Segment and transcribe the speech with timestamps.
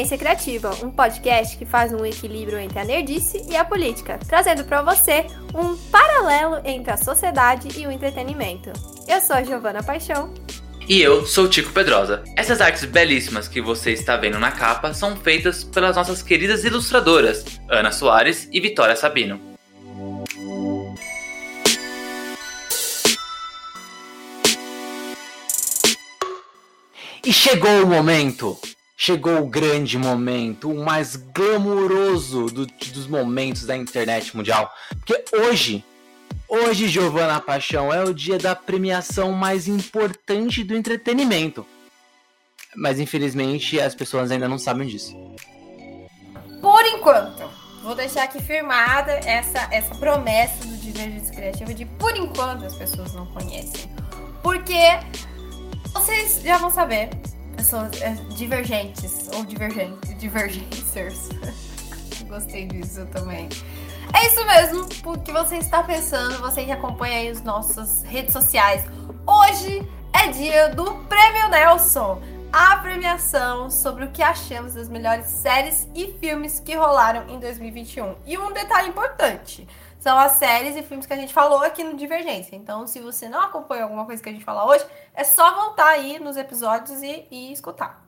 [0.00, 4.64] Divergência Criativa, um podcast que faz um equilíbrio entre a nerdice e a política, trazendo
[4.64, 8.72] para você um paralelo entre a sociedade e o entretenimento.
[9.06, 10.32] Eu sou a Giovana Paixão.
[10.88, 12.24] E eu sou o Tico Pedrosa.
[12.34, 17.44] Essas artes belíssimas que você está vendo na capa são feitas pelas nossas queridas ilustradoras,
[17.68, 19.38] Ana Soares e Vitória Sabino.
[27.22, 28.58] E chegou o momento!
[29.02, 34.70] Chegou o grande momento, o mais glamouroso do, dos momentos da internet mundial.
[34.90, 35.82] Porque hoje,
[36.46, 41.66] hoje, Giovana Paixão, é o dia da premiação mais importante do entretenimento.
[42.76, 45.16] Mas infelizmente as pessoas ainda não sabem disso.
[46.60, 47.50] Por enquanto,
[47.82, 53.14] vou deixar aqui firmada essa, essa promessa do Divergência Criativa de por enquanto as pessoas
[53.14, 53.90] não conhecem.
[54.42, 54.76] Porque
[55.94, 57.08] vocês já vão saber,
[57.56, 61.28] pessoas é, divergentes ou divergentes, divergencers.
[62.28, 63.48] Gostei disso também.
[64.12, 68.84] É isso mesmo, porque você está pensando, você que acompanha aí as nossas redes sociais.
[69.26, 72.20] Hoje é dia do Prêmio Nelson,
[72.52, 78.16] a premiação sobre o que achamos das melhores séries e filmes que rolaram em 2021.
[78.26, 79.66] E um detalhe importante,
[80.00, 82.56] são as séries e filmes que a gente falou aqui no Divergência.
[82.56, 84.84] Então, se você não acompanhou alguma coisa que a gente fala hoje,
[85.14, 88.02] é só voltar aí nos episódios e, e escutar.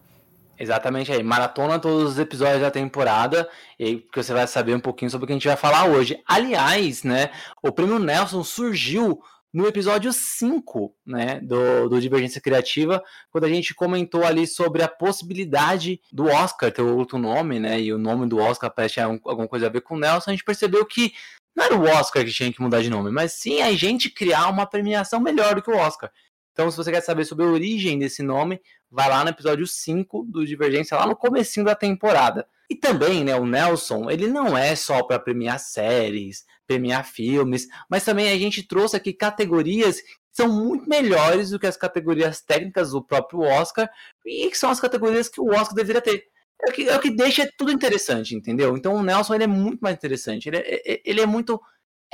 [0.58, 3.48] Exatamente aí, maratona todos os episódios da temporada,
[3.78, 5.86] e aí porque você vai saber um pouquinho sobre o que a gente vai falar
[5.86, 6.22] hoje.
[6.26, 7.30] Aliás, né,
[7.62, 13.74] o prêmio Nelson surgiu no episódio 5, né, do, do Divergência Criativa, quando a gente
[13.74, 18.38] comentou ali sobre a possibilidade do Oscar ter outro nome, né, e o nome do
[18.38, 21.12] Oscar parece alguma coisa a ver com o Nelson, a gente percebeu que
[21.54, 24.48] não era o Oscar que tinha que mudar de nome, mas sim a gente criar
[24.48, 26.10] uma premiação melhor do que o Oscar.
[26.52, 28.60] Então, se você quer saber sobre a origem desse nome,
[28.90, 32.46] vai lá no episódio 5 do Divergência, lá no comecinho da temporada.
[32.68, 38.04] E também, né, o Nelson, ele não é só para premiar séries, premiar filmes, mas
[38.04, 42.90] também a gente trouxe aqui categorias que são muito melhores do que as categorias técnicas
[42.90, 43.90] do próprio Oscar
[44.24, 46.24] e que são as categorias que o Oscar deveria ter
[46.64, 48.76] é o, que, é o que deixa tudo interessante, entendeu?
[48.76, 50.48] Então o Nelson ele é muito mais interessante.
[50.48, 51.60] Ele é, é ele é muito.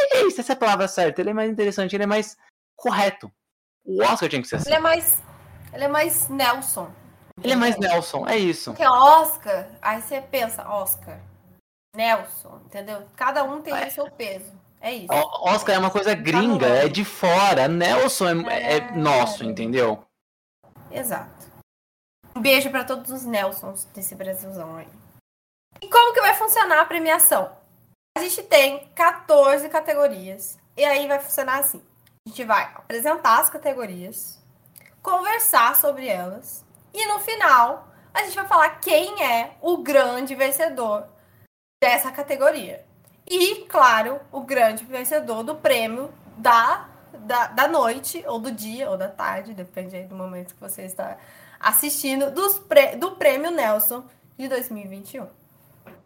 [0.00, 1.20] É isso, essa é a palavra certa.
[1.20, 2.36] Ele é mais interessante, ele é mais
[2.76, 3.30] correto.
[3.84, 4.68] O Oscar tinha que ser assim.
[4.68, 5.22] Ele é mais.
[5.72, 6.90] Ele é mais Nelson.
[7.42, 8.72] Ele é mais Nelson, é isso.
[8.72, 11.20] Porque Oscar, aí você pensa, Oscar,
[11.94, 13.06] Nelson, entendeu?
[13.16, 13.86] Cada um tem é.
[13.86, 14.52] o seu peso.
[14.80, 15.12] É isso.
[15.12, 17.68] O Oscar é uma coisa gringa, é de fora.
[17.68, 20.04] Nelson é, é, é nosso, entendeu?
[20.90, 21.37] Exato.
[22.38, 24.86] Um beijo para todos os Nelsons desse Brasilzão aí.
[25.82, 27.50] E como que vai funcionar a premiação?
[28.16, 30.56] A gente tem 14 categorias.
[30.76, 31.82] E aí vai funcionar assim.
[32.24, 34.40] A gente vai apresentar as categorias,
[35.02, 36.64] conversar sobre elas.
[36.94, 41.08] E no final, a gente vai falar quem é o grande vencedor
[41.82, 42.86] dessa categoria.
[43.28, 46.88] E, claro, o grande vencedor do prêmio da,
[47.18, 51.18] da, da noite, ou do dia, ou da tarde, depende do momento que você está
[51.60, 52.60] assistindo dos
[52.98, 54.04] do Prêmio Nelson
[54.38, 55.26] de 2021.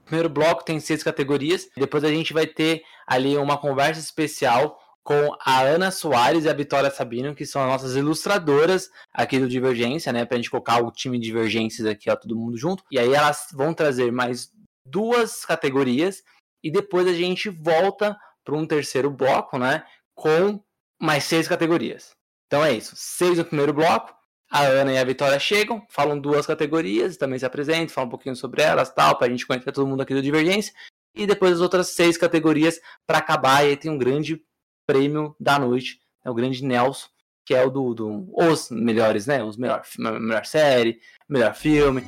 [0.04, 1.68] Primeiro bloco tem seis categorias.
[1.76, 6.54] Depois a gente vai ter ali uma conversa especial com a Ana Soares e a
[6.54, 10.24] Vitória Sabino, que são as nossas ilustradoras aqui do Divergência, né?
[10.24, 12.84] Pra gente colocar o time Divergências aqui, ó, todo mundo junto.
[12.90, 14.50] E aí elas vão trazer mais
[14.86, 16.22] duas categorias
[16.62, 19.84] e depois a gente volta para um terceiro bloco, né?
[20.14, 20.60] Com
[21.00, 22.10] mais seis categorias.
[22.46, 22.94] Então é isso.
[22.96, 24.14] Seis no primeiro bloco,
[24.52, 28.36] a Ana e a Vitória chegam, falam duas categorias, também se apresentam, falam um pouquinho
[28.36, 30.74] sobre elas, tal, pra gente conhecer todo mundo aqui do Divergência.
[31.14, 33.64] E depois as outras seis categorias para acabar.
[33.64, 34.42] E aí tem um grande
[34.86, 37.08] prêmio da noite, é o grande Nelson,
[37.46, 39.42] que é o do, do os melhores, né?
[39.42, 42.02] Os melhor, melhor série, melhor filme.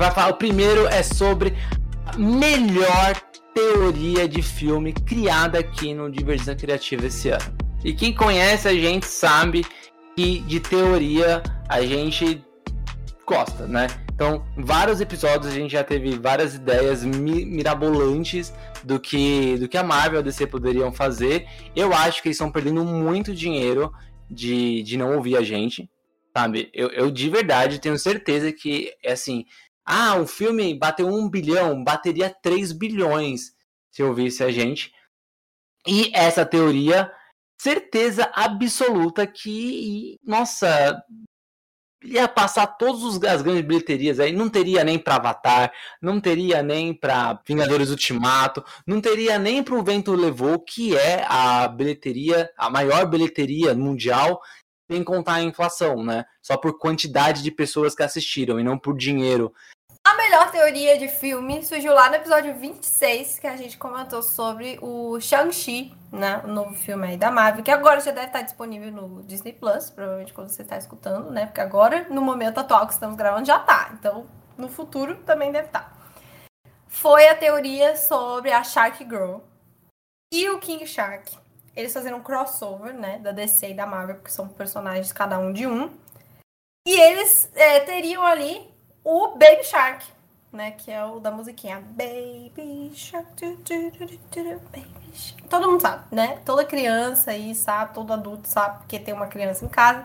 [0.00, 0.30] Vai falar.
[0.30, 1.54] O primeiro é sobre
[2.06, 3.14] a melhor
[3.54, 7.56] teoria de filme criada aqui no Divergência Criativa esse ano.
[7.84, 9.64] E quem conhece a gente sabe
[10.16, 12.42] que de teoria a gente
[13.26, 13.86] gosta, né?
[14.14, 18.52] Então, vários episódios a gente já teve várias ideias mirabolantes
[18.82, 21.46] do que do que a Marvel e a DC poderiam fazer.
[21.76, 23.92] Eu acho que eles estão perdendo muito dinheiro
[24.30, 25.88] de, de não ouvir a gente,
[26.36, 26.70] sabe?
[26.74, 29.44] Eu, eu de verdade tenho certeza que, assim,
[29.84, 33.52] ah, o filme bateu um bilhão, bateria 3 bilhões
[33.90, 34.92] se ouvisse a gente.
[35.86, 37.10] E essa teoria
[37.60, 41.02] certeza absoluta que, nossa,
[42.02, 46.94] ia passar todas as grandes bilheterias aí, não teria nem para Avatar, não teria nem
[46.94, 52.70] para Vingadores Ultimato, não teria nem para o Vento Levou, que é a bilheteria, a
[52.70, 54.40] maior bilheteria mundial,
[54.90, 56.26] sem contar a inflação, né?
[56.42, 59.54] Só por quantidade de pessoas que assistiram e não por dinheiro.
[60.04, 64.78] A melhor teoria de filme surgiu lá no episódio 26, que a gente comentou sobre
[64.82, 66.40] o Shang-Chi, né?
[66.42, 69.90] O novo filme aí da Marvel, que agora já deve estar disponível no Disney Plus,
[69.90, 71.46] provavelmente quando você está escutando, né?
[71.46, 73.90] Porque agora, no momento atual que estamos gravando, já tá.
[73.92, 74.26] Então,
[74.58, 75.96] no futuro também deve estar.
[76.88, 79.38] Foi a teoria sobre a Shark Girl
[80.32, 81.38] e o King Shark.
[81.74, 83.18] Eles fizeram um crossover, né?
[83.18, 85.90] Da DC e da Marvel, porque são personagens cada um de um.
[86.86, 88.68] E eles é, teriam ali
[89.04, 90.04] o Baby Shark,
[90.52, 90.72] né?
[90.72, 93.28] Que é o da musiquinha Baby Shark.
[94.72, 95.48] Baby Shark.
[95.48, 96.40] Todo mundo sabe, né?
[96.44, 100.04] Toda criança aí sabe, todo adulto sabe porque tem uma criança em casa.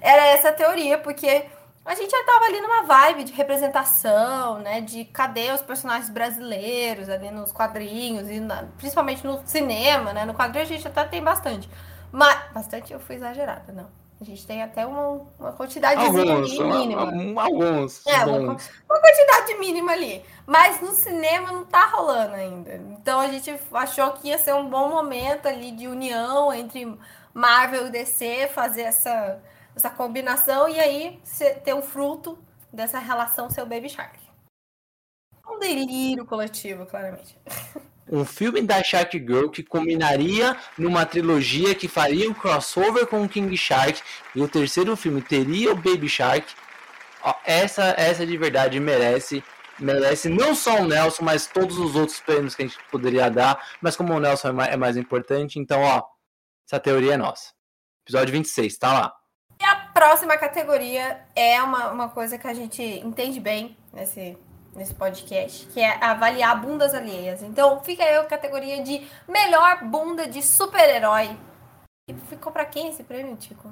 [0.00, 1.46] Era essa a teoria, porque
[1.84, 4.80] a gente já tava ali numa vibe de representação, né?
[4.80, 10.24] De cadê os personagens brasileiros ali nos quadrinhos, e na, principalmente no cinema, né?
[10.24, 11.68] No quadrinho a gente até tem bastante.
[12.12, 12.38] Mas.
[12.52, 13.88] Bastante eu fui exagerada, não.
[14.20, 17.42] A gente tem até uma, uma quantidade mínima.
[17.42, 18.06] Alguns.
[18.06, 20.22] É, uma, uma, quantidade mínima ali.
[20.46, 22.74] Mas no cinema não tá rolando ainda.
[22.74, 26.96] Então a gente achou que ia ser um bom momento ali de união entre
[27.34, 29.42] Marvel e DC, fazer essa,
[29.74, 31.20] essa combinação e aí
[31.64, 32.38] ter o fruto
[32.72, 34.18] dessa relação seu Baby Shark.
[35.48, 37.36] Um delírio coletivo, claramente.
[38.10, 43.28] um filme da Shark Girl que combinaria numa trilogia que faria um crossover com o
[43.28, 44.00] King Shark
[44.34, 46.54] e o terceiro filme teria o Baby Shark.
[47.44, 49.42] Essa, essa de verdade merece
[49.78, 53.62] merece não só o Nelson, mas todos os outros prêmios que a gente poderia dar.
[53.80, 56.04] Mas como o Nelson é mais, é mais importante, então, ó,
[56.66, 57.52] essa teoria é nossa.
[58.04, 59.21] Episódio 26, tá lá.
[59.92, 64.38] A próxima categoria é uma, uma coisa que a gente entende bem nesse
[64.74, 67.42] nesse podcast, que é avaliar bundas alheias.
[67.42, 71.36] Então, fica aí a categoria de melhor bunda de super-herói.
[72.08, 73.70] E ficou para quem esse prêmio, Tico?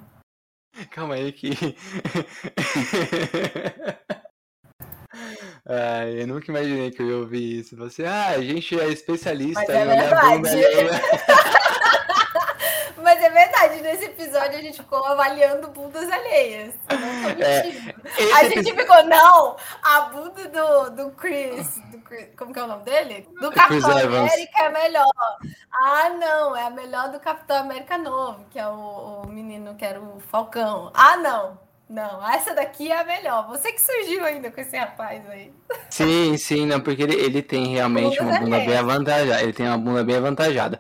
[0.91, 1.51] Calma aí que.
[5.67, 7.75] Ai, eu nunca imaginei que eu ia ouvir isso.
[7.77, 10.91] Você, ah, a gente é especialista Mas em é olhar bunda alheia.
[13.11, 16.75] Mas é verdade, nesse episódio a gente ficou avaliando bundas alheias.
[17.41, 22.63] É, a gente ficou, não, a bunda do, do Chris, do Chris, como que é
[22.63, 23.29] o nome dele?
[23.41, 25.11] Do Capitão América é melhor.
[25.73, 29.85] Ah, não, é a melhor do Capitão América novo, que é o, o menino que
[29.85, 30.93] era o Falcão.
[30.95, 31.59] Ah, não.
[31.89, 33.49] Não, essa daqui é a melhor.
[33.49, 35.53] Você que surgiu ainda com esse rapaz aí.
[35.91, 39.43] Sim, sim, não, porque ele, ele tem realmente uma bunda bem avantajada.
[39.43, 40.79] Ele tem uma bunda bem avantajada.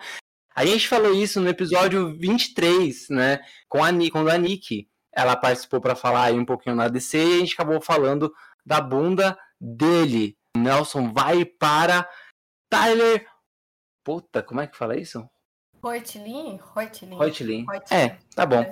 [0.54, 3.40] A gente falou isso no episódio 23, né?
[3.68, 7.36] Com a, quando a Nick ela participou para falar aí um pouquinho na DC e
[7.36, 8.32] a gente acabou falando
[8.64, 10.36] da bunda dele.
[10.56, 12.08] Nelson vai para
[12.68, 13.26] Tyler.
[14.04, 15.28] Puta, como é que fala isso?
[16.74, 17.16] Hoitlin.
[17.18, 17.66] Hoitlin.
[17.90, 18.64] É, tá bom.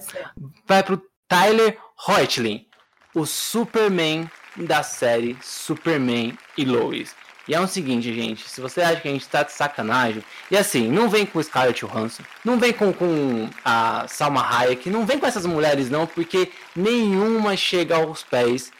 [0.66, 2.66] Vai pro Tyler Hoitlin,
[3.14, 7.14] o Superman da série Superman e Lois.
[7.49, 10.57] E é o seguinte, gente, se você acha que a gente tá de sacanagem, e
[10.57, 15.19] assim, não vem com Scarlett Johansson, não vem com, com a Salma Hayek, não vem
[15.19, 18.71] com essas mulheres não, porque nenhuma chega aos pés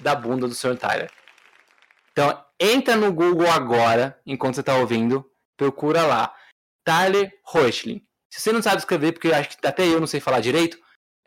[0.00, 0.78] da bunda do Sr.
[0.78, 1.10] Tyler.
[2.10, 6.34] Então, entra no Google agora, enquanto você tá ouvindo, procura lá,
[6.84, 8.02] Tyler Hoechlin.
[8.30, 10.78] Se você não sabe escrever, porque acho que até eu não sei falar direito,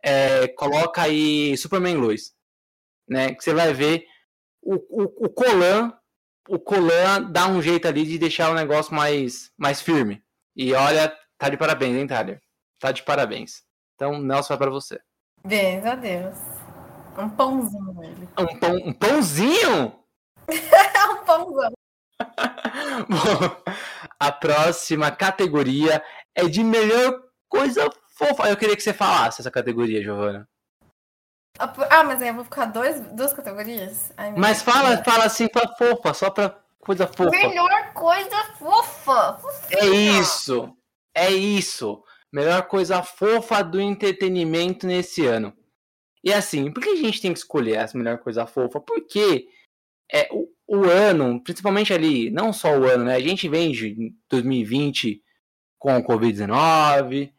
[0.04, 2.34] é, coloca aí Superman Lois,
[3.08, 4.06] né, que você vai ver
[4.62, 5.94] o, o, o Colan
[6.50, 10.24] o Colan dá um jeito ali de deixar o negócio mais, mais firme.
[10.56, 12.42] E olha, tá de parabéns, hein, Tyler?
[12.80, 13.64] Tá de parabéns.
[13.96, 15.00] Então, Nelson vai para você.
[15.46, 16.38] Bem, a Deus.
[17.18, 18.30] Um pãozinho, velho.
[18.40, 20.00] Um, pão, um pãozinho?
[20.50, 21.72] um pãozão.
[23.08, 23.74] Bom,
[24.20, 26.04] a próxima categoria
[26.34, 28.50] é de melhor coisa fofa.
[28.50, 30.48] Eu queria que você falasse essa categoria, Giovana.
[31.60, 34.14] Ah, mas aí eu vou ficar dois, duas categorias?
[34.16, 37.30] Ai, mas fala, fala assim pra fofa, só pra coisa fofa.
[37.30, 39.40] Melhor coisa fofa.
[39.70, 40.74] É isso.
[41.14, 42.02] É isso.
[42.32, 45.54] Melhor coisa fofa do entretenimento nesse ano.
[46.24, 48.80] E assim, por que a gente tem que escolher essa melhor coisa fofa?
[48.80, 49.48] Porque
[50.12, 53.16] é, o, o ano, principalmente ali, não só o ano, né?
[53.16, 55.22] A gente vem de 2020
[55.78, 57.32] com o Covid-19.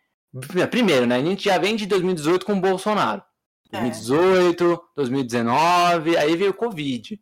[0.71, 1.17] Primeiro, né?
[1.17, 3.23] A gente já vem de 2018 com o Bolsonaro.
[3.71, 4.79] 2018, é.
[4.97, 7.21] 2019, aí veio o Covid.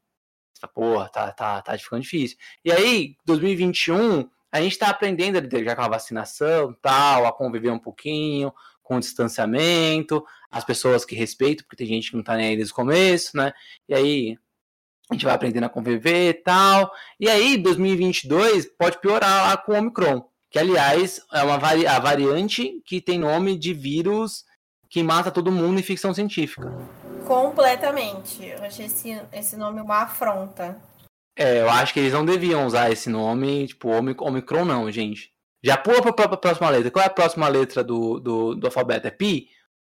[0.74, 2.36] Porra, tá, tá, tá ficando difícil.
[2.64, 7.78] E aí, 2021, a gente está aprendendo já com a vacinação, tal, a conviver um
[7.78, 8.52] pouquinho,
[8.82, 12.56] com o distanciamento, as pessoas que respeitam, porque tem gente que não tá nem aí
[12.56, 13.52] desde o começo, né?
[13.86, 14.38] E aí
[15.10, 16.90] a gente vai aprendendo a conviver e tal.
[17.20, 21.98] E aí, 2022 pode piorar lá com o Omicron, que aliás é uma vari a
[21.98, 24.44] variante que tem nome de vírus
[24.88, 26.72] que mata todo mundo em ficção científica.
[27.26, 28.44] Completamente.
[28.46, 30.76] Eu achei esse, esse nome uma afronta.
[31.36, 35.32] É, eu acho que eles não deviam usar esse nome, tipo, Omicron não, gente.
[35.62, 36.90] Já pula para a próxima letra.
[36.90, 39.06] Qual é a próxima letra do, do, do alfabeto?
[39.06, 39.48] É pi?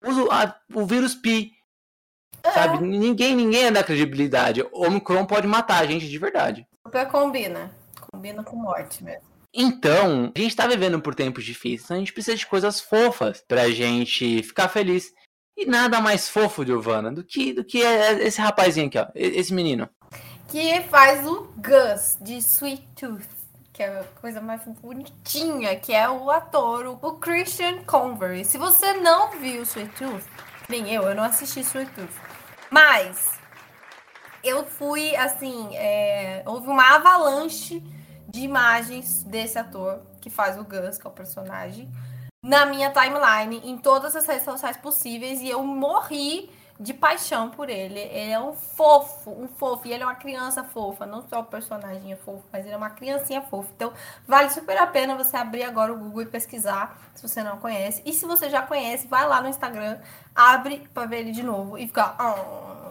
[0.04, 1.52] Usa a, o vírus pi.
[2.42, 2.50] É.
[2.50, 2.86] Sabe?
[2.86, 4.62] Ninguém, ninguém é da credibilidade.
[4.72, 6.66] O Omicron pode matar a gente de verdade.
[6.86, 7.70] Super combina.
[8.12, 9.33] Combina com morte mesmo.
[9.54, 11.84] Então, a gente tá vivendo por tempos difíceis.
[11.84, 15.12] Então a gente precisa de coisas fofas pra gente ficar feliz.
[15.56, 19.06] E nada mais fofo, Giovana, do que, do que esse rapazinho aqui, ó.
[19.14, 19.88] Esse menino.
[20.48, 23.44] Que faz o Gus de Sweet Tooth
[23.74, 28.44] que é a coisa mais bonitinha, que é o ator, o Christian Convery.
[28.44, 30.24] Se você não viu Sweet Tooth,
[30.68, 32.14] nem eu, eu não assisti Sweet Tooth,
[32.70, 33.32] mas
[34.44, 37.82] eu fui, assim, é, houve uma avalanche
[38.34, 41.88] de imagens desse ator que faz o Gus, que é o personagem,
[42.42, 46.50] na minha timeline, em todas as redes sociais possíveis, e eu morri
[46.80, 48.00] de paixão por ele.
[48.00, 49.86] Ele é um fofo, um fofo.
[49.86, 51.06] E ele é uma criança fofa.
[51.06, 53.68] Não só o personagem é fofo, mas ele é uma criancinha fofa.
[53.76, 53.92] Então,
[54.26, 58.02] vale super a pena você abrir agora o Google e pesquisar, se você não conhece.
[58.04, 59.98] E se você já conhece, vai lá no Instagram,
[60.34, 62.16] abre pra ver ele de novo e fica.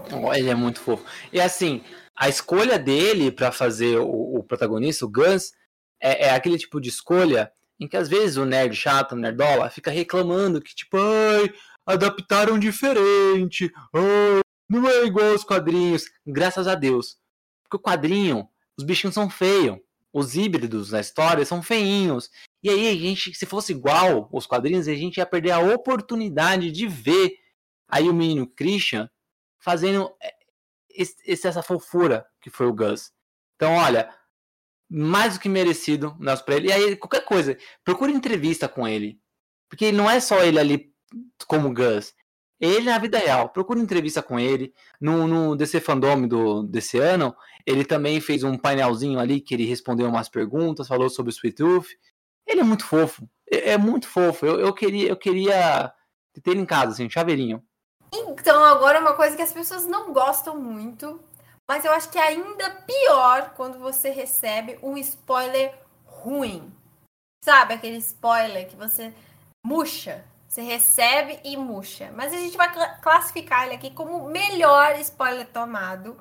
[0.10, 1.04] Oh, ele é muito fofo.
[1.34, 1.84] E assim,
[2.16, 5.54] a escolha dele para fazer o, o, protagonista, o Gus,
[6.00, 9.70] é, é aquele tipo de escolha em que às vezes o nerd chato, o nerdola,
[9.70, 11.54] fica reclamando que, tipo, ai
[11.86, 13.72] adaptaram diferente.
[13.94, 14.40] Oh,
[14.70, 16.06] não é igual aos quadrinhos.
[16.26, 17.18] Graças a Deus.
[17.64, 19.78] Porque o quadrinho, os bichinhos são feios.
[20.12, 22.30] Os híbridos na história são feinhos.
[22.62, 26.72] E aí, a gente, se fosse igual os quadrinhos, a gente ia perder a oportunidade
[26.72, 27.34] de ver
[27.88, 29.10] aí o menino Christian
[29.60, 30.34] fazendo é,
[30.94, 33.12] esse, essa fofura que foi o Gus.
[33.56, 34.10] Então, olha,
[34.90, 36.68] mais do que merecido nós para ele.
[36.68, 39.20] E aí, qualquer coisa, procure entrevista com ele.
[39.70, 40.94] Porque não é só ele ali
[41.48, 42.14] como Gus.
[42.60, 44.74] Ele na vida real, procura entrevista com ele.
[45.02, 47.36] No, no DC Fandom do, desse ano,
[47.66, 51.58] ele também fez um painelzinho ali que ele respondeu umas perguntas, falou sobre o Sweet
[51.58, 51.90] Tooth.
[52.48, 53.28] Ele é muito fofo.
[53.52, 54.46] É, é muito fofo.
[54.46, 55.92] Eu, eu, queria, eu queria
[56.42, 57.62] ter ele em casa, assim, chaveirinho.
[58.16, 61.20] Então, agora uma coisa que as pessoas não gostam muito,
[61.68, 65.74] mas eu acho que é ainda pior quando você recebe um spoiler
[66.06, 66.72] ruim.
[67.44, 69.12] Sabe aquele spoiler que você
[69.66, 70.24] murcha?
[70.48, 72.12] Você recebe e murcha.
[72.16, 76.16] Mas a gente vai classificar ele aqui como melhor spoiler tomado,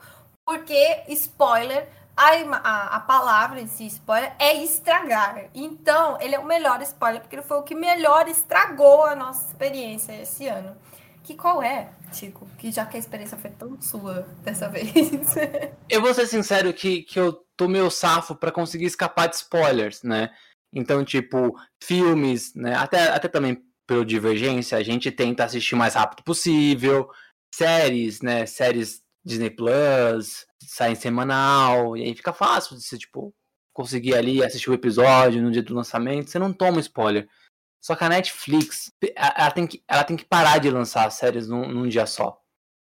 [0.46, 5.50] porque spoiler, a, a, a, palavra em si, spoiler, é estragar.
[5.54, 9.48] Então, ele é o melhor spoiler, porque ele foi o que melhor estragou a nossa
[9.48, 10.74] experiência esse ano.
[11.24, 12.48] Que qual é, Tico?
[12.58, 14.90] Que já que a experiência foi tão sua dessa vez.
[15.88, 20.02] eu vou ser sincero que, que eu tomei o safo para conseguir escapar de spoilers,
[20.02, 20.30] né?
[20.72, 22.74] Então, tipo, filmes, né?
[22.74, 27.08] Até, até também pelo Divergência, a gente tenta assistir o mais rápido possível.
[27.54, 28.46] Séries, né?
[28.46, 33.32] Séries Disney Plus, saem semanal, e aí fica fácil de você, tipo,
[33.72, 37.28] conseguir ali assistir o episódio no dia do lançamento, você não toma spoiler.
[37.82, 41.68] Só que a Netflix, ela tem que, ela tem que parar de lançar séries num,
[41.68, 42.40] num dia só.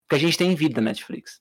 [0.02, 1.40] Porque a gente tem vida, Netflix.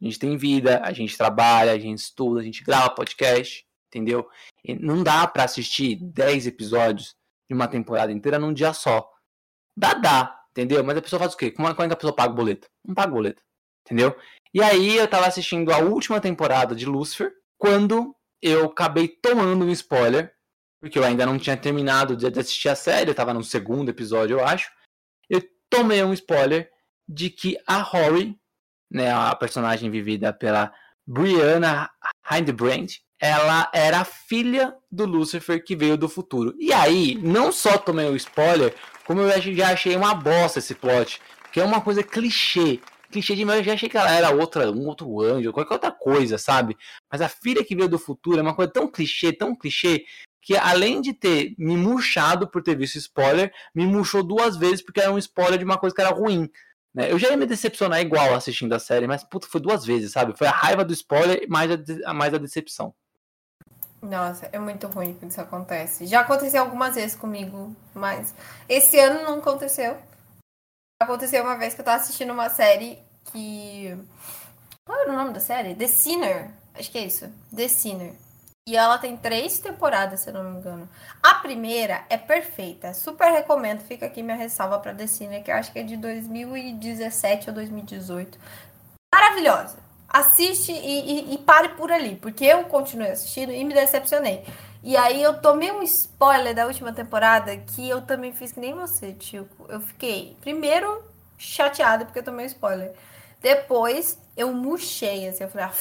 [0.00, 4.26] A gente tem vida, a gente trabalha, a gente estuda, a gente grava podcast, entendeu?
[4.64, 7.14] E não dá para assistir 10 episódios
[7.48, 9.08] de uma temporada inteira num dia só.
[9.76, 10.82] Dá, dá, entendeu?
[10.82, 11.46] Mas a pessoa faz o quê?
[11.46, 12.68] É, como é que a pessoa paga o boleto?
[12.84, 13.42] Não paga o boleto,
[13.84, 14.16] entendeu?
[14.54, 19.70] E aí eu tava assistindo a última temporada de Lucifer, quando eu acabei tomando um
[19.70, 20.34] spoiler,
[20.82, 24.40] porque eu ainda não tinha terminado de assistir a série, eu tava no segundo episódio,
[24.40, 24.68] eu acho.
[25.30, 26.68] Eu tomei um spoiler
[27.08, 28.36] de que a Rory,
[28.90, 30.74] né, a personagem vivida pela
[31.06, 31.88] Brianna
[32.28, 36.52] Hindbrand, ela era filha do Lucifer que veio do futuro.
[36.58, 38.74] E aí, não só tomei o spoiler,
[39.04, 41.22] como eu já achei uma bosta esse plot.
[41.52, 42.80] Que é uma coisa clichê.
[43.08, 46.38] Clichê de eu já achei que ela era outra, um outro anjo, qualquer outra coisa,
[46.38, 46.76] sabe?
[47.08, 50.04] Mas a filha que veio do futuro é uma coisa tão clichê, tão clichê,
[50.42, 55.00] que além de ter me murchado por ter visto spoiler, me murchou duas vezes porque
[55.00, 56.50] era um spoiler de uma coisa que era ruim.
[56.92, 57.10] Né?
[57.10, 60.36] Eu já ia me decepcionar igual assistindo a série, mas puta, foi duas vezes, sabe?
[60.36, 61.70] Foi a raiva do spoiler mais
[62.04, 62.92] a, mais a decepção.
[64.02, 66.06] Nossa, é muito ruim quando isso acontece.
[66.06, 68.34] Já aconteceu algumas vezes comigo, mas
[68.68, 69.96] esse ano não aconteceu.
[71.00, 72.98] Aconteceu uma vez que eu tava assistindo uma série
[73.32, 73.96] que.
[74.84, 75.76] Qual era o nome da série?
[75.76, 76.50] The Sinner.
[76.74, 77.32] Acho que é isso.
[77.54, 78.14] The Sinner.
[78.68, 80.88] E ela tem três temporadas, se eu não me engano.
[81.20, 82.94] A primeira é perfeita.
[82.94, 83.80] Super recomendo.
[83.80, 88.38] Fica aqui minha ressalva pra Decine, que eu acho que é de 2017 ou 2018.
[89.12, 89.78] Maravilhosa.
[90.08, 94.44] Assiste e, e, e pare por ali, porque eu continuei assistindo e me decepcionei.
[94.82, 98.74] E aí eu tomei um spoiler da última temporada que eu também fiz que nem
[98.74, 99.48] você, tio.
[99.68, 101.02] Eu fiquei, primeiro,
[101.36, 102.92] chateada porque eu tomei um spoiler.
[103.40, 105.72] Depois, eu murchei, assim, eu falei, ah,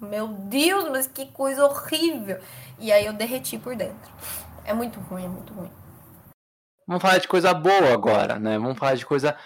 [0.00, 2.40] meu Deus, mas que coisa horrível.
[2.78, 4.10] E aí eu derreti por dentro.
[4.64, 5.70] É muito ruim, é muito ruim.
[6.86, 8.58] Vamos falar de coisa boa agora, né?
[8.58, 9.36] Vamos falar de coisa,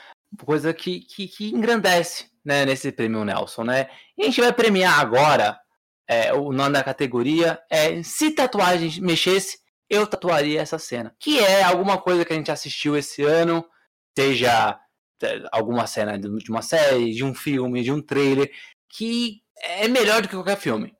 [0.44, 2.64] coisa que, que, que engrandece, né?
[2.64, 3.90] Nesse prêmio Nelson, né?
[4.16, 5.58] E a gente vai premiar agora,
[6.08, 9.58] é, o nome da categoria é Se Tatuagem Mexesse,
[9.92, 11.14] eu tatuaria essa cena.
[11.20, 13.64] Que é alguma coisa que a gente assistiu esse ano,
[14.16, 14.80] seja
[15.22, 18.50] é, alguma cena de uma série, de um filme, de um trailer,
[18.88, 20.94] que é melhor do que qualquer filme.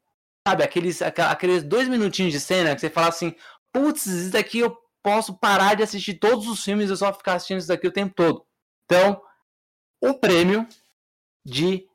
[0.47, 3.35] Sabe, aqueles, aqueles dois minutinhos de cena que você fala assim,
[3.73, 7.59] putz, isso daqui eu posso parar de assistir todos os filmes e só ficar assistindo
[7.59, 8.45] isso daqui o tempo todo.
[8.85, 9.21] Então,
[10.03, 10.67] o prêmio
[11.45, 11.87] de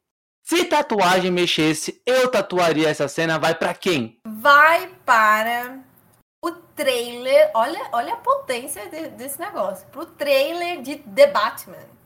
[0.43, 4.17] se tatuagem mexesse, eu tatuaria essa cena, vai para quem?
[4.25, 5.83] Vai para
[6.41, 7.51] o trailer.
[7.53, 9.85] Olha, olha a potência de, desse negócio.
[9.89, 11.96] Pro trailer de The Batman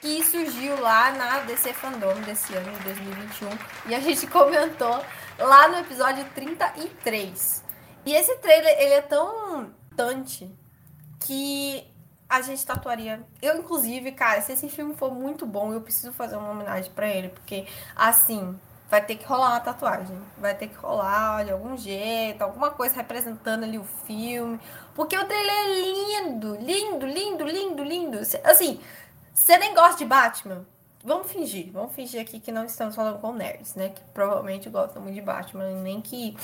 [0.00, 3.48] que surgiu lá na DC Fandom desse ano de 2021
[3.86, 5.04] e a gente comentou
[5.38, 7.64] lá no episódio 33.
[8.06, 10.50] E esse trailer, ele é tão tante
[11.20, 11.84] que
[12.28, 13.20] a gente tatuaria.
[13.42, 17.08] Eu, inclusive, cara, se esse filme for muito bom, eu preciso fazer uma homenagem para
[17.08, 20.18] ele, porque assim, vai ter que rolar uma tatuagem.
[20.38, 24.58] Vai ter que rolar de algum jeito, alguma coisa representando ali o filme.
[24.94, 28.18] Porque o trailer é lindo, lindo, lindo, lindo, lindo.
[28.44, 28.80] Assim,
[29.38, 30.66] você nem gosta de Batman?
[31.04, 33.90] Vamos fingir, vamos fingir aqui que não estamos falando com nerds, né?
[33.90, 36.36] Que provavelmente gostam muito de Batman, nem que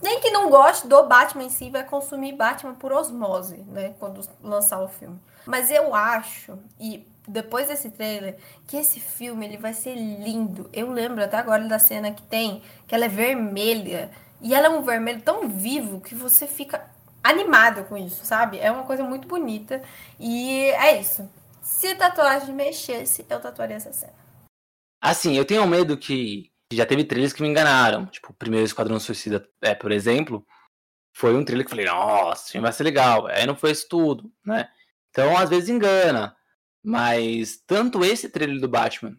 [0.00, 3.94] nem que não goste do Batman em si vai consumir Batman por osmose, né?
[3.98, 5.18] Quando lançar o filme.
[5.44, 10.70] Mas eu acho e depois desse trailer que esse filme ele vai ser lindo.
[10.72, 14.08] Eu lembro até agora da cena que tem que ela é vermelha
[14.40, 16.88] e ela é um vermelho tão vivo que você fica
[17.24, 18.60] animado com isso, sabe?
[18.60, 19.82] É uma coisa muito bonita
[20.20, 21.28] e é isso.
[21.76, 24.14] Se tatuagem mexesse, eu tatuaria essa cena.
[24.98, 28.06] Assim, eu tenho medo que já teve trailers que me enganaram.
[28.06, 30.46] Tipo, o primeiro Esquadrão Suicida, é, por exemplo,
[31.14, 33.26] foi um trailer que eu falei, nossa, vai ser legal.
[33.26, 34.70] Aí não foi isso tudo, né?
[35.10, 36.34] Então, às vezes engana.
[36.82, 39.14] Mas tanto esse trailer do Batman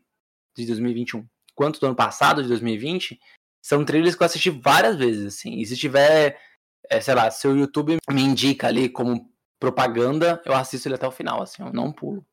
[0.56, 3.20] de 2021 quanto do ano passado, de 2020,
[3.62, 5.60] são trailers que eu assisti várias vezes, assim.
[5.60, 6.42] E se tiver,
[6.90, 11.08] é, sei lá, se o YouTube me indica ali como propaganda, eu assisto ele até
[11.08, 12.26] o final, assim, eu não pulo.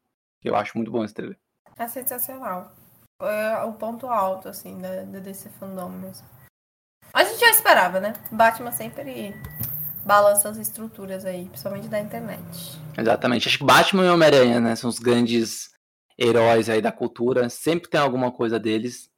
[0.45, 1.39] Eu acho muito bom esse trailer.
[1.77, 2.73] É sensacional.
[3.21, 6.27] É o ponto alto, assim, da, desse fandom mesmo.
[7.13, 8.13] A gente já esperava, né?
[8.31, 9.35] Batman sempre
[10.05, 12.79] balança as estruturas aí, principalmente da internet.
[12.99, 13.49] Exatamente.
[13.49, 14.77] Acho que Batman e Homem-Aranha, né?
[14.77, 15.71] São os grandes
[16.19, 17.49] heróis aí da cultura.
[17.49, 19.11] Sempre tem alguma coisa deles.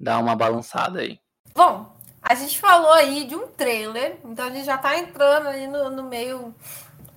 [0.00, 1.20] Dá uma balançada aí.
[1.54, 5.66] Bom, a gente falou aí de um trailer, então a gente já tá entrando ali
[5.66, 6.54] no, no meio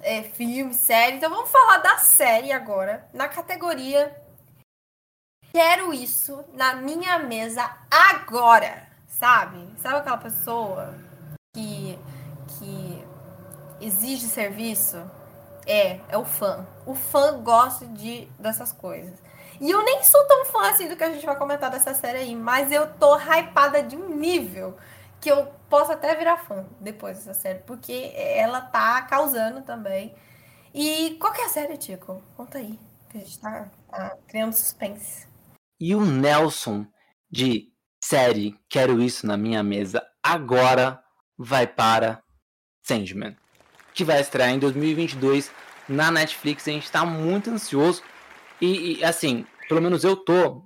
[0.01, 1.17] é, filme, série.
[1.17, 4.15] Então vamos falar da série agora, na categoria
[5.53, 9.67] Quero isso na minha mesa agora, sabe?
[9.81, 10.95] Sabe aquela pessoa
[11.53, 11.99] que,
[12.47, 13.03] que
[13.81, 14.97] exige serviço?
[15.67, 16.65] É, é o fã.
[16.85, 19.13] O fã gosta de dessas coisas.
[19.59, 22.19] E eu nem sou tão fã assim do que a gente vai comentar dessa série
[22.19, 24.77] aí, mas eu tô hypada de um nível
[25.21, 30.15] que eu posso até virar fã depois dessa série, porque ela tá causando também.
[30.73, 32.21] E qual que é a série, Tico?
[32.35, 32.79] Conta aí,
[33.09, 35.27] que a gente tá, tá criando suspense.
[35.79, 36.87] E o Nelson
[37.29, 37.71] de
[38.03, 41.01] série Quero Isso na Minha Mesa agora
[41.37, 42.23] vai para
[42.83, 43.37] Sandman,
[43.93, 45.51] que vai estrear em 2022
[45.87, 46.67] na Netflix.
[46.67, 48.01] A gente está muito ansioso
[48.59, 50.63] e, e, assim, pelo menos eu tô,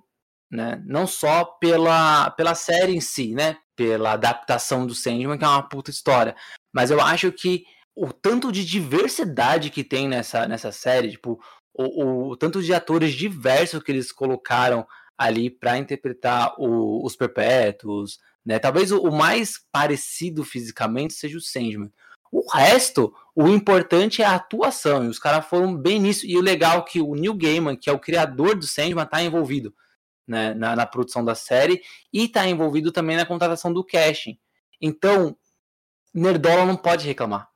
[0.50, 0.82] né?
[0.86, 3.58] Não só pela, pela série em si, né?
[3.76, 6.36] Pela adaptação do Sandman, que é uma puta história.
[6.74, 11.40] Mas eu acho que o tanto de diversidade que tem nessa, nessa série, tipo,
[11.74, 14.86] o, o tanto de atores diversos que eles colocaram
[15.18, 18.60] ali para interpretar o, os perpétuos, né?
[18.60, 21.92] Talvez o, o, mais parecido fisicamente seja o Sandman.
[22.32, 26.26] O resto, o importante é a atuação, e os caras foram bem nisso.
[26.26, 29.24] E o legal é que o Neil Gaiman, que é o criador do Sandman, tá
[29.24, 29.74] envolvido
[30.28, 34.38] né, na, na, produção da série e está envolvido também na contratação do casting.
[34.82, 35.36] Então,
[36.14, 37.50] Nerdola não pode reclamar.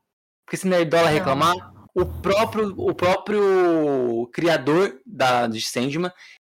[0.46, 1.56] Porque se Nerdola reclamar,
[1.94, 6.12] o próprio, o próprio criador da, de Sandman,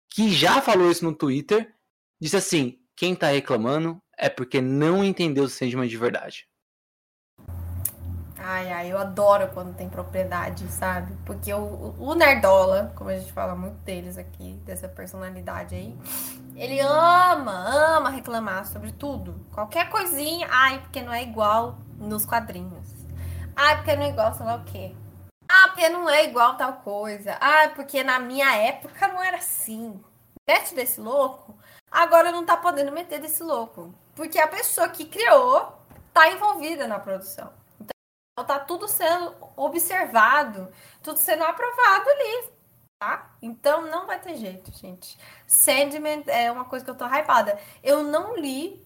[0.09, 1.73] que já falou isso no Twitter,
[2.20, 6.46] disse assim: quem está reclamando é porque não entendeu o Sandman de verdade.
[8.42, 11.12] Ai, ai, eu adoro quando tem propriedade, sabe?
[11.26, 15.94] Porque o, o Nerdola, como a gente fala muito deles aqui, dessa personalidade aí,
[16.57, 19.44] ele ama, ama reclamar sobre tudo.
[19.53, 22.88] Qualquer coisinha, ai, porque não é igual nos quadrinhos.
[23.55, 24.96] Ai, porque não é igual sei lá o quê.
[25.46, 27.37] Ah, porque não é igual tal coisa.
[27.40, 30.00] Ah, porque na minha época não era assim.
[30.48, 31.55] Mete desse louco,
[31.90, 33.94] agora não tá podendo meter desse louco.
[34.14, 35.79] Porque a pessoa que criou
[36.12, 37.60] tá envolvida na produção.
[38.40, 40.68] Então tá tudo sendo observado,
[41.03, 42.48] tudo sendo aprovado ali,
[42.98, 43.31] tá?
[43.42, 45.18] Então não vai ter jeito, gente.
[45.46, 47.59] Sandman é uma coisa que eu tô hypada.
[47.83, 48.81] Eu não li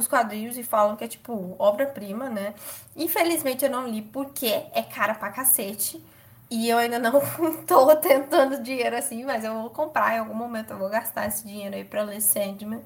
[0.00, 2.54] os quadrinhos e falam que é tipo obra-prima, né?
[2.96, 6.02] Infelizmente eu não li porque é cara pra cacete.
[6.50, 7.20] E eu ainda não
[7.68, 11.46] tô tentando dinheiro assim, mas eu vou comprar em algum momento, eu vou gastar esse
[11.46, 12.82] dinheiro aí pra ler Sandman.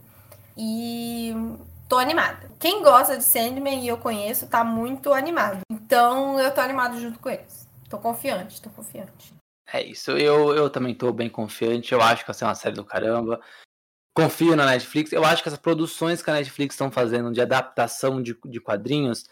[0.56, 1.32] E
[1.88, 2.50] tô animada.
[2.58, 5.60] Quem gosta de Sandman e eu conheço, tá muito animado.
[5.70, 7.66] Então eu tô animado junto com eles.
[7.88, 9.34] Tô confiante, tô confiante.
[9.72, 11.92] É isso, eu, eu também tô bem confiante.
[11.92, 13.40] Eu acho que vai ser uma série do caramba.
[14.14, 15.12] Confio na Netflix.
[15.12, 19.24] Eu acho que as produções que a Netflix estão fazendo de adaptação de, de quadrinhos,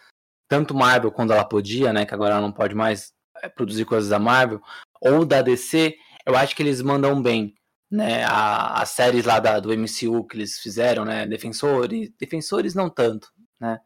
[0.49, 2.07] tanto Marvel quando ela podia, né?
[2.07, 4.61] Que agora ela não pode mais é, produzir coisas da Marvel,
[5.01, 7.55] ou da DC, eu acho que eles mandam bem
[7.91, 13.29] né, as séries lá da, do MCU que eles fizeram, né, Defensores, Defensores não tanto,
[13.61, 13.79] né,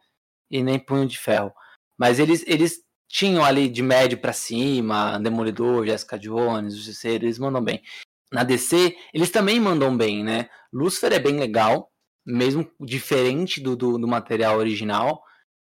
[0.50, 1.52] e nem Punho de Ferro,
[1.98, 7.62] mas eles, eles tinham ali de médio para cima, Demolidor, Jessica Jones, Justiceiro, eles mandam
[7.62, 7.82] bem.
[8.32, 11.90] Na DC, eles também mandam bem, né, Lucifer é bem legal,
[12.24, 15.22] mesmo diferente do, do, do material original,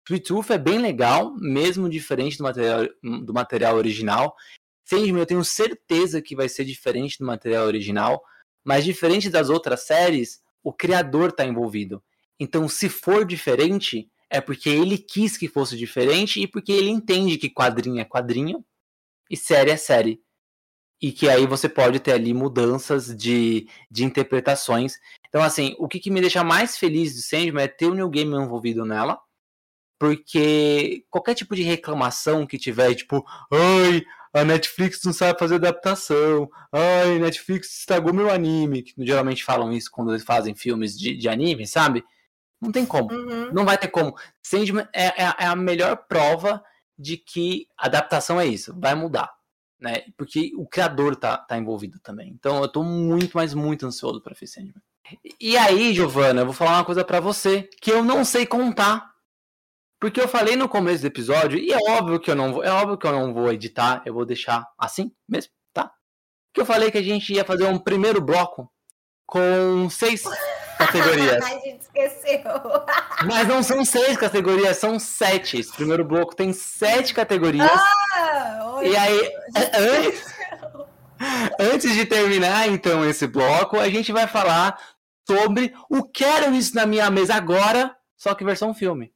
[0.08, 2.88] Sweet Tooth é bem legal, mesmo diferente do material,
[3.24, 4.36] do material original,
[4.86, 8.24] Sandman eu tenho certeza que vai ser diferente do material original,
[8.63, 12.04] mas diferente das outras séries, o criador está envolvido.
[12.39, 17.38] Então, se for diferente, é porque ele quis que fosse diferente e porque ele entende
[17.38, 18.65] que quadrinho é quadrinho
[19.30, 20.21] e série é série.
[21.02, 24.95] E que aí você pode ter ali mudanças de, de interpretações.
[25.28, 28.10] Então, assim, o que, que me deixa mais feliz de Sandman é ter o New
[28.10, 29.19] Game envolvido nela.
[30.00, 34.04] Porque qualquer tipo de reclamação que tiver, tipo, ai,
[34.36, 39.89] a Netflix não sabe fazer adaptação, ai, Netflix estragou meu anime, que geralmente falam isso
[39.89, 42.04] quando eles fazem filmes de, de anime, sabe?
[42.62, 43.54] Não tem como, uhum.
[43.54, 44.13] não vai ter como.
[44.43, 46.62] Sandman é, é, é, a melhor prova
[46.98, 49.32] de que adaptação é isso, vai mudar,
[49.80, 50.04] né?
[50.17, 52.30] Porque o criador tá, tá envolvido também.
[52.30, 54.82] Então eu tô muito, mas muito ansioso para ver Sandman.
[55.39, 59.14] E aí, Giovana, eu vou falar uma coisa para você que eu não sei contar.
[60.06, 62.70] Porque eu falei no começo do episódio, e é óbvio que eu não vou, é
[62.70, 65.91] óbvio que eu não vou editar, eu vou deixar assim mesmo, tá?
[66.54, 68.72] Que eu falei que a gente ia fazer um primeiro bloco
[69.26, 70.22] com seis
[70.78, 71.44] categorias.
[71.44, 72.39] a gente esqueceu.
[73.26, 75.60] Mas não são seis categorias, são sete.
[75.60, 77.68] Esse primeiro bloco tem sete categorias.
[77.68, 79.32] Ah, e aí,
[80.06, 80.36] antes,
[81.60, 84.80] antes de terminar então esse bloco, a gente vai falar
[85.28, 89.14] sobre o Quero Isso na Minha Mesa Agora, só que versão filme.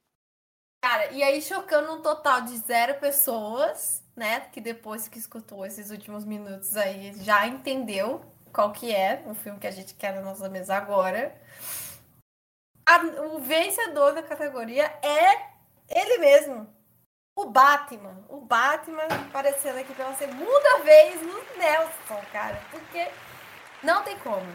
[0.82, 4.42] Cara, e aí chocando um total de zero pessoas, né?
[4.52, 9.60] Que depois que escutou esses últimos minutos aí já entendeu qual que é o filme
[9.60, 11.36] que a gente quer na nossa mesa agora.
[12.86, 12.98] A,
[13.36, 15.50] o vencedor da categoria é
[15.90, 16.68] ele mesmo.
[17.36, 18.26] O Batman.
[18.30, 22.60] O Batman aparecendo aqui pela segunda vez no Nelson, cara.
[22.72, 23.10] Porque
[23.84, 24.48] não tem como.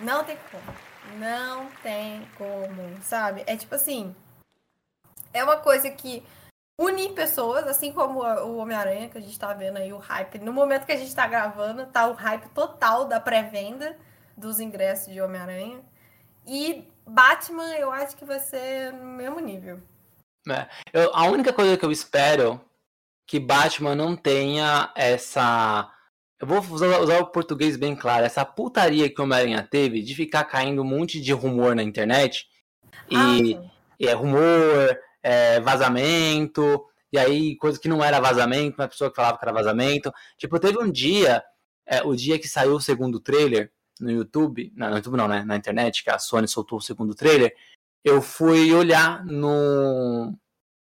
[0.00, 0.76] Não tem como.
[1.18, 3.44] Não tem como, sabe?
[3.46, 4.14] É tipo assim
[5.36, 6.22] é uma coisa que
[6.78, 10.38] une pessoas, assim como o Homem-Aranha, que a gente tá vendo aí o hype.
[10.38, 13.96] No momento que a gente tá gravando, tá o hype total da pré-venda
[14.36, 15.80] dos ingressos de Homem-Aranha.
[16.46, 19.80] E Batman, eu acho que vai ser no mesmo nível.
[20.48, 22.60] É, eu, a única coisa que eu espero
[23.26, 25.90] que Batman não tenha essa.
[26.38, 28.26] Eu vou usar, usar o português bem claro.
[28.26, 32.46] Essa putaria que o Homem-Aranha teve de ficar caindo um monte de rumor na internet.
[33.10, 33.16] E,
[33.56, 39.10] ah, e é rumor, é, vazamento, e aí coisa que não era vazamento, uma pessoa
[39.10, 40.12] que falava que era vazamento.
[40.38, 41.42] Tipo, teve um dia,
[41.84, 45.42] é, o dia que saiu o segundo trailer no YouTube, não, no YouTube não, né?
[45.44, 47.52] Na internet, que a Sony soltou o segundo trailer,
[48.04, 50.32] eu fui olhar no,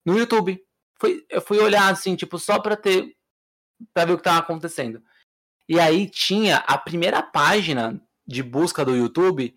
[0.05, 0.63] no YouTube.
[1.01, 3.17] Fui, eu fui olhar assim, tipo, só pra ter.
[3.95, 5.03] pra ver o que tava acontecendo.
[5.67, 9.57] E aí tinha a primeira página de busca do YouTube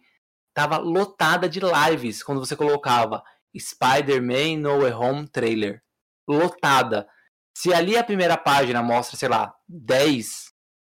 [0.54, 3.24] tava lotada de lives quando você colocava
[3.58, 5.82] Spider-Man No Way Home trailer.
[6.28, 7.08] Lotada.
[7.56, 10.54] Se ali a primeira página mostra, sei lá, 10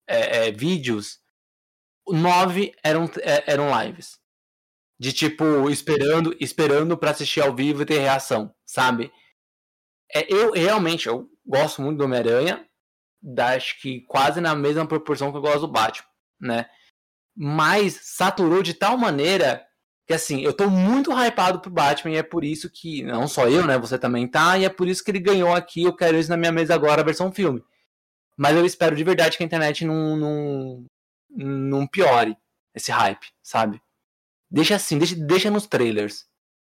[0.08, 1.20] é, é, vídeos,
[2.08, 4.20] 9 eram, é, eram lives.
[5.00, 9.12] De tipo, esperando esperando para assistir ao vivo e ter reação, sabe?
[10.14, 12.66] é, eu realmente eu gosto muito do Homem-Aranha,
[13.56, 16.08] acho que quase na mesma proporção que eu gosto do Batman,
[16.40, 16.70] né?
[17.36, 19.66] Mas saturou de tal maneira
[20.06, 23.48] que assim, eu tô muito hypado pro Batman e é por isso que, não só
[23.48, 26.18] eu, né, você também tá, e é por isso que ele ganhou aqui, eu quero
[26.18, 27.64] isso na minha mesa agora, versão filme.
[28.36, 30.86] Mas eu espero de verdade que a internet não, não,
[31.30, 32.38] não piore
[32.74, 33.82] esse hype, sabe?
[34.50, 36.28] Deixa assim, deixa, deixa nos trailers,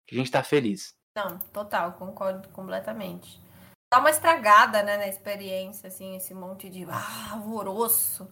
[0.06, 0.94] que a gente tá feliz.
[1.16, 3.40] Não, total, concordo completamente.
[3.92, 8.28] Dá uma estragada, né, na experiência, assim, esse monte de ah, alvoroço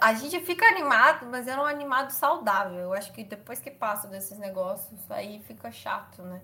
[0.00, 2.78] a gente fica animado, mas é um animado saudável.
[2.78, 6.40] Eu acho que depois que passa desses negócios, aí fica chato, né?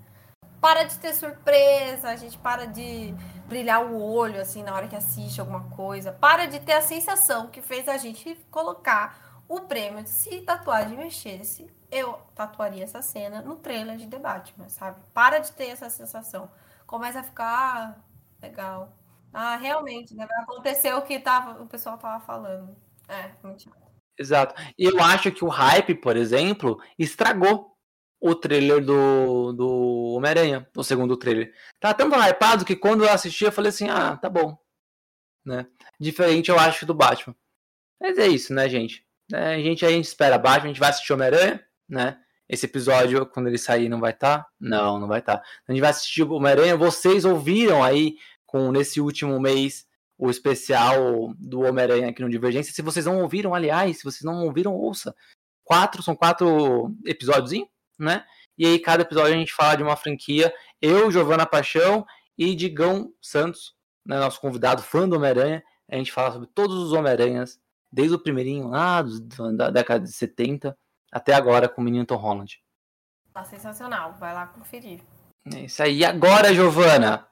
[0.61, 3.15] Para de ter surpresa, a gente para de
[3.47, 6.13] brilhar o olho, assim, na hora que assiste alguma coisa.
[6.13, 10.07] Para de ter a sensação que fez a gente colocar o prêmio.
[10.07, 14.99] Se tatuagem mexesse, eu tatuaria essa cena no trailer de debate, mas sabe?
[15.13, 16.51] Para de ter essa sensação.
[16.87, 17.95] Começa a ficar ah,
[18.41, 18.93] legal.
[19.33, 20.27] Ah, realmente, né?
[20.27, 22.75] Vai acontecer o que tava, o pessoal tava falando.
[23.09, 23.71] É, muito
[24.19, 24.55] Exato.
[24.79, 27.75] E eu acho que o hype, por exemplo, estragou
[28.21, 31.53] o trailer do, do Homem-Aranha, o segundo trailer.
[31.81, 34.57] Tá tão hypado que quando eu assisti eu falei assim, ah, tá bom.
[35.45, 35.67] Né?
[36.01, 37.37] Diferente, eu acho, do Batman.
[38.01, 39.05] Mas é isso, né, gente?
[39.33, 42.19] É, a gente a gente espera Batman, a gente vai assistir Homem-Aranha, né?
[42.49, 44.39] Esse episódio, quando ele sair, não vai estar?
[44.39, 44.49] Tá?
[44.61, 45.39] Não, não vai estar.
[45.39, 45.45] Tá.
[45.67, 46.77] A gente vai assistir Homem-Aranha.
[46.77, 49.87] Vocês ouviram aí, com nesse último mês,
[50.19, 52.73] o especial do Homem-Aranha aqui no Divergência.
[52.73, 55.15] Se vocês não ouviram, aliás, se vocês não ouviram, ouça.
[55.65, 57.53] Quatro, são quatro episódios,
[57.99, 58.25] né?
[58.57, 60.53] E aí, cada episódio a gente fala de uma franquia.
[60.81, 62.07] Eu, Giovana Paixão
[62.39, 63.75] e Digão Santos,
[64.07, 65.63] né, nosso convidado, fã do Homem-Aranha.
[65.91, 67.59] A gente fala sobre todos os Homem-Aranhas,
[67.91, 69.05] desde o primeirinho lá
[69.57, 70.77] da década de 70
[71.11, 72.61] até agora com o menino Tom Holland.
[73.33, 75.01] Tá sensacional, vai lá conferir.
[75.53, 75.99] É isso aí.
[75.99, 77.27] E agora, Giovana,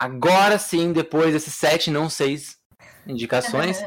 [0.00, 2.58] Agora sim, depois desses sete, não seis
[3.06, 3.82] indicações,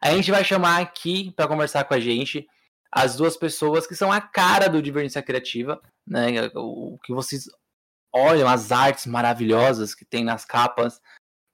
[0.00, 2.48] a gente vai chamar aqui para conversar com a gente
[2.90, 6.50] as duas pessoas que são a cara do Divergência Criativa, né?
[6.56, 7.44] O que vocês
[8.12, 11.00] olham, as artes maravilhosas que tem nas capas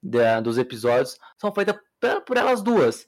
[0.01, 3.07] da, dos episódios, são feitas por, por elas duas,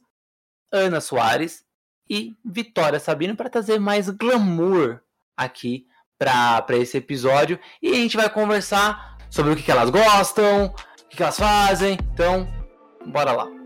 [0.72, 1.66] Ana Soares
[2.08, 5.02] e Vitória Sabino, para trazer mais glamour
[5.36, 5.88] aqui
[6.20, 7.60] para esse episódio.
[7.82, 10.74] E a gente vai conversar sobre o que, que elas gostam,
[11.12, 11.97] que, que elas fazem.
[12.13, 12.47] Então,
[13.06, 13.61] bora lá.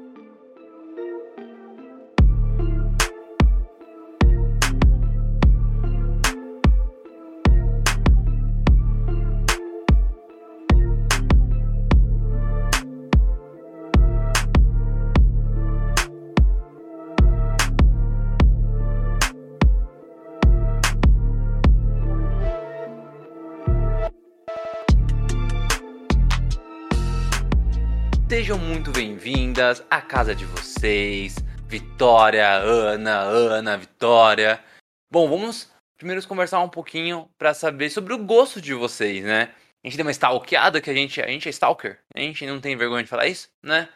[29.55, 31.37] Bem-vindas à casa de vocês.
[31.65, 34.61] Vitória, Ana, Ana, Vitória.
[35.09, 39.53] Bom, vamos primeiro conversar um pouquinho para saber sobre o gosto de vocês, né?
[39.81, 42.01] A gente deu uma stalkeada que a gente, a gente é stalker.
[42.13, 43.87] A gente não tem vergonha de falar isso, né?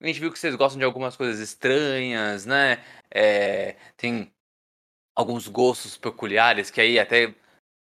[0.00, 2.78] A gente viu que vocês gostam de algumas coisas estranhas, né?
[3.12, 4.32] É, tem
[5.16, 7.34] alguns gostos peculiares que aí até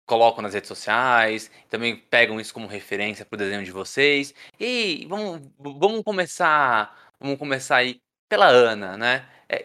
[0.05, 4.33] colocam nas redes sociais, também pegam isso como referência para o desenho de vocês.
[4.59, 9.25] E vamos, vamos começar, vamos começar aí pela Ana, né?
[9.49, 9.59] É,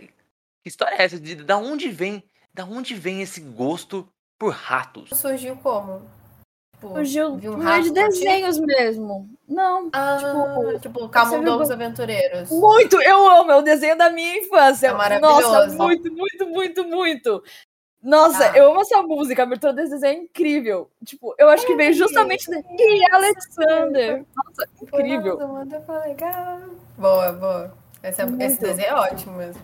[0.63, 1.19] que história é essa?
[1.19, 2.23] De, da onde vem,
[2.53, 5.11] da onde vem esse gosto por ratos?
[5.11, 6.03] Surgiu como?
[6.81, 9.29] Tipo, Surgiu um rato de desenhos mesmo.
[9.47, 12.49] Não, ah, tipo, tipo Camundongos Aventureiros.
[12.51, 14.89] Muito, eu amo, é o desenho da minha infância.
[14.89, 15.43] É maravilhoso.
[15.43, 17.43] Nossa, muito, muito, muito, muito.
[18.03, 18.57] Nossa, tá.
[18.57, 20.91] eu amo essa música, a abertura desse desenho é incrível.
[21.05, 24.25] Tipo, eu acho que veio justamente daqui, Alexander.
[24.35, 25.37] Nossa, incrível.
[26.97, 27.77] Boa, boa.
[28.03, 29.63] Esse, é, esse desenho é ótimo mesmo.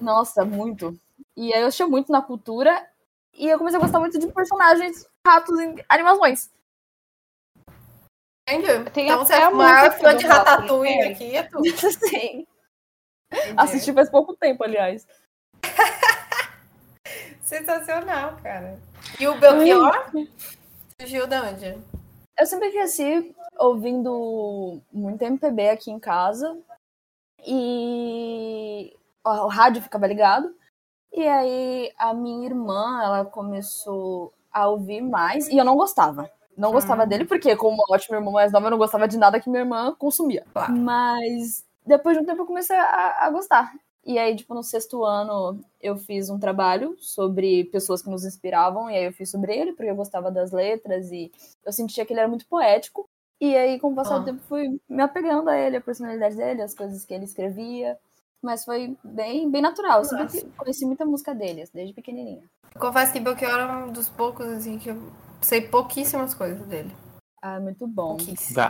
[0.00, 0.98] Nossa, muito.
[1.36, 2.84] E aí eu achei muito na cultura
[3.32, 6.50] e eu comecei a gostar muito de personagens ratos em animações.
[8.48, 8.90] Entendi.
[8.90, 11.60] Tem então você é a maior fã de Ratatouille aqui, é tu?
[12.08, 12.46] Sim.
[13.56, 15.06] Assisti faz pouco tempo, aliás.
[17.48, 18.78] Sensacional, cara.
[19.18, 20.10] E o Belchior
[21.00, 21.78] surgiu de onde?
[22.38, 26.58] Eu sempre cresci ouvindo muito MPB aqui em casa.
[27.46, 30.54] E o rádio ficava ligado.
[31.10, 35.48] E aí a minha irmã, ela começou a ouvir mais.
[35.48, 36.30] E eu não gostava.
[36.54, 37.08] Não gostava hum.
[37.08, 39.62] dele, porque como uma ótima irmã mais nova, eu não gostava de nada que minha
[39.62, 40.44] irmã consumia.
[40.52, 40.76] Claro.
[40.76, 43.72] Mas depois de um tempo eu comecei a, a gostar.
[44.08, 48.90] E aí, tipo, no sexto ano, eu fiz um trabalho sobre pessoas que nos inspiravam,
[48.90, 51.30] e aí eu fiz sobre ele, porque eu gostava das letras, e
[51.62, 53.06] eu sentia que ele era muito poético.
[53.38, 54.18] E aí, com o passar Ah.
[54.20, 57.98] do tempo, fui me apegando a ele, a personalidade dele, as coisas que ele escrevia.
[58.40, 59.98] Mas foi bem, bem natural.
[59.98, 60.46] Eu sempre Nossa.
[60.56, 62.42] conheci muita música dele, desde pequenininha.
[62.78, 66.90] Confesso que Belchior é um dos poucos, assim, que eu sei pouquíssimas coisas dele.
[67.42, 68.16] Ah, muito bom.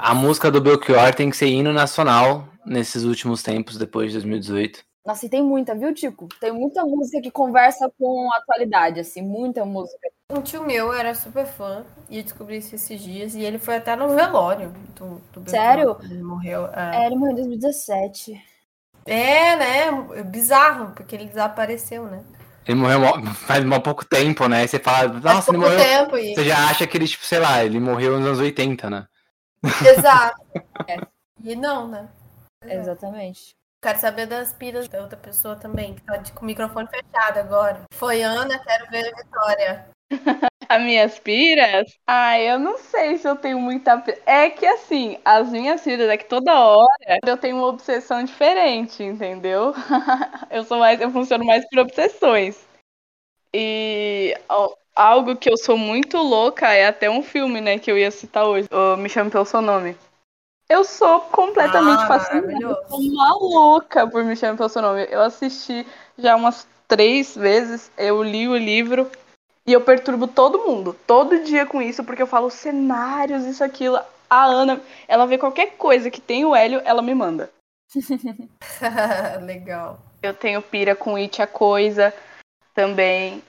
[0.03, 4.88] A música do Belchior tem que ser hino nacional nesses últimos tempos, depois de 2018.
[5.09, 6.29] Nossa, e tem muita, viu, Tico?
[6.39, 10.07] Tem muita música que conversa com a atualidade, assim, muita música.
[10.31, 13.35] Um tio meu era super fã e eu descobri isso esses dias.
[13.35, 15.97] E ele foi até no velório do, do Sério?
[16.03, 16.67] Ele morreu.
[16.75, 17.07] É, É.
[17.07, 18.39] ele morreu em 2017.
[19.07, 20.23] é, né?
[20.25, 22.23] Bizarro, porque ele desapareceu, né?
[22.67, 23.01] Ele morreu
[23.33, 24.59] faz mó pouco tempo, né?
[24.59, 25.89] Aí você fala, Faz nossa, ele pouco morreu.
[25.89, 26.35] tempo e...
[26.35, 29.07] Você já acha que ele, tipo, sei lá, ele morreu nos anos 80, né?
[29.87, 30.39] Exato.
[30.87, 30.99] É.
[31.43, 32.11] E não, né?
[32.63, 33.57] Exatamente.
[33.81, 37.85] Quero saber das piras da outra pessoa também, que tá com o microfone fechado agora.
[37.93, 39.89] Foi Ana, quero ver a Vitória.
[40.69, 41.99] As minhas piras?
[42.07, 44.05] Ah, eu não sei se eu tenho muita.
[44.27, 49.03] É que assim, as minhas piras é que toda hora eu tenho uma obsessão diferente,
[49.03, 49.73] entendeu?
[50.51, 52.69] eu sou mais, eu funciono mais por obsessões.
[53.55, 54.37] E
[54.95, 58.45] algo que eu sou muito louca é até um filme, né, que eu ia citar
[58.45, 58.69] hoje.
[58.99, 59.97] Me Chame Pelo Seu Nome.
[60.69, 62.87] Eu sou completamente Ah, fascinada.
[62.89, 65.07] sou maluca por Me Chame Pelo Seu Nome.
[65.11, 65.87] Eu assisti
[66.19, 69.11] já umas três vezes, eu li o livro.
[69.67, 73.99] E eu perturbo todo mundo, todo dia com isso, porque eu falo cenários, isso, aquilo.
[74.29, 77.51] A Ana, ela vê qualquer coisa que tem o Hélio, ela me manda.
[79.43, 79.99] Legal.
[80.23, 82.15] Eu tenho pira com It a Coisa
[82.75, 83.43] também.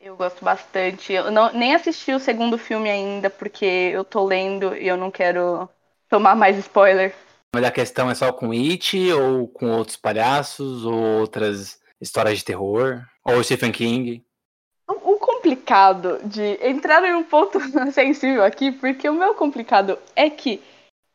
[0.00, 1.12] Eu gosto bastante.
[1.12, 5.10] Eu não, nem assisti o segundo filme ainda, porque eu tô lendo e eu não
[5.10, 5.68] quero
[6.12, 7.14] tomar mais spoiler.
[7.54, 12.44] Mas a questão é só com It, ou com outros palhaços, ou outras histórias de
[12.44, 14.22] terror, ou Stephen King.
[14.86, 17.58] O o complicado de entrar em um ponto
[17.92, 20.62] sensível aqui, porque o meu complicado é que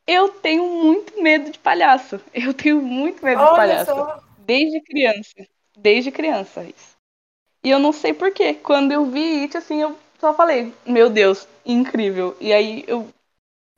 [0.08, 2.20] eu tenho muito medo de palhaço.
[2.34, 3.92] Eu tenho muito medo de Olha palhaço.
[3.92, 4.24] só.
[4.40, 5.48] Desde criança.
[5.78, 6.96] Desde criança, isso.
[7.64, 8.54] E eu não sei porquê.
[8.54, 12.36] Quando eu vi It, assim, eu só falei, meu Deus, incrível.
[12.40, 13.08] E aí eu.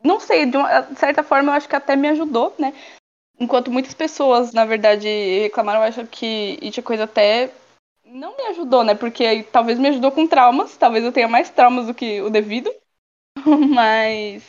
[0.03, 2.73] Não sei, de uma de certa forma eu acho que até me ajudou, né?
[3.39, 5.07] Enquanto muitas pessoas, na verdade,
[5.41, 7.51] reclamaram, eu acho que It é coisa até.
[8.05, 8.95] Não me ajudou, né?
[8.95, 10.77] Porque talvez me ajudou com traumas.
[10.77, 12.71] Talvez eu tenha mais traumas do que o devido.
[13.69, 14.43] Mas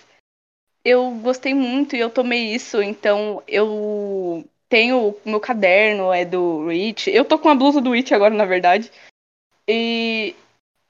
[0.84, 6.68] eu gostei muito e eu tomei isso, então eu tenho o meu caderno, é do
[6.68, 7.10] Rich.
[7.10, 8.90] Eu tô com a blusa do Rich agora, na verdade.
[9.68, 10.34] E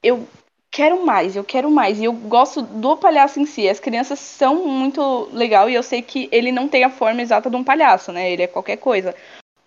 [0.03, 0.27] eu
[0.71, 1.99] quero mais, eu quero mais.
[1.99, 3.67] E eu gosto do palhaço em si.
[3.67, 7.49] As crianças são muito legal e eu sei que ele não tem a forma exata
[7.49, 8.31] de um palhaço, né?
[8.31, 9.13] Ele é qualquer coisa.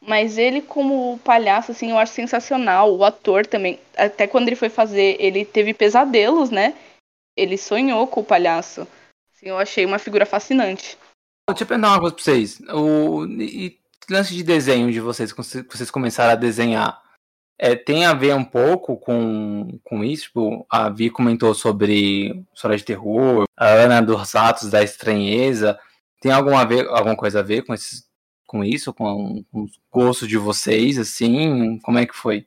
[0.01, 2.95] Mas ele, como palhaço, assim, eu acho sensacional.
[2.95, 3.79] O ator também.
[3.97, 6.75] Até quando ele foi fazer, ele teve pesadelos, né?
[7.37, 8.87] Ele sonhou com o palhaço.
[9.35, 10.99] Assim, eu achei uma figura fascinante.
[11.49, 12.61] Deixa eu perguntar uma coisa pra vocês.
[12.73, 13.79] O e
[14.11, 17.03] lance de desenho de vocês, quando vocês- vocês começaram a desenhar,
[17.59, 20.25] é, tem a ver um pouco com, com isso?
[20.25, 25.79] Tipo, a Vi comentou sobre história de terror, a Ana dos Atos da Estranheza.
[26.21, 28.05] Tem alguma, ver, alguma coisa a ver com, esses,
[28.47, 28.93] com isso?
[28.93, 31.79] Com, com os gostos de vocês, assim?
[31.81, 32.47] Como é que foi?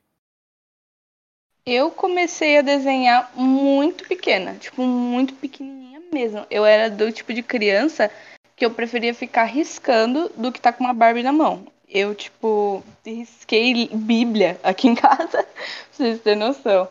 [1.66, 6.46] Eu comecei a desenhar muito pequena, tipo, muito pequenininha mesmo.
[6.50, 8.10] Eu era do tipo de criança
[8.56, 11.68] que eu preferia ficar riscando do que tá com uma Barbie na mão.
[11.88, 15.46] Eu, tipo, risquei Bíblia aqui em casa, pra
[15.92, 16.88] vocês terem noção.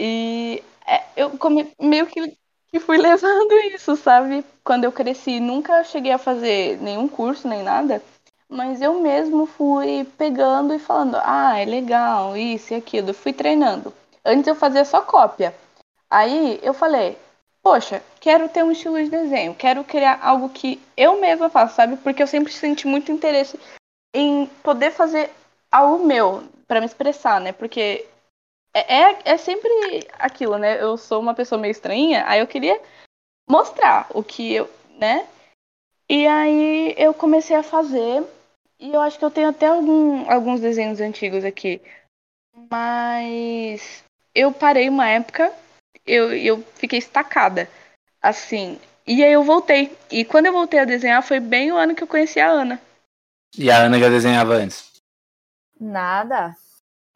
[0.00, 2.36] E é, eu come- meio que,
[2.70, 4.44] que fui levando isso, sabe?
[4.64, 8.02] Quando eu cresci, nunca cheguei a fazer nenhum curso nem nada,
[8.48, 13.14] mas eu mesmo fui pegando e falando: ah, é legal, isso e aquilo.
[13.14, 13.94] Fui treinando.
[14.24, 15.54] Antes eu fazia só cópia.
[16.10, 17.16] Aí eu falei:
[17.62, 21.96] poxa, quero ter um estilo de desenho, quero criar algo que eu mesma faço, sabe?
[21.98, 23.58] Porque eu sempre senti muito interesse
[24.14, 25.30] em poder fazer
[25.70, 27.52] algo meu para me expressar, né?
[27.52, 28.06] Porque
[28.74, 29.70] é, é, é sempre
[30.18, 30.80] aquilo, né?
[30.80, 32.80] Eu sou uma pessoa meio estranha, aí eu queria
[33.48, 35.26] mostrar o que eu, né?
[36.08, 38.24] E aí eu comecei a fazer,
[38.78, 41.80] e eu acho que eu tenho até algum, alguns desenhos antigos aqui.
[42.70, 44.04] Mas
[44.34, 45.52] eu parei uma época,
[46.06, 47.68] eu, eu fiquei estacada,
[48.20, 48.78] assim.
[49.06, 49.96] E aí eu voltei.
[50.10, 52.80] E quando eu voltei a desenhar, foi bem o ano que eu conheci a Ana.
[53.58, 55.02] E a Ana já desenhava antes?
[55.78, 56.56] Nada.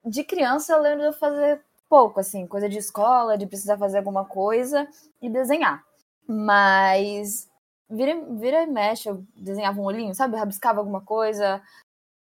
[0.04, 3.98] De criança eu lembro de eu fazer pouco, assim, coisa de escola, de precisar fazer
[3.98, 4.88] alguma coisa
[5.22, 5.82] e desenhar.
[6.26, 7.48] Mas
[7.88, 10.36] vira, vira e mexe, eu desenhava um olhinho, sabe?
[10.36, 11.62] Rabiscava alguma coisa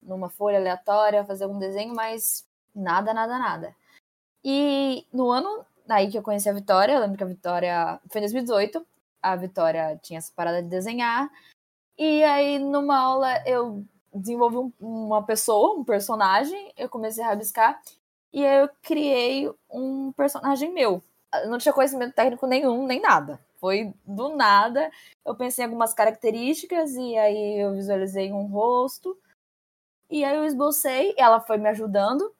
[0.01, 3.75] numa folha aleatória, fazia algum desenho, mas nada, nada, nada.
[4.43, 8.19] E no ano aí que eu conheci a Vitória, eu lembro que a Vitória foi
[8.19, 8.85] em 2018,
[9.21, 11.29] a Vitória tinha essa parada de desenhar.
[11.97, 13.83] E aí, numa aula, eu
[14.13, 17.81] desenvolvi um, uma pessoa, um personagem, eu comecei a rabiscar.
[18.33, 21.01] E aí eu criei um personagem meu.
[21.33, 23.39] Eu não tinha conhecimento técnico nenhum, nem nada.
[23.59, 24.91] Foi do nada.
[25.25, 29.17] Eu pensei em algumas características e aí eu visualizei um rosto.
[30.09, 32.33] E aí eu esbocei, ela foi me ajudando.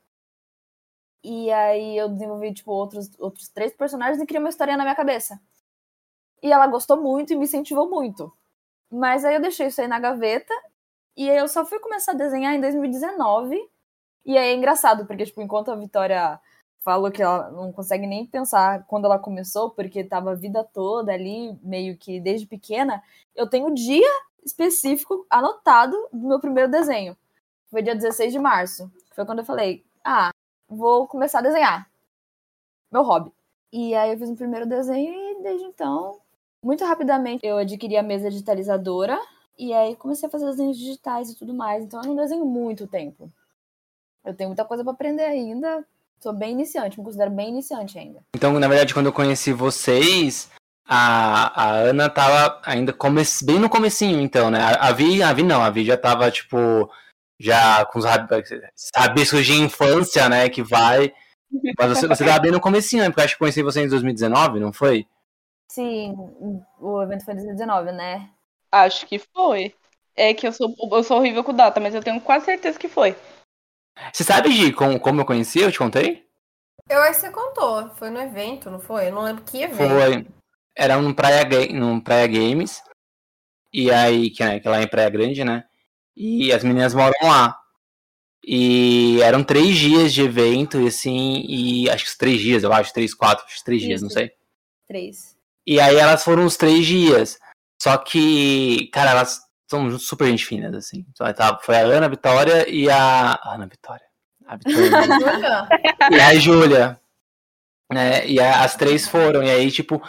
[1.24, 4.96] E aí eu desenvolvi, tipo, outros, outros três personagens e criei uma história na minha
[4.96, 5.40] cabeça.
[6.42, 8.32] E ela gostou muito e me incentivou muito.
[8.90, 10.54] Mas aí eu deixei isso aí na gaveta.
[11.20, 13.62] E eu só fui começar a desenhar em 2019.
[14.26, 16.40] E aí é engraçado, porque, tipo, enquanto a Vitória
[16.80, 21.12] falou que ela não consegue nem pensar quando ela começou, porque tava a vida toda
[21.12, 23.04] ali, meio que desde pequena,
[23.36, 24.08] eu tenho o dia
[24.46, 27.18] específico anotado do meu primeiro desenho.
[27.70, 28.90] Foi dia 16 de março.
[29.14, 30.32] Foi quando eu falei, ah,
[30.70, 31.92] vou começar a desenhar.
[32.90, 33.34] Meu hobby.
[33.74, 36.22] E aí eu fiz um primeiro desenho e desde então,
[36.64, 39.20] muito rapidamente, eu adquiri a mesa digitalizadora
[39.60, 41.84] e aí comecei a fazer desenhos digitais e tudo mais.
[41.84, 43.30] Então eu não desenho muito tempo.
[44.24, 45.86] Eu tenho muita coisa para aprender ainda.
[46.22, 48.22] Sou bem iniciante, me considero bem iniciante ainda.
[48.36, 50.50] Então, na verdade, quando eu conheci vocês,
[50.86, 53.22] a, a Ana tava ainda come...
[53.44, 54.60] bem no comecinho, então, né?
[54.60, 56.90] A, a Vi, a Vi não, a Vi já tava, tipo,
[57.40, 58.06] já com os
[58.96, 61.14] rabiscos de infância, né, que vai...
[61.78, 63.10] Mas você, você tava bem no comecinho, né?
[63.10, 65.08] Porque acho que conheci você em 2019, não foi?
[65.72, 66.16] Sim,
[66.80, 68.30] o evento foi em 2019, né?
[68.72, 69.74] Acho que foi.
[70.16, 72.90] É que eu sou, eu sou horrível com data, mas eu tenho quase certeza que
[72.90, 73.16] foi.
[74.14, 75.60] Você sabe, Gi, como, como eu conheci?
[75.60, 76.26] Eu te contei?
[76.90, 77.90] Eu acho que você contou.
[77.96, 79.08] Foi no evento, não foi?
[79.08, 79.78] Eu não lembro que evento.
[79.78, 80.28] Foi.
[80.76, 82.82] Era num Praia, num Praia Games.
[83.72, 85.64] E aí, que, né, que lá é em Praia Grande, né?
[86.16, 87.58] E as meninas moram lá.
[88.44, 92.94] E eram três dias de evento, e assim, e acho que três dias, eu acho,
[92.94, 94.32] três, quatro, acho três dias, não sei.
[94.88, 95.38] Três.
[95.68, 97.38] E aí elas foram os três dias.
[97.82, 101.06] Só que, cara, elas são super gente finas, assim.
[101.62, 103.40] Foi a Ana, a Vitória e a.
[103.44, 104.06] Ana Vitória.
[104.46, 105.68] A Vitória.
[106.12, 107.00] e a Júlia.
[107.92, 108.28] Né?
[108.28, 109.44] E a, as três foram.
[109.44, 110.02] E aí, tipo,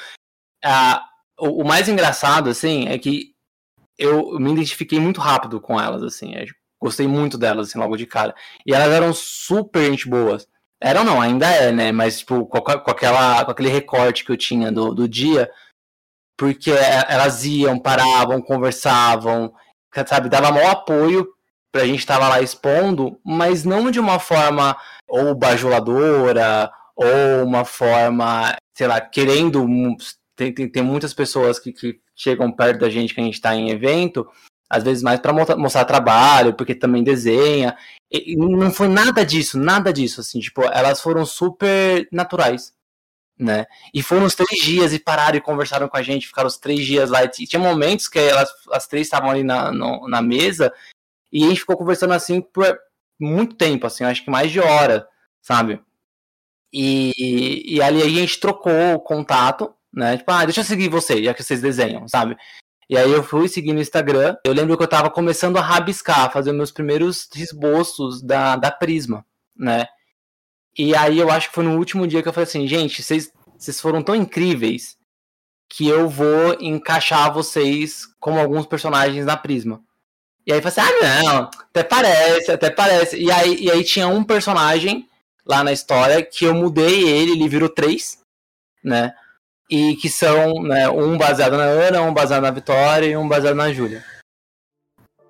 [0.65, 1.05] a,
[1.39, 3.35] o, o, mais engraçado, assim, é que
[3.99, 6.35] eu me identifiquei muito rápido com elas, assim.
[6.35, 6.47] Eu
[6.81, 8.35] gostei muito delas, assim, logo de cara.
[8.67, 10.49] E elas eram super gente boas.
[10.83, 11.93] Eram não, ainda é, né?
[11.93, 15.51] Mas, tipo, com, com, aquela, com aquele recorte que eu tinha do, do dia,
[16.41, 19.53] porque elas iam, paravam, conversavam,
[20.07, 21.29] sabe, dava maior apoio
[21.71, 24.75] pra gente estar lá expondo, mas não de uma forma
[25.07, 29.67] ou bajuladora, ou uma forma, sei lá, querendo.
[30.35, 33.55] Tem, tem, tem muitas pessoas que, que chegam perto da gente que a gente está
[33.55, 34.27] em evento,
[34.71, 37.77] às vezes mais para mostrar trabalho, porque também desenha.
[38.11, 42.73] E não foi nada disso, nada disso, assim, tipo, elas foram super naturais
[43.41, 43.67] né?
[43.95, 46.85] E foram os três dias e pararam e conversaram com a gente, ficaram os três
[46.85, 47.25] dias lá.
[47.25, 50.73] E tinha momentos que elas, as três estavam ali na, no, na mesa
[51.33, 52.79] e a gente ficou conversando assim por
[53.19, 55.07] muito tempo, assim, acho que mais de hora,
[55.41, 55.81] sabe?
[56.73, 60.19] E, e ali a gente trocou o contato, né?
[60.19, 62.37] Tipo, ah, deixa eu seguir vocês, já que vocês desenham, sabe?
[62.89, 64.37] E aí eu fui seguir no Instagram.
[64.45, 69.25] Eu lembro que eu tava começando a rabiscar, fazer meus primeiros esboços da, da Prisma,
[69.57, 69.87] né?
[70.83, 73.31] E aí eu acho que foi no último dia que eu falei assim, gente, vocês,
[73.59, 74.97] vocês foram tão incríveis
[75.69, 79.83] que eu vou encaixar vocês como alguns personagens na Prisma.
[80.47, 83.19] E aí eu falei assim, ah não, até parece, até parece.
[83.19, 85.07] E aí, e aí tinha um personagem
[85.45, 88.19] lá na história que eu mudei ele, ele virou três,
[88.83, 89.15] né?
[89.69, 93.55] E que são né, um baseado na Ana, um baseado na Vitória e um baseado
[93.55, 94.03] na Júlia.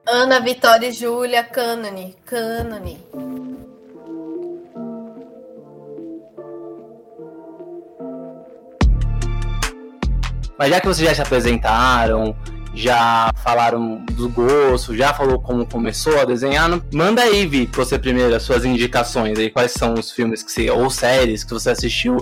[0.07, 3.05] Ana, Vitória e Júlia, cânone, cânone.
[10.61, 12.37] Mas já que vocês já se apresentaram,
[12.75, 18.35] já falaram do gosto, já falou como começou a desenhar, manda aí, Vi, você primeiro
[18.35, 22.19] as suas indicações aí, quais são os filmes que você, ou séries que você assistiu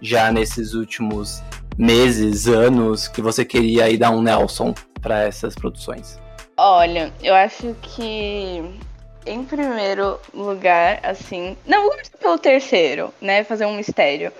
[0.00, 1.42] já nesses últimos
[1.76, 4.72] meses, anos, que você queria aí dar um Nelson
[5.02, 6.16] para essas produções.
[6.56, 8.62] Olha, eu acho que
[9.26, 14.30] em primeiro lugar, assim, não começar pelo terceiro, né, fazer um mistério.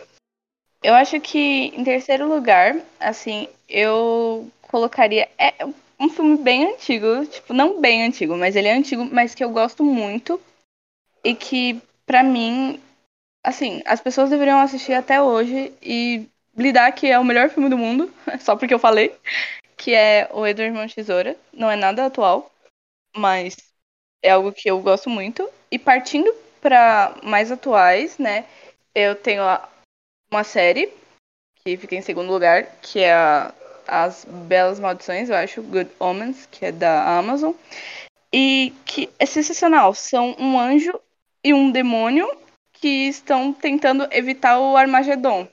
[0.82, 5.28] Eu acho que em terceiro lugar, assim, eu colocaria.
[5.38, 5.54] É
[5.98, 9.50] um filme bem antigo, tipo, não bem antigo, mas ele é antigo, mas que eu
[9.50, 10.40] gosto muito.
[11.24, 12.80] E que, pra mim,
[13.44, 16.26] assim, as pessoas deveriam assistir até hoje e
[16.56, 19.14] lidar que é o melhor filme do mundo, só porque eu falei,
[19.76, 21.36] que é o Edward Mão Tesoura.
[21.52, 22.50] Não é nada atual,
[23.16, 23.56] mas
[24.22, 25.48] é algo que eu gosto muito.
[25.70, 28.44] E partindo para mais atuais, né?
[28.94, 29.42] Eu tenho
[30.32, 30.92] uma série
[31.56, 33.52] que fica em segundo lugar, que é a
[33.86, 37.52] As Belas Maldições, eu acho, Good Omens, que é da Amazon.
[38.32, 39.92] E que é sensacional.
[39.92, 40.98] São um anjo
[41.42, 42.30] e um demônio
[42.72, 45.48] que estão tentando evitar o Armagedon.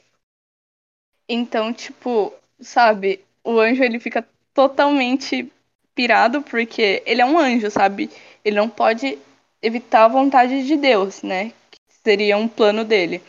[1.27, 5.51] Então, tipo, sabe, o anjo ele fica totalmente
[5.95, 8.09] pirado porque ele é um anjo, sabe?
[8.45, 9.17] Ele não pode
[9.61, 11.51] evitar a vontade de Deus, né?
[11.71, 13.21] Que seria um plano dele.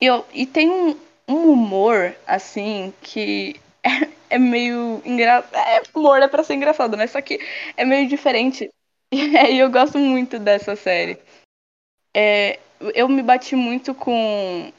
[0.00, 0.96] Eu, e tem um,
[1.28, 5.54] um humor, assim, que é, é meio engraçado.
[5.54, 7.06] É, humor é pra ser engraçado, né?
[7.06, 7.40] Só que
[7.76, 8.70] é meio diferente.
[9.12, 11.18] E aí eu gosto muito dessa série.
[12.14, 12.58] É,
[12.94, 14.72] eu me bati muito com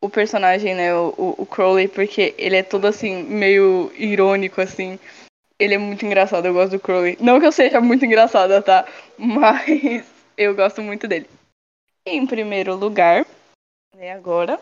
[0.00, 4.98] o personagem, né, o, o Crowley, porque ele é todo assim, meio irônico, assim.
[5.58, 7.16] Ele é muito engraçado, eu gosto do Crowley.
[7.20, 8.86] Não que eu seja muito engraçada, tá?
[9.18, 10.04] Mas
[10.36, 11.28] eu gosto muito dele.
[12.06, 13.26] Em primeiro lugar,
[13.94, 14.60] né, agora,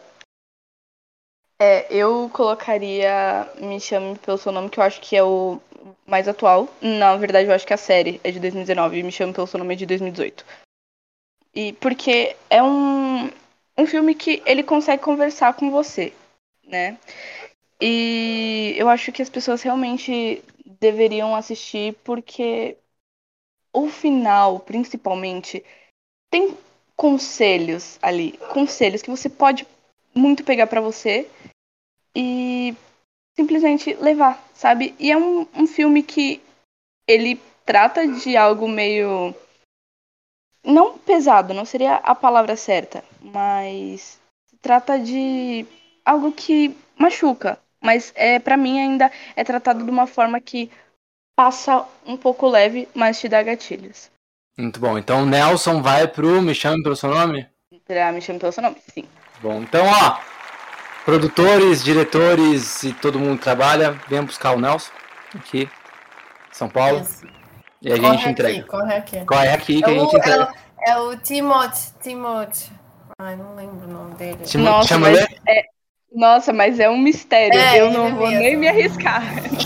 [1.58, 5.60] é, eu colocaria Me Chame Pelo Seu Nome, que eu acho que é o
[6.06, 6.68] mais atual.
[6.80, 9.58] Na verdade, eu acho que a série é de 2019 e Me Chame Pelo Seu
[9.58, 10.44] Nome é de 2018.
[11.54, 13.26] E porque é um,
[13.78, 16.12] um filme que ele consegue conversar com você,
[16.66, 16.98] né?
[17.80, 20.42] E eu acho que as pessoas realmente
[20.80, 22.76] deveriam assistir porque
[23.72, 25.64] o final, principalmente,
[26.30, 26.56] tem
[26.96, 29.66] conselhos ali, conselhos que você pode
[30.14, 31.28] muito pegar para você
[32.14, 32.74] e
[33.34, 34.94] simplesmente levar, sabe?
[34.98, 36.40] E é um, um filme que
[37.06, 39.34] ele trata de algo meio.
[40.64, 44.20] Não pesado, não seria a palavra certa, mas
[44.60, 45.66] trata de
[46.04, 50.70] algo que machuca, mas é para mim ainda é tratado de uma forma que
[51.34, 54.11] passa um pouco leve, mas te dá gatilhos.
[54.58, 54.98] Muito bom.
[54.98, 57.46] Então Nelson vai pro Me Chame Pelo Seu Nome?
[57.86, 59.04] Pra Me Chame Pelo Seu Nome, sim.
[59.42, 60.18] Bom, então ó,
[61.04, 64.92] Produtores, diretores e todo mundo que trabalha, venham buscar o Nelson
[65.34, 65.68] aqui,
[66.52, 67.00] São Paulo.
[67.00, 67.26] Isso.
[67.82, 68.58] E a corre gente entrega.
[68.60, 69.24] Aqui, corre aqui.
[69.24, 70.54] Corre aqui que é a gente entrega.
[70.86, 72.70] É o, é o Timothy, Timothy.
[73.18, 74.38] Ai, não lembro o nome dele.
[74.58, 75.62] Nossa, mas é,
[76.14, 77.58] nossa, mas é um mistério.
[77.58, 78.40] É, eu não vou mesmo.
[78.40, 79.24] nem me arriscar.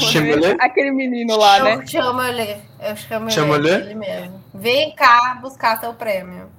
[0.59, 1.87] Aquele menino lá, né?
[1.87, 2.57] Chama ele.
[2.81, 4.43] Eu chamo ele mesmo.
[4.59, 6.51] Vem cá buscar seu prêmio.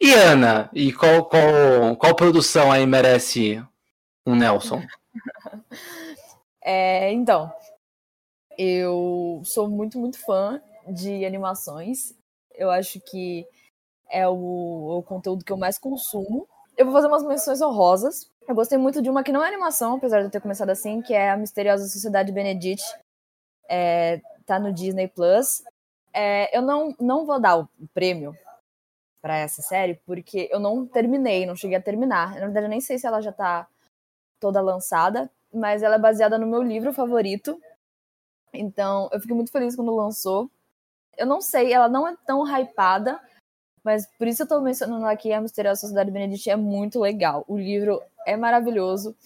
[0.00, 3.62] E Ana, e qual, qual, qual produção aí merece
[4.26, 4.82] um Nelson?
[6.64, 7.52] é, então,
[8.56, 12.14] eu sou muito, muito fã de animações.
[12.54, 13.46] Eu acho que
[14.10, 16.48] é o, o conteúdo que eu mais consumo.
[16.76, 18.30] Eu vou fazer umas menções honrosas.
[18.48, 21.02] Eu gostei muito de uma que não é animação, apesar de eu ter começado assim,
[21.02, 22.82] que é a Misteriosa Sociedade Benedict.
[23.68, 25.62] É, tá no Disney Plus.
[26.22, 28.36] É, eu não, não vou dar o prêmio
[29.22, 32.34] para essa série, porque eu não terminei, não cheguei a terminar.
[32.34, 33.66] Na verdade, eu nem sei se ela já tá
[34.38, 37.58] toda lançada, mas ela é baseada no meu livro favorito.
[38.52, 40.50] Então, eu fiquei muito feliz quando lançou.
[41.16, 43.18] Eu não sei, ela não é tão hypada,
[43.82, 47.46] mas por isso eu tô mencionando aqui a Misteriosa Sociedade Benedict é muito legal.
[47.48, 49.16] O livro é maravilhoso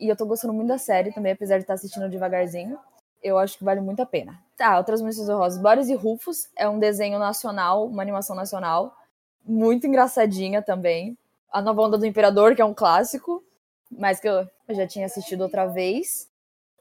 [0.00, 2.76] e eu tô gostando muito da série também, apesar de estar assistindo devagarzinho.
[3.22, 4.42] Eu acho que vale muito a pena.
[4.60, 5.58] Tá, outras menções honrosas.
[5.58, 8.94] Boris e Rufus é um desenho nacional, uma animação nacional,
[9.42, 11.16] muito engraçadinha também.
[11.50, 13.42] A Nova Onda do Imperador, que é um clássico,
[13.90, 16.28] mas que eu, já tinha assistido outra vez.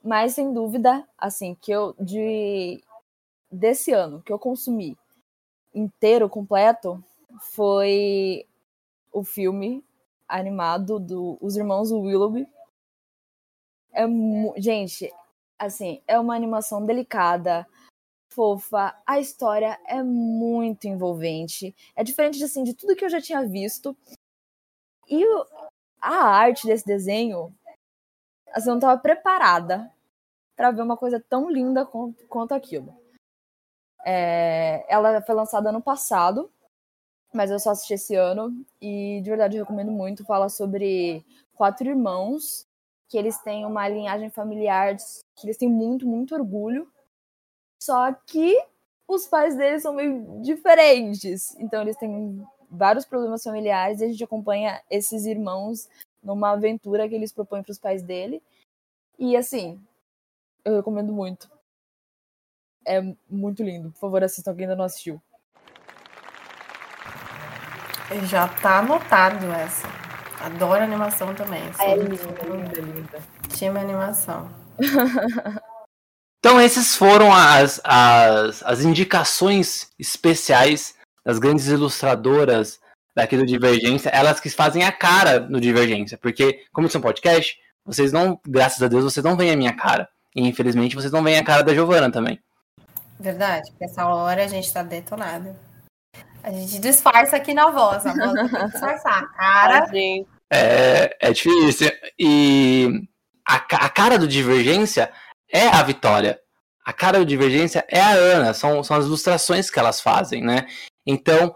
[0.03, 2.83] Mas sem dúvida, assim, que eu de
[3.49, 4.97] desse ano que eu consumi
[5.73, 7.01] inteiro, completo,
[7.39, 8.45] foi
[9.09, 9.81] o filme
[10.27, 12.45] animado do Os Irmãos Willoughby.
[13.93, 14.03] É,
[14.57, 15.09] gente,
[15.59, 17.67] assim, é uma animação delicada,
[18.29, 21.75] fofa, a história é muito envolvente.
[21.95, 23.95] É diferente assim de tudo que eu já tinha visto.
[25.09, 25.23] E
[25.99, 27.53] a arte desse desenho,
[28.53, 29.91] assim, eu não estava preparada
[30.55, 32.95] para ver uma coisa tão linda quanto, quanto aquilo.
[34.05, 36.49] É, ela foi lançada ano passado,
[37.33, 40.25] mas eu só assisti esse ano e de verdade recomendo muito.
[40.25, 42.68] Fala sobre quatro irmãos
[43.09, 44.95] que eles têm uma linhagem familiar
[45.35, 46.87] que eles têm muito, muito orgulho.
[47.81, 48.55] Só que
[49.07, 51.55] os pais deles são meio diferentes.
[51.59, 55.89] Então eles têm vários problemas familiares e a gente acompanha esses irmãos
[56.21, 58.43] numa aventura que eles propõem para os pais dele.
[59.17, 59.81] E assim,
[60.63, 61.49] eu recomendo muito.
[62.85, 63.91] É muito lindo.
[63.91, 65.21] Por favor, assistam quem ainda não assistiu.
[68.27, 70.08] Já tá anotado essa.
[70.39, 71.61] Adoro animação também.
[71.79, 73.19] É linda, linda, linda.
[73.49, 74.49] Time animação.
[76.39, 82.79] então, esses foram as, as, as indicações especiais das grandes ilustradoras
[83.15, 87.03] daqui do Divergência, elas que fazem a cara no Divergência, porque, como isso é um
[87.03, 90.07] podcast, vocês não, graças a Deus, vocês não veem a minha cara.
[90.35, 92.39] E infelizmente vocês não veem a cara da Giovana também.
[93.19, 95.55] Verdade, porque essa hora a gente tá detonado.
[96.43, 99.31] A gente disfarça aqui na voz, a voz tem que disfarçar.
[99.33, 99.85] Cara.
[100.51, 101.91] É, é difícil.
[102.17, 103.07] E
[103.47, 105.11] a, a cara do Divergência
[105.51, 106.39] é a Vitória.
[106.85, 108.53] A cara do Divergência é a Ana.
[108.53, 110.65] São, são as ilustrações que elas fazem, né?
[111.05, 111.53] Então,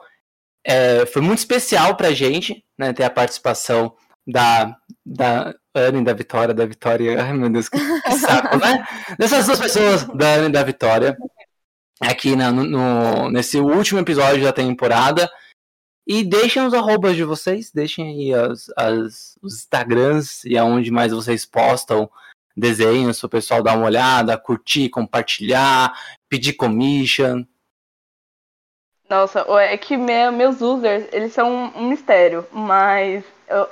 [0.66, 2.94] é, foi muito especial pra gente, né?
[2.94, 3.96] Ter a participação
[4.28, 4.76] da,
[5.06, 7.22] da Ana e da Vitória, da Vitória.
[7.22, 8.86] Ai, meu Deus, que, que saco, né?
[9.18, 11.18] Dessas duas pessoas, da Ana e da Vitória,
[12.10, 15.30] aqui na- no, nesse último episódio da temporada.
[16.06, 21.12] E deixem os arrobas de vocês, deixem aí as, as- os Instagrams e aonde mais
[21.14, 22.10] vocês postam
[22.56, 25.94] desenhos para o pessoal dar uma olhada, curtir, compartilhar,
[26.30, 27.46] pedir commission.
[29.10, 33.24] Nossa, é que me- meus users, eles são um, mistério, mas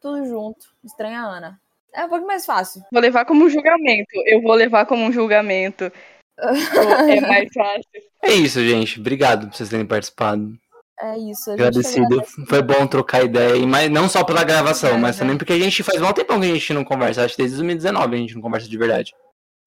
[0.00, 0.66] Tudo junto.
[0.84, 1.60] Estranha Ana.
[1.92, 2.82] É um pouco mais fácil.
[2.92, 4.10] Vou levar como um julgamento.
[4.24, 5.90] Eu vou levar como um julgamento.
[6.38, 7.90] é mais fácil.
[8.22, 9.00] É isso, gente.
[9.00, 10.56] Obrigado por vocês terem participado.
[11.00, 11.50] É isso.
[11.50, 12.22] Agradecido.
[12.48, 13.56] Foi bom trocar ideia.
[13.56, 15.20] E mais, não só pela gravação, É, mas né?
[15.20, 17.24] também porque a gente faz mal tempão que a gente não conversa.
[17.24, 19.14] Acho que desde 2019 a gente não conversa de verdade.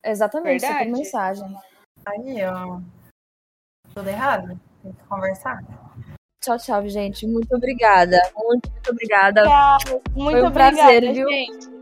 [0.04, 0.92] Exatamente, só por Verdade.
[0.92, 1.58] mensagem.
[2.06, 2.80] Aí, ó.
[3.94, 4.60] Tudo errado?
[4.82, 5.64] Tem que conversar.
[6.44, 7.28] Tchau, tchau, gente.
[7.28, 8.20] Muito obrigada.
[8.36, 9.44] Muito, muito obrigada.
[10.16, 11.30] Muito um obrigada, prazer, viu?
[11.30, 11.81] gente.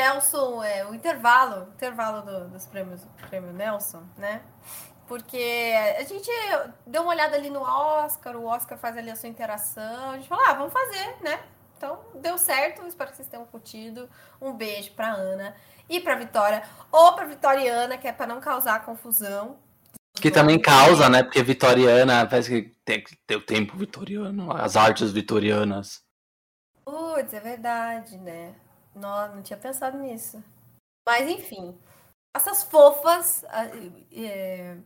[0.00, 4.42] Nelson, é, o intervalo, intervalo do- dos prêmios prêmio Nelson, né?
[5.08, 6.30] Porque a gente
[6.86, 10.28] deu uma olhada ali no Oscar, o Oscar faz ali a sua interação, a gente
[10.28, 11.40] falou, ah, vamos fazer, né?
[11.76, 14.08] Então, deu certo, espero que vocês tenham curtido.
[14.40, 15.54] Um beijo pra Ana
[15.88, 19.58] e pra Vitória, ou pra Vitoriana, que é pra não causar confusão.
[20.20, 21.22] Que também causa, né?
[21.22, 26.02] Porque vitoriana, parece que tem que ter o tempo vitoriano, as artes vitorianas.
[26.84, 28.54] Putz, é verdade, né?
[28.96, 30.42] Não, não tinha pensado nisso.
[31.06, 31.78] Mas, enfim.
[32.36, 33.44] Essas fofas.
[34.12, 34.76] é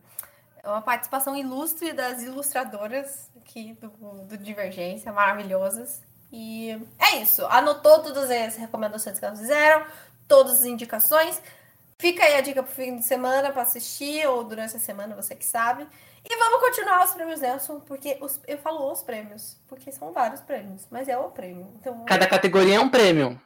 [0.63, 3.89] uma participação ilustre das ilustradoras aqui do,
[4.25, 6.01] do Divergência, maravilhosas.
[6.31, 7.45] E é isso.
[7.47, 9.85] Anotou todas as recomendações que elas fizeram,
[10.27, 11.41] todas as indicações.
[11.99, 15.35] Fica aí a dica pro fim de semana para assistir, ou durante a semana, você
[15.35, 15.87] que sabe.
[16.23, 20.41] E vamos continuar os prêmios Nelson, porque os- eu falo os prêmios, porque são vários
[20.41, 21.71] prêmios, mas é o prêmio.
[21.75, 23.39] Então, Cada categoria é um prêmio.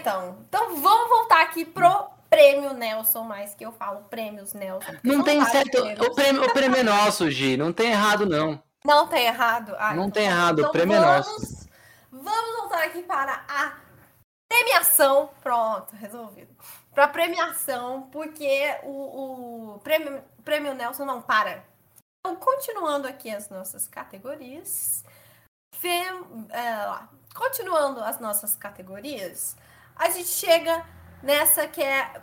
[0.00, 4.92] Então, então vamos voltar aqui pro prêmio Nelson, mais que eu falo prêmios Nelson.
[5.02, 5.78] Não tem certo.
[6.04, 7.56] O prêmio, o prêmio é nosso, Gi.
[7.56, 8.62] Não tem errado, não.
[8.84, 9.74] Não tem errado?
[9.78, 11.68] Ah, Não então tem errado, o Então prêmio é vamos, nosso.
[12.10, 13.72] Vamos voltar aqui para a
[14.48, 15.30] premiação.
[15.42, 16.54] Pronto, resolvido.
[16.94, 21.62] Para premiação, porque o, o prêmio, prêmio Nelson não para.
[22.20, 25.04] Então, continuando aqui as nossas categorias.
[25.76, 29.56] Fem- é, lá, continuando as nossas categorias,
[30.00, 30.82] a gente chega
[31.22, 32.22] nessa que é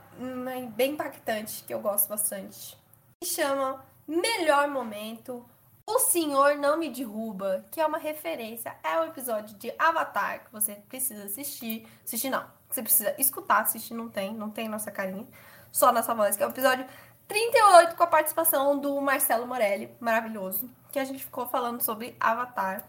[0.75, 2.75] bem impactante, que eu gosto bastante.
[3.21, 5.45] Que chama Melhor Momento
[5.85, 10.75] O Senhor Não Me Derruba, que é uma referência, é episódio de Avatar que você
[10.89, 11.87] precisa assistir.
[12.03, 15.27] Assistir não, você precisa escutar, assistir não tem, não tem nossa carinha,
[15.71, 16.85] só nossa voz, que é o episódio
[17.27, 22.83] 38 com a participação do Marcelo Morelli, maravilhoso, que a gente ficou falando sobre Avatar.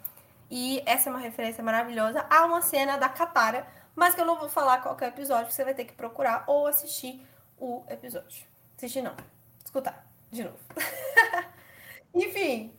[0.51, 3.67] E essa é uma referência maravilhosa a uma cena da Katara,
[3.99, 6.69] mas que eu não vou falar qual é episódio, você vai ter que procurar ou
[6.69, 7.21] assistir
[7.59, 8.47] o episódio.
[8.77, 9.17] Assistir não,
[9.65, 10.59] escutar de novo.
[12.15, 12.73] Enfim,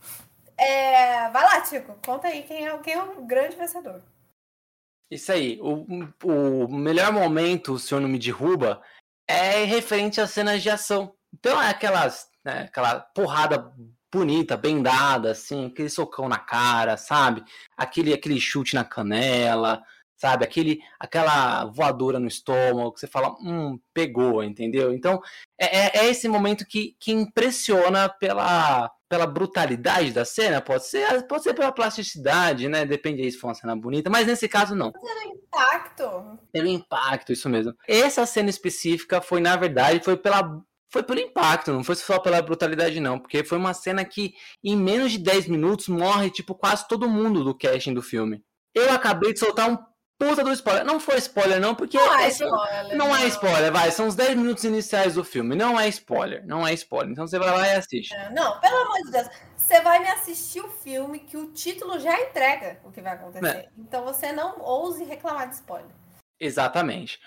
[0.58, 1.30] é...
[1.30, 4.02] vai lá, Tico, conta aí quem é, quem é o grande vencedor.
[5.12, 5.86] Isso aí, o,
[6.24, 8.82] o melhor momento, o senhor não me derruba,
[9.28, 11.14] é referente às cenas de ação.
[11.34, 13.74] Então é aquelas, né, aquela porrada
[14.12, 17.44] bonita, bem dada, assim, aquele socão na cara, sabe?
[17.76, 19.84] Aquele, aquele chute na canela,
[20.20, 20.44] sabe?
[20.44, 24.94] Aquele, aquela voadora no estômago que você fala, hum, pegou, entendeu?
[24.94, 25.22] Então
[25.58, 31.26] é, é, é esse momento que, que impressiona pela, pela brutalidade da cena, pode ser,
[31.26, 32.86] pode ser pela plasticidade, né?
[32.86, 34.92] Depende aí se for uma cena bonita, mas nesse caso não.
[34.92, 36.40] Pelo impacto.
[36.52, 37.74] Pelo impacto, isso mesmo.
[37.88, 40.62] Essa cena específica foi, na verdade, foi pela
[40.92, 43.20] foi pelo impacto, não foi só pela brutalidade, não.
[43.20, 47.44] Porque foi uma cena que, em menos de 10 minutos, morre, tipo, quase todo mundo
[47.44, 48.44] do casting do filme.
[48.74, 49.78] Eu acabei de soltar um
[50.20, 50.86] puta do spoiler.
[50.86, 51.98] Não foi spoiler, não, porque.
[51.98, 52.98] Não é spoiler.
[52.98, 53.90] não é spoiler, vai.
[53.90, 55.56] São os 10 minutos iniciais do filme.
[55.56, 56.46] Não é spoiler.
[56.46, 57.12] Não é spoiler.
[57.12, 58.14] Então você vai lá e assiste.
[58.32, 59.28] Não, pelo amor de Deus.
[59.56, 63.46] Você vai me assistir o filme que o título já entrega o que vai acontecer.
[63.46, 63.70] É.
[63.78, 65.92] Então você não ouse reclamar de spoiler.
[66.40, 67.20] Exatamente.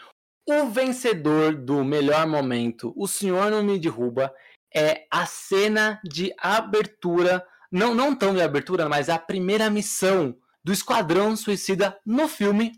[0.49, 4.34] O vencedor do melhor momento, O Senhor Não Me Derruba,
[4.74, 7.47] é a cena de abertura.
[7.70, 12.72] Não, não tão de abertura, mas a primeira missão do Esquadrão Suicida no filme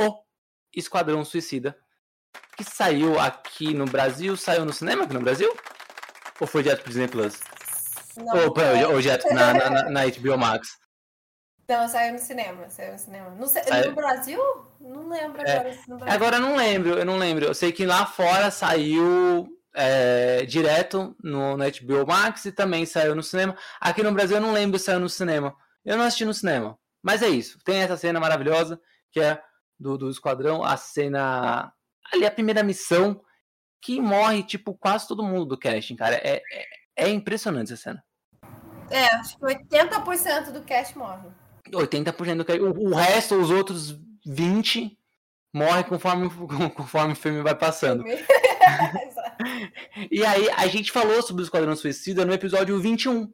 [0.00, 0.22] O
[0.74, 1.76] Esquadrão Suicida.
[2.56, 4.36] Que saiu aqui no Brasil.
[4.36, 5.54] Saiu no cinema aqui no Brasil?
[6.40, 7.40] Ou foi direto pro Disney Plus?
[8.16, 10.76] Não, Ou, pera, ou direto na, na, na- na HBO Max?
[11.68, 12.68] não, saiu no cinema.
[12.70, 13.30] Saiu no cinema.
[13.30, 13.90] No, Saiu.
[13.90, 14.40] no Brasil?
[14.80, 15.78] Não lembro É, agora.
[15.86, 16.14] no Brasil.
[16.14, 17.44] Agora eu não lembro, eu não lembro.
[17.44, 23.14] Eu sei que lá fora saiu é, direto no, no HBO Max e também saiu
[23.14, 23.54] no cinema.
[23.80, 25.54] Aqui no Brasil eu não lembro se saiu no cinema.
[25.84, 26.78] Eu não assisti no cinema.
[27.02, 27.58] Mas é isso.
[27.64, 28.80] Tem essa cena maravilhosa
[29.12, 29.40] que é
[29.78, 31.72] do, do Esquadrão, a cena.
[32.12, 33.20] Ali, a primeira missão
[33.80, 36.16] que morre, tipo, quase todo mundo do casting, cara.
[36.16, 36.64] É, é,
[36.96, 38.04] é impressionante essa cena.
[38.90, 41.28] É, acho que 80% do cast morre.
[41.70, 42.62] 80% do casting.
[42.62, 44.96] O, o resto, os outros 20%,
[45.52, 46.28] morre conforme,
[46.74, 48.04] conforme o filme vai passando.
[50.10, 53.32] E aí, a gente falou sobre o Esquadrão Suicida no episódio 21.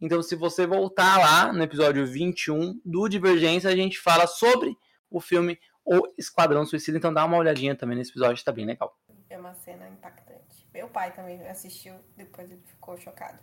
[0.00, 4.76] Então, se você voltar lá no episódio 21 do Divergência, a gente fala sobre
[5.08, 6.98] o filme O Esquadrão Suicida.
[6.98, 8.96] Então, dá uma olhadinha também nesse episódio, tá bem legal.
[9.28, 10.66] É uma cena impactante.
[10.72, 13.38] Meu pai também assistiu, depois ele ficou chocado.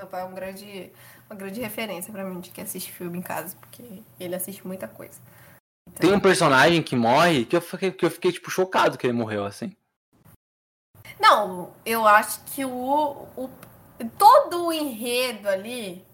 [0.00, 0.92] Meu pai é um grande,
[1.28, 4.88] uma grande referência pra mim de que assiste filme em casa, porque ele assiste muita
[4.88, 5.20] coisa.
[5.86, 9.06] Então, Tem um personagem que morre que eu fiquei, que eu fiquei tipo, chocado que
[9.06, 9.76] ele morreu assim.
[11.18, 13.50] Não, eu acho que o, o
[14.18, 16.04] todo o enredo ali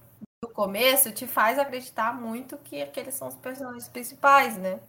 [0.43, 4.81] do começo te faz acreditar muito que aqueles são os personagens principais, né?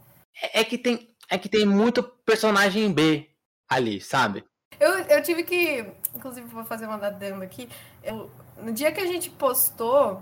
[0.41, 3.29] É, é que tem, é que tem muito personagem B
[3.69, 4.45] ali, sabe?
[4.79, 7.67] Eu, eu tive que, inclusive vou fazer uma adendo aqui,
[8.03, 10.21] eu, no dia que a gente postou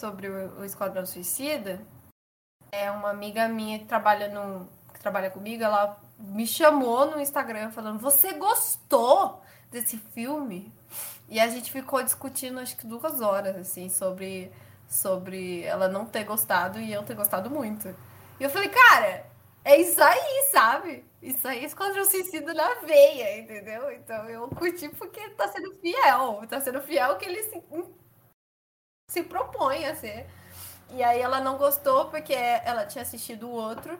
[0.00, 1.80] sobre o, o Esquadrão Suicida,
[2.72, 7.70] é uma amiga minha que trabalha no que trabalha comigo, ela me chamou no Instagram
[7.70, 9.40] falando: "Você gostou
[9.70, 10.72] desse filme?"
[11.28, 14.50] E a gente ficou discutindo acho que duas horas assim sobre
[14.88, 17.94] sobre ela não ter gostado e eu ter gostado muito.
[18.40, 19.24] E eu falei: "Cara,
[19.64, 21.04] é isso aí, sabe?
[21.22, 23.90] Isso aí é Esquadrão Suicida na veia, entendeu?
[23.92, 26.46] Então eu curti porque tá sendo fiel.
[26.46, 27.62] Tá sendo fiel que ele se,
[29.10, 30.26] se propõe a ser.
[30.90, 33.98] E aí ela não gostou porque ela tinha assistido o outro,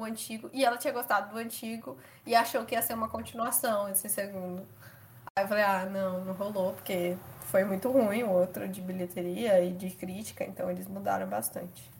[0.00, 1.96] o antigo, e ela tinha gostado do antigo
[2.26, 4.66] e achou que ia ser uma continuação esse segundo.
[5.36, 9.60] Aí eu falei, ah, não, não rolou, porque foi muito ruim o outro de bilheteria
[9.64, 11.97] e de crítica, então eles mudaram bastante.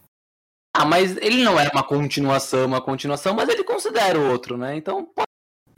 [0.78, 4.76] Ah, mas ele não é uma continuação, uma continuação, mas ele considera o outro, né?
[4.76, 5.28] Então, pode,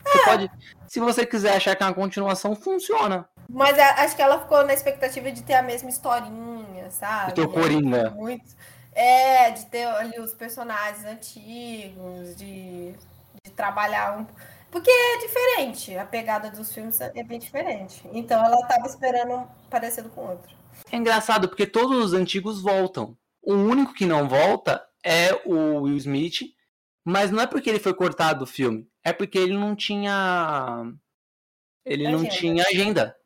[0.04, 0.50] você pode,
[0.86, 3.26] se você quiser achar que é uma continuação, funciona.
[3.48, 7.28] Mas a- acho que ela ficou na expectativa de ter a mesma historinha, sabe?
[7.28, 8.10] De ter o Coringa.
[8.10, 8.44] Muito...
[8.92, 12.92] É, de ter ali os personagens antigos, de,
[13.44, 14.26] de trabalhar um.
[14.70, 18.02] Porque é diferente, a pegada dos filmes é bem diferente.
[18.12, 20.50] Então ela tava esperando um parecido com o outro.
[20.92, 23.16] É engraçado, porque todos os antigos voltam.
[23.42, 26.54] O único que não volta é o Will Smith,
[27.04, 30.92] mas não é porque ele foi cortado do filme, é porque ele não tinha.
[31.84, 32.34] Ele não Agenda.
[32.34, 33.16] tinha agenda.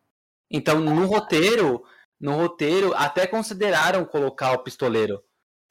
[0.51, 1.85] Então, no roteiro,
[2.21, 5.23] no roteiro até consideraram colocar o pistoleiro.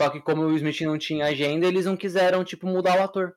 [0.02, 3.04] Só que como o Will Smith não tinha agenda, eles não quiseram, tipo, mudar o
[3.04, 3.36] ator.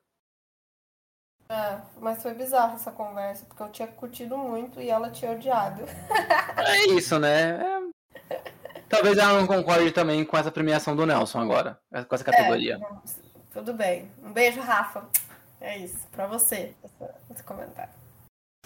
[1.49, 5.83] É, mas foi bizarra essa conversa, porque eu tinha curtido muito e ela tinha odiado.
[6.57, 7.59] É isso, né?
[8.87, 8.89] É...
[8.89, 12.79] Talvez ela não concorde também com essa premiação do Nelson agora, com essa categoria.
[12.81, 13.09] É,
[13.53, 14.11] tudo bem.
[14.23, 15.07] Um beijo, Rafa.
[15.59, 16.73] É isso, pra você,
[17.31, 17.91] esse comentário.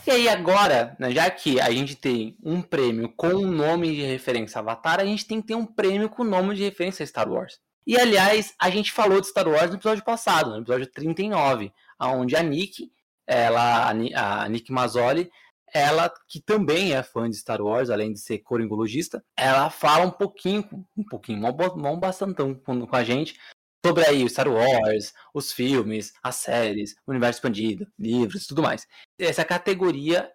[0.05, 4.01] E aí agora, né, já que a gente tem um prêmio com o nome de
[4.01, 7.31] referência Avatar, a gente tem que ter um prêmio com o nome de referência Star
[7.31, 7.59] Wars.
[7.85, 12.35] E aliás, a gente falou de Star Wars no episódio passado, no episódio 39, onde
[12.35, 12.91] a Nick,
[13.27, 15.31] ela, a Nick Mazzoli,
[15.73, 20.11] ela que também é fã de Star Wars, além de ser coringologista, ela fala um
[20.11, 23.39] pouquinho, um pouquinho, um bastantão com, a gente
[23.85, 28.87] sobre aí o Star Wars, os filmes, as séries, o universo expandido, livros tudo mais.
[29.19, 30.31] Essa categoria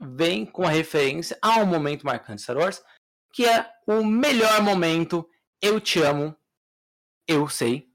[0.00, 2.82] vem com a referência a um momento marcante de Star Wars,
[3.32, 5.28] que é o melhor momento,
[5.60, 6.36] eu te amo,
[7.26, 7.88] eu sei,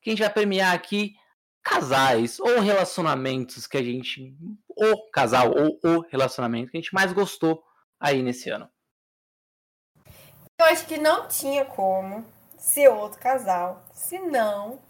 [0.00, 1.17] que a gente vai premiar aqui
[1.68, 4.36] casais ou relacionamentos que a gente.
[4.68, 7.64] O casal ou o relacionamento que a gente mais gostou
[8.00, 8.68] aí nesse ano.
[10.60, 12.24] Eu acho que não tinha como
[12.56, 14.80] ser outro casal, senão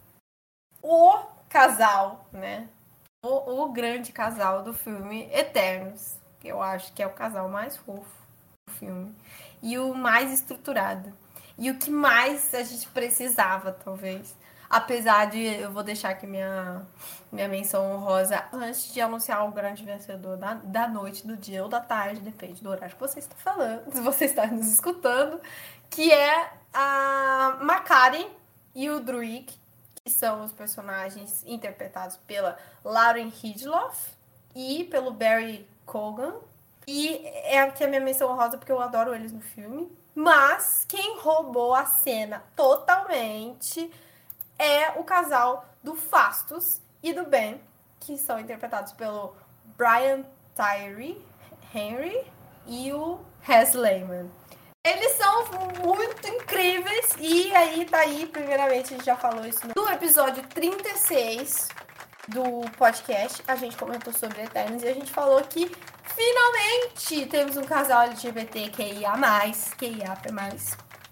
[0.83, 1.19] o
[1.49, 2.69] casal, né?
[3.25, 7.77] O, o grande casal do filme Eternos, que eu acho que é o casal mais
[7.77, 8.09] fofo
[8.67, 9.15] do filme
[9.63, 11.13] e o mais estruturado
[11.59, 14.35] e o que mais a gente precisava, talvez.
[14.71, 16.83] Apesar de eu vou deixar aqui minha,
[17.33, 21.69] minha menção honrosa antes de anunciar o grande vencedor da, da noite, do dia ou
[21.69, 25.41] da tarde, depende do horário que você está falando, se você está nos escutando,
[25.89, 28.27] que é a Makari
[28.75, 29.59] e o Druid,
[30.05, 33.97] que são os personagens interpretados pela Lauren Hidloff
[34.55, 36.35] e pelo Barry Cogan.
[36.87, 39.91] E é aqui a minha menção honrosa porque eu adoro eles no filme.
[40.15, 43.91] Mas quem roubou a cena totalmente
[44.59, 47.61] é o casal do Fastos e do Ben,
[48.01, 49.35] que são interpretados pelo
[49.77, 51.25] Brian Tyree
[51.75, 52.27] Henry
[52.67, 54.31] e o Hess Lehman.
[54.85, 55.45] Eles são
[55.85, 61.69] muito incríveis e aí tá aí, primeiramente a gente já falou isso no episódio 36
[62.29, 65.71] do podcast, a gente comentou sobre Eternos e a gente falou que
[66.05, 69.13] finalmente temos um casal LGBTQIA+,
[69.79, 70.17] QIA+,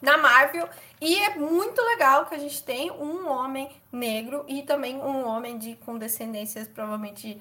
[0.01, 0.69] na Marvel
[1.01, 5.59] e é muito legal que a gente tem um homem negro e também um homem
[5.59, 7.41] de com descendências provavelmente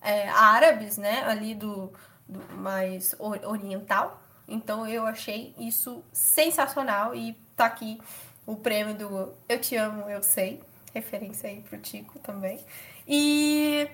[0.00, 1.22] é, árabes, né?
[1.24, 1.92] Ali do,
[2.28, 4.20] do mais oriental.
[4.46, 8.00] Então eu achei isso sensacional e tá aqui
[8.46, 10.60] o prêmio do Eu Te Amo, Eu Sei.
[10.94, 12.62] Referência aí pro Tico também.
[13.06, 13.88] E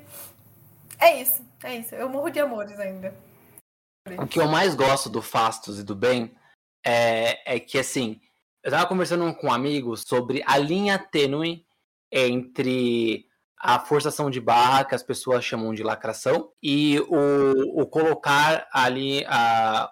[0.98, 1.94] é isso, é isso.
[1.94, 3.14] Eu morro de amores ainda.
[4.18, 6.34] O que eu mais gosto do Fastos e do Bem
[6.84, 8.20] é, é que, assim,
[8.62, 11.64] eu tava conversando com um amigo sobre a linha tênue
[12.10, 13.26] entre
[13.58, 19.24] a forçação de barra, que as pessoas chamam de lacração, e o, o colocar ali
[19.26, 19.90] a,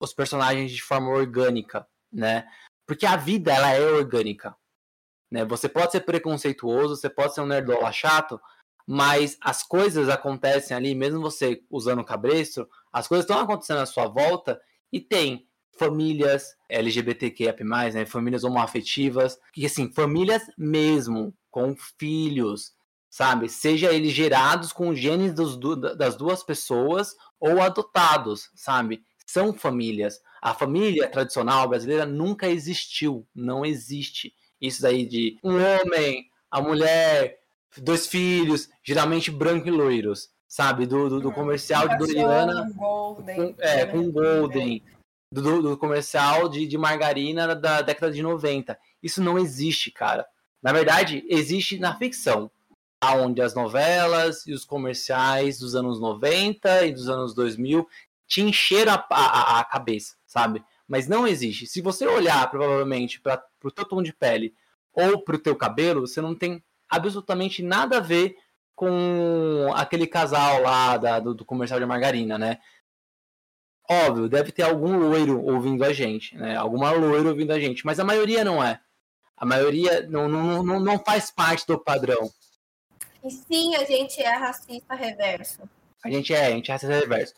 [0.00, 2.46] os personagens de forma orgânica, né?
[2.86, 4.56] Porque a vida, ela é orgânica.
[5.30, 5.44] Né?
[5.44, 8.40] Você pode ser preconceituoso, você pode ser um nerdola chato,
[8.86, 13.86] mas as coisas acontecem ali, mesmo você usando o cabresto, as coisas estão acontecendo à
[13.86, 14.60] sua volta
[14.92, 15.47] e tem
[15.78, 17.54] famílias LGBTQIA+,
[17.92, 22.72] né, famílias homoafetivas, e assim, famílias mesmo, com filhos,
[23.08, 23.48] sabe?
[23.48, 25.58] Seja eles gerados com genes dos,
[25.96, 29.02] das duas pessoas ou adotados, sabe?
[29.26, 30.20] São famílias.
[30.40, 34.32] A família tradicional brasileira nunca existiu, não existe.
[34.60, 37.38] Isso daí de um homem, a mulher,
[37.76, 40.86] dois filhos, geralmente branco e loiros, sabe?
[40.86, 42.70] Do, do, do comercial de Doriana.
[42.76, 44.82] Com, é, com Golden
[45.32, 48.78] do, do comercial de, de margarina da década de 90.
[49.02, 50.26] Isso não existe, cara.
[50.62, 52.50] Na verdade, existe na ficção,
[53.00, 57.86] aonde as novelas e os comerciais dos anos 90 e dos anos 2000
[58.26, 60.62] te encheram a, a, a cabeça, sabe?
[60.86, 61.66] Mas não existe.
[61.66, 64.54] Se você olhar, provavelmente, para o teu tom de pele
[64.92, 68.36] ou para o teu cabelo, você não tem absolutamente nada a ver
[68.74, 72.58] com aquele casal lá da, do, do comercial de margarina, né?
[73.90, 76.56] Óbvio, deve ter algum loiro ouvindo a gente, né?
[76.56, 78.80] Alguma loira ouvindo a gente, mas a maioria não é.
[79.34, 82.30] A maioria não, não, não, não faz parte do padrão.
[83.24, 85.62] E sim, a gente é racista reverso.
[86.04, 87.34] A gente é, a gente é racista reverso.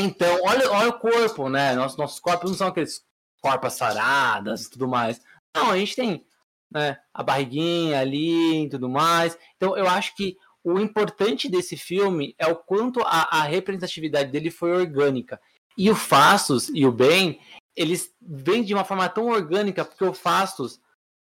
[0.00, 1.74] Então, olha, olha o corpo, né?
[1.74, 3.04] Nossos, nossos corpos não são aqueles
[3.40, 5.20] corpos saradas e tudo mais.
[5.54, 6.26] Não, a gente tem
[6.70, 9.36] né, a barriguinha ali e tudo mais.
[9.56, 14.50] Então, eu acho que o importante desse filme é o quanto a, a representatividade dele
[14.50, 15.40] foi orgânica.
[15.76, 17.40] E o Fastos e o Ben,
[17.74, 20.80] eles vêm de uma forma tão orgânica, porque o Fastos,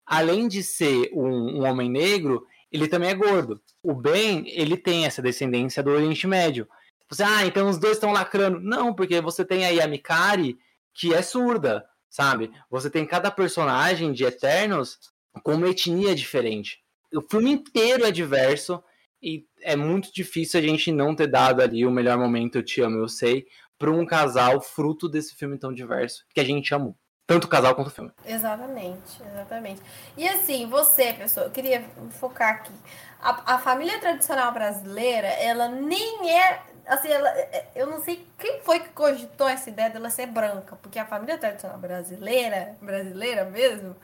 [0.05, 3.61] além de ser um, um homem negro, ele também é gordo.
[3.82, 6.68] O Ben, ele tem essa descendência do Oriente Médio.
[7.09, 8.61] Você, ah, então os dois estão lacrando.
[8.61, 10.59] Não, porque você tem aí a Mikari,
[10.92, 12.51] que é surda, sabe?
[12.70, 14.99] Você tem cada personagem de Eternos
[15.42, 16.80] com uma etnia diferente.
[17.14, 18.82] O filme inteiro é diverso
[19.22, 22.80] e é muito difícil a gente não ter dado ali o melhor momento, eu te
[22.80, 23.47] amo, eu sei,
[23.78, 26.96] para um casal fruto desse filme tão diverso que a gente amou.
[27.26, 28.12] Tanto o casal quanto o filme.
[28.24, 29.82] Exatamente, exatamente.
[30.16, 31.84] E assim, você, pessoa, eu queria
[32.20, 32.72] focar aqui.
[33.20, 36.62] A, a família tradicional brasileira, ela nem é.
[36.86, 40.76] Assim, ela, é, eu não sei quem foi que cogitou essa ideia dela ser branca,
[40.76, 43.96] porque a família tradicional brasileira, brasileira mesmo,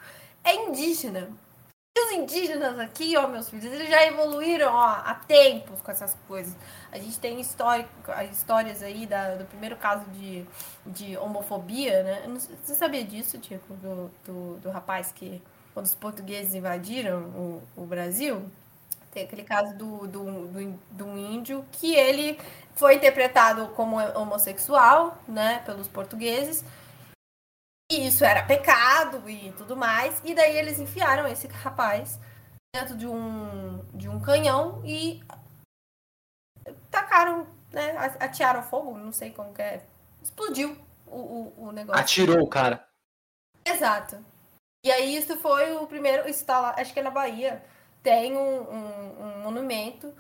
[0.43, 1.31] é indígena.
[1.95, 6.17] E os indígenas aqui, ó, meus filhos, eles já evoluíram ó, há tempos com essas
[6.27, 6.57] coisas.
[6.91, 7.91] A gente tem histórico,
[8.31, 10.43] histórias aí da, do primeiro caso de,
[10.87, 12.23] de homofobia, né?
[12.65, 13.75] Você sabia disso, Tico?
[13.75, 15.43] Do, do, do rapaz que,
[15.75, 18.43] quando os portugueses invadiram o, o Brasil,
[19.13, 22.39] tem aquele caso do, do, do, do índio que ele
[22.75, 26.65] foi interpretado como homossexual, né, pelos portugueses.
[27.93, 30.19] E isso era pecado e tudo mais.
[30.25, 32.19] E daí eles enfiaram esse rapaz
[32.75, 35.23] dentro de um, de um canhão e
[36.91, 37.95] tacaram, né?
[38.19, 39.85] Atearam fogo, não sei como que é.
[40.23, 40.75] Explodiu
[41.07, 42.01] o, o, o negócio.
[42.01, 42.83] Atirou o cara.
[43.63, 44.25] Exato.
[44.83, 46.27] E aí isso foi o primeiro.
[46.27, 47.63] Isso tá lá, acho que é na Bahia.
[48.03, 50.15] Tem um, um, um monumento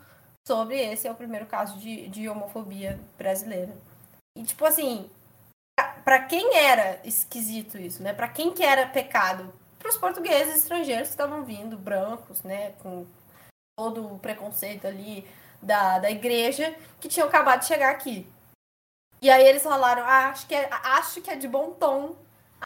[0.46, 3.74] sobre esse, é o primeiro caso de, de homofobia brasileira.
[4.36, 5.08] E tipo assim,
[6.04, 8.12] para quem era esquisito isso, né?
[8.12, 9.52] Para quem que era pecado?
[9.78, 12.72] Para os portugueses estrangeiros que estavam vindo, brancos, né?
[12.82, 13.06] Com
[13.76, 15.26] todo o preconceito ali
[15.60, 18.26] da, da igreja, que tinham acabado de chegar aqui.
[19.20, 22.16] E aí eles falaram, ah, acho, que é, acho que é de bom tom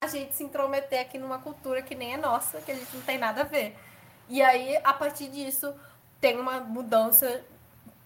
[0.03, 3.03] a gente se intrometer aqui numa cultura que nem é nossa, que a gente não
[3.03, 3.77] tem nada a ver.
[4.29, 5.75] E aí, a partir disso,
[6.21, 7.45] tem uma mudança,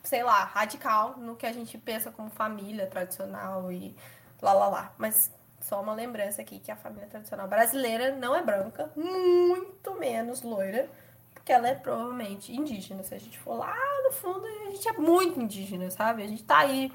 [0.03, 3.95] sei lá, radical no que a gente pensa como família tradicional e
[4.43, 4.95] lá lá lá.
[4.99, 5.31] Mas
[5.61, 10.89] só uma lembrança aqui que a família tradicional brasileira não é branca, muito menos loira,
[11.35, 13.03] porque ela é provavelmente indígena.
[13.03, 16.23] Se a gente for lá no fundo, a gente é muito indígena, sabe?
[16.23, 16.93] A gente tá aí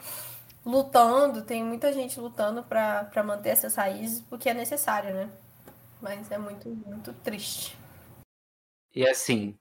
[0.65, 5.29] lutando, tem muita gente lutando para manter essas raízes, porque é necessário, né?
[6.01, 7.77] Mas é muito, muito triste.
[8.93, 9.57] E assim,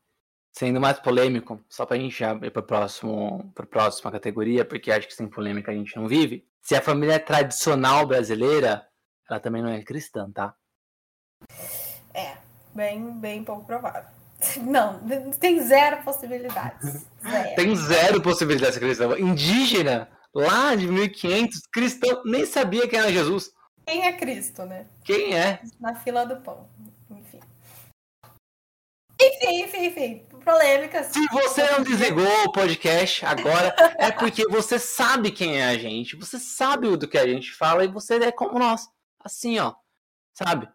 [0.55, 5.09] sendo mais polêmico, só pra gente já ir pra, próximo, pra próxima categoria, porque acho
[5.09, 6.46] que sem polêmica a gente não vive.
[6.62, 8.86] Se a família é tradicional brasileira,
[9.28, 10.55] ela também não é cristã, tá?
[12.14, 12.36] É,
[12.72, 14.09] bem, bem pouco provável.
[14.62, 15.00] Não,
[15.40, 17.07] tem zero possibilidades.
[17.22, 17.55] Zero.
[17.57, 19.18] Tem zero possibilidades de cristã.
[19.18, 23.52] Indígena, lá de 1500, cristão, nem sabia quem era Jesus.
[23.86, 24.86] Quem é Cristo, né?
[25.05, 25.61] Quem é?
[25.80, 26.68] Na fila do pão.
[27.11, 27.40] Enfim.
[29.20, 30.26] Enfim, enfim, enfim.
[30.45, 31.07] Polêmicas.
[31.07, 36.16] Se você não desligou o podcast agora, é porque você sabe quem é a gente.
[36.16, 38.88] Você sabe do que a gente fala e você é como nós.
[39.20, 39.74] Assim, ó.
[40.34, 40.68] Sabe?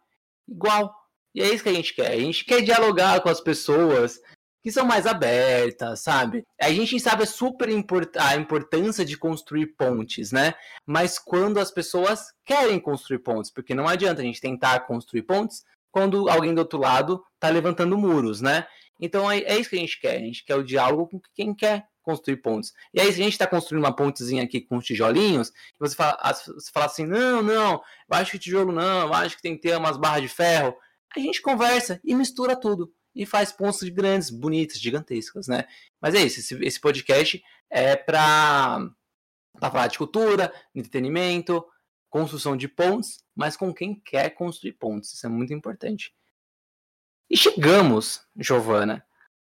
[0.48, 0.94] Igual.
[1.36, 2.12] E é isso que a gente quer.
[2.12, 4.20] A gente quer dialogar com as pessoas
[4.62, 6.46] que são mais abertas, sabe?
[6.60, 10.54] A gente sabe a super import a importância de construir pontes, né?
[10.86, 15.64] Mas quando as pessoas querem construir pontes, porque não adianta a gente tentar construir pontes
[15.92, 18.68] quando alguém do outro lado tá levantando muros, né?
[19.00, 20.18] Então é, é isso que a gente quer.
[20.18, 22.74] A gente quer o diálogo com quem quer construir pontes.
[22.94, 26.72] E aí, se a gente está construindo uma pontezinha aqui com tijolinhos, você fala, você
[26.74, 27.82] fala assim, não, não, eu
[28.18, 30.76] acho que tijolo não, eu acho que tem que ter umas barras de ferro
[31.16, 32.94] a gente conversa e mistura tudo.
[33.16, 35.66] E faz pontos grandes, bonitas, gigantescas, né?
[36.00, 38.90] Mas é isso, esse, esse podcast é para
[39.60, 41.66] falar de cultura, entretenimento,
[42.10, 45.14] construção de pontes, mas com quem quer construir pontes.
[45.14, 46.14] Isso é muito importante.
[47.30, 49.06] E chegamos, Giovana,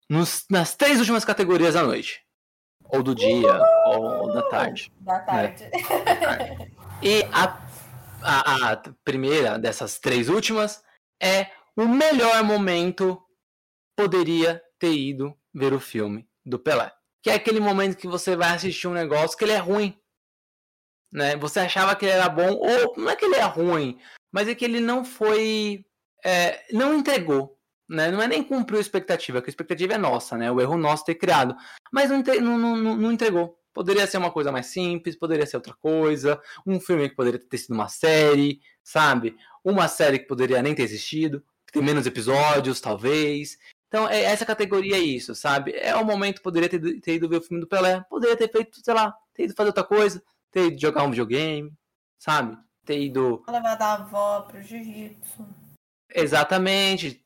[0.09, 2.23] nos, nas três últimas categorias da noite.
[2.85, 4.21] Ou do dia, Uhul!
[4.21, 4.93] ou da tarde.
[4.99, 5.63] Da tarde.
[5.63, 6.71] Né?
[7.01, 7.59] E a,
[8.21, 10.83] a, a primeira dessas três últimas
[11.21, 13.21] é o melhor momento
[13.97, 16.91] poderia ter ido ver o filme do Pelé.
[17.21, 19.99] Que é aquele momento que você vai assistir um negócio que ele é ruim.
[21.11, 21.35] Né?
[21.37, 23.99] Você achava que ele era bom, ou não é que ele é ruim,
[24.31, 25.85] mas é que ele não foi.
[26.23, 27.54] É, não entregou.
[27.87, 28.09] Né?
[28.09, 30.51] Não é nem cumpriu a expectativa, que a expectativa é nossa, né?
[30.51, 31.55] O erro nosso ter criado.
[31.91, 33.59] Mas não, não, não, não entregou.
[33.73, 37.57] Poderia ser uma coisa mais simples, poderia ser outra coisa, um filme que poderia ter
[37.57, 39.35] sido uma série, sabe?
[39.63, 43.57] Uma série que poderia nem ter existido, que tem menos episódios, talvez.
[43.87, 45.73] Então, é, essa categoria é isso, sabe?
[45.75, 48.79] É o momento, poderia ter, ter ido ver o filme do Pelé, poderia ter feito,
[48.83, 51.73] sei lá, ter ido fazer outra coisa, ter ido jogar um videogame,
[52.17, 52.57] sabe?
[52.85, 53.43] ter ido.
[53.49, 55.45] Levar da avó pro jiu-jitsu.
[56.13, 57.23] Exatamente,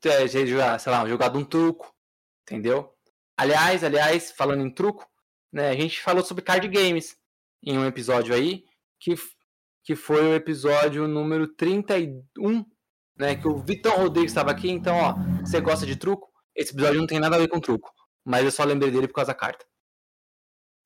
[0.47, 1.93] jogar, sei lá, jogado um truco,
[2.43, 2.93] entendeu?
[3.37, 5.07] Aliás, aliás, falando em truco,
[5.51, 7.17] né, a gente falou sobre card games
[7.63, 8.65] em um episódio aí,
[8.99, 9.15] que,
[9.83, 12.65] que foi o episódio número 31,
[13.17, 16.29] né, que o Vitão Rodrigues estava aqui, então, ó, você gosta de truco?
[16.55, 17.91] Esse episódio não tem nada a ver com truco,
[18.25, 19.65] mas eu só lembrei dele por causa da carta.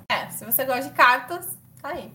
[0.09, 2.13] É, se você gosta de cartas, tá aí.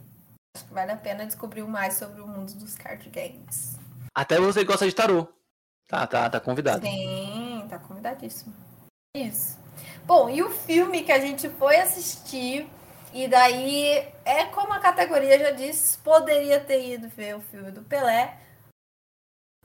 [0.55, 3.79] Acho que vale a pena descobrir mais sobre o mundo dos card games.
[4.14, 5.29] Até você gosta de tarô.
[5.89, 6.84] Tá, tá, tá convidado.
[6.86, 8.55] Sim, tá convidadíssimo.
[9.16, 9.59] Isso.
[10.05, 12.68] Bom, e o filme que a gente foi assistir,
[13.12, 17.82] e daí é como a categoria já disse, poderia ter ido ver o filme do
[17.82, 18.39] Pelé.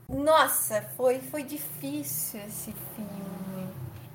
[0.08, 3.68] Nossa, foi, foi difícil esse filme.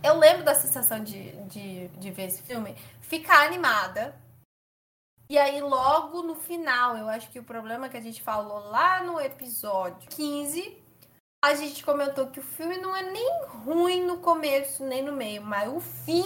[0.03, 4.16] Eu lembro da sensação de, de, de ver esse filme, ficar animada.
[5.30, 9.03] E aí, logo no final, eu acho que o problema que a gente falou lá
[9.03, 10.88] no episódio 15
[11.41, 15.41] a gente comentou que o filme não é nem ruim no começo, nem no meio,
[15.41, 16.25] mas o fim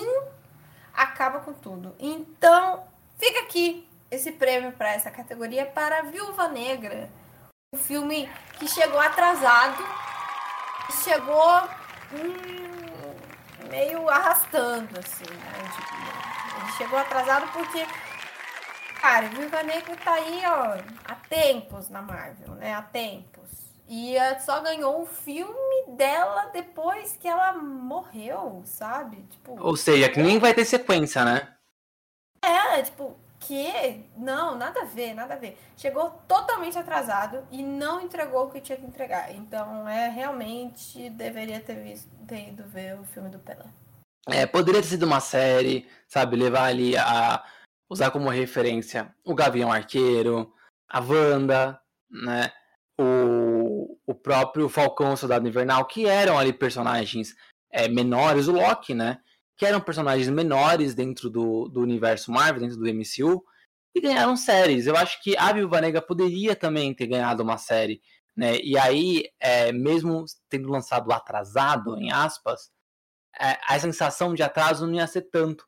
[0.94, 1.96] acaba com tudo.
[2.00, 2.84] Então,
[3.18, 7.10] fica aqui esse prêmio para essa categoria para Viúva Negra.
[7.74, 9.84] Um filme que chegou atrasado,
[11.04, 11.62] chegou
[12.14, 15.72] hum, meio arrastando, assim, né?
[15.76, 17.86] Tipo, ele chegou atrasado porque,
[19.00, 22.74] cara, Viúva Negra tá aí, ó, há tempos na Marvel, né?
[22.74, 23.43] Há tempos.
[23.88, 29.18] E só ganhou um filme dela depois que ela morreu, sabe?
[29.30, 31.54] Tipo, Ou seja, que nem vai ter sequência, né?
[32.44, 34.04] é, tipo, que?
[34.18, 35.58] Não, nada a ver, nada a ver.
[35.78, 39.34] Chegou totalmente atrasado e não entregou o que tinha que entregar.
[39.34, 43.66] Então, é realmente deveria ter, visto, ter ido ver o filme do Pelé.
[44.28, 46.36] É, poderia ter sido uma série, sabe?
[46.36, 47.44] Levar ali a.
[47.90, 50.54] usar como referência o Gavião Arqueiro,
[50.90, 51.80] a Wanda,
[52.10, 52.52] né?
[53.00, 53.04] O,
[54.14, 57.36] o próprio Falcão Soldado Invernal, que eram ali personagens
[57.72, 59.20] é, menores, o Loki, né?
[59.58, 63.44] Que eram personagens menores dentro do, do universo Marvel, dentro do MCU,
[63.96, 64.86] e ganharam séries.
[64.86, 68.02] Eu acho que a Viúva Negra poderia também ter ganhado uma série,
[68.36, 68.58] né?
[68.60, 72.72] E aí, é, mesmo tendo lançado atrasado, em aspas,
[73.40, 75.66] é, a sensação de atraso não ia ser tanto.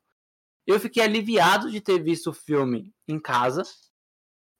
[0.64, 3.62] Eu fiquei aliviado de ter visto o filme em casa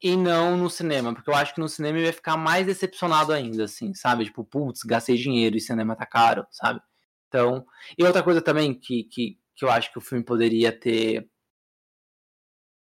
[0.03, 3.33] e não no cinema, porque eu acho que no cinema eu ia ficar mais decepcionado
[3.33, 4.25] ainda, assim, sabe?
[4.25, 6.81] Tipo, putz, gastei dinheiro e cinema tá caro, sabe?
[7.29, 7.67] Então,
[7.99, 11.29] e outra coisa também que, que, que eu acho que o filme poderia ter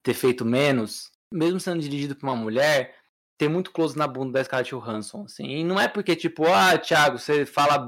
[0.03, 2.97] ter feito menos, mesmo sendo dirigido por uma mulher,
[3.37, 5.47] tem muito close na bunda da Scarlett Johansson, assim.
[5.47, 7.79] E não é porque, tipo, ah, Thiago, você fala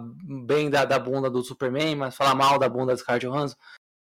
[0.47, 3.57] bem da, da bunda do Superman, mas fala mal da bunda da Scarlett Johansson.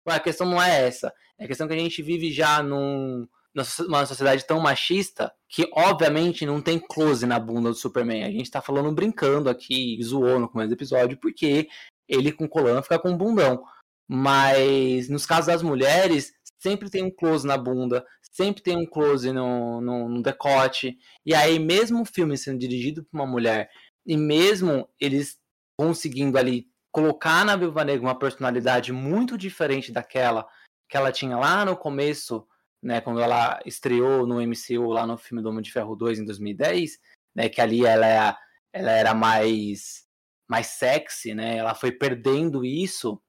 [0.08, 1.14] Ué, a questão não é essa.
[1.38, 6.46] É a questão que a gente vive já num, numa sociedade tão machista que, obviamente,
[6.46, 8.24] não tem close na bunda do Superman.
[8.24, 11.68] A gente tá falando brincando aqui, zoou no começo do episódio, porque
[12.08, 13.64] ele com colã fica com bundão.
[14.08, 19.32] Mas nos casos das mulheres, sempre tem um close na bunda, sempre tem um close
[19.32, 20.98] no, no, no decote.
[21.26, 23.70] E aí, mesmo o filme sendo dirigido por uma mulher,
[24.06, 25.38] e mesmo eles
[25.78, 30.48] conseguindo ali colocar na Viúva Negra uma personalidade muito diferente daquela
[30.90, 32.46] que ela tinha lá no começo,
[32.82, 36.26] né, quando ela estreou no MCU lá no filme do Homem de Ferro 2 em
[36.26, 37.00] 2010,
[37.36, 38.36] né, que ali ela, é,
[38.74, 40.06] ela era mais
[40.52, 41.56] mais sexy, né?
[41.56, 43.22] Ela foi perdendo isso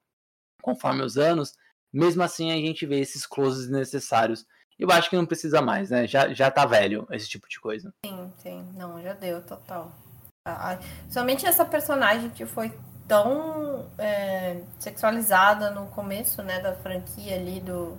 [0.61, 1.55] conforme os anos.
[1.93, 4.45] Mesmo assim, a gente vê esses closes necessários.
[4.77, 6.05] Eu acho que não precisa mais, né?
[6.09, 7.95] Já, já tá velho esse tipo de coisa.
[8.05, 8.69] Sim, sim.
[8.75, 9.97] Não, já deu, total.
[10.45, 12.77] Ah, somente essa personagem que foi
[13.07, 17.97] tão é, sexualizada no começo, né, da franquia ali do,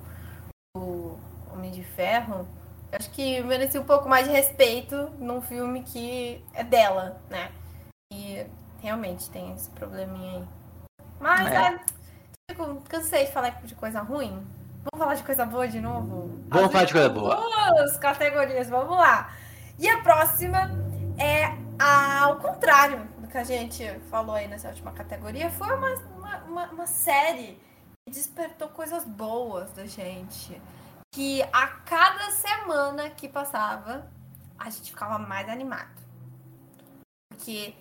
[0.76, 1.18] do
[1.54, 2.48] Homem de Ferro,
[2.92, 7.52] acho que merecia um pouco mais de respeito num filme que é dela, né?
[8.12, 8.46] E
[8.82, 10.48] realmente tem esse probleminha aí.
[11.20, 11.56] Mas, É.
[11.56, 11.80] é.
[12.50, 14.46] tipo, cansei de falar de coisa ruim.
[14.92, 16.30] Vamos falar de coisa boa de novo?
[16.50, 17.36] Vamos As falar de coisa boa.
[17.36, 19.32] Duas categorias, vamos lá.
[19.80, 20.70] E a próxima
[21.18, 25.50] é ao contrário do que a gente falou aí nessa última categoria.
[25.50, 27.58] Foi uma, uma, uma, uma série
[28.06, 30.62] que despertou coisas boas da gente.
[31.14, 34.12] Que a cada semana que passava,
[34.58, 36.02] a gente ficava mais animado.
[37.30, 37.76] Porque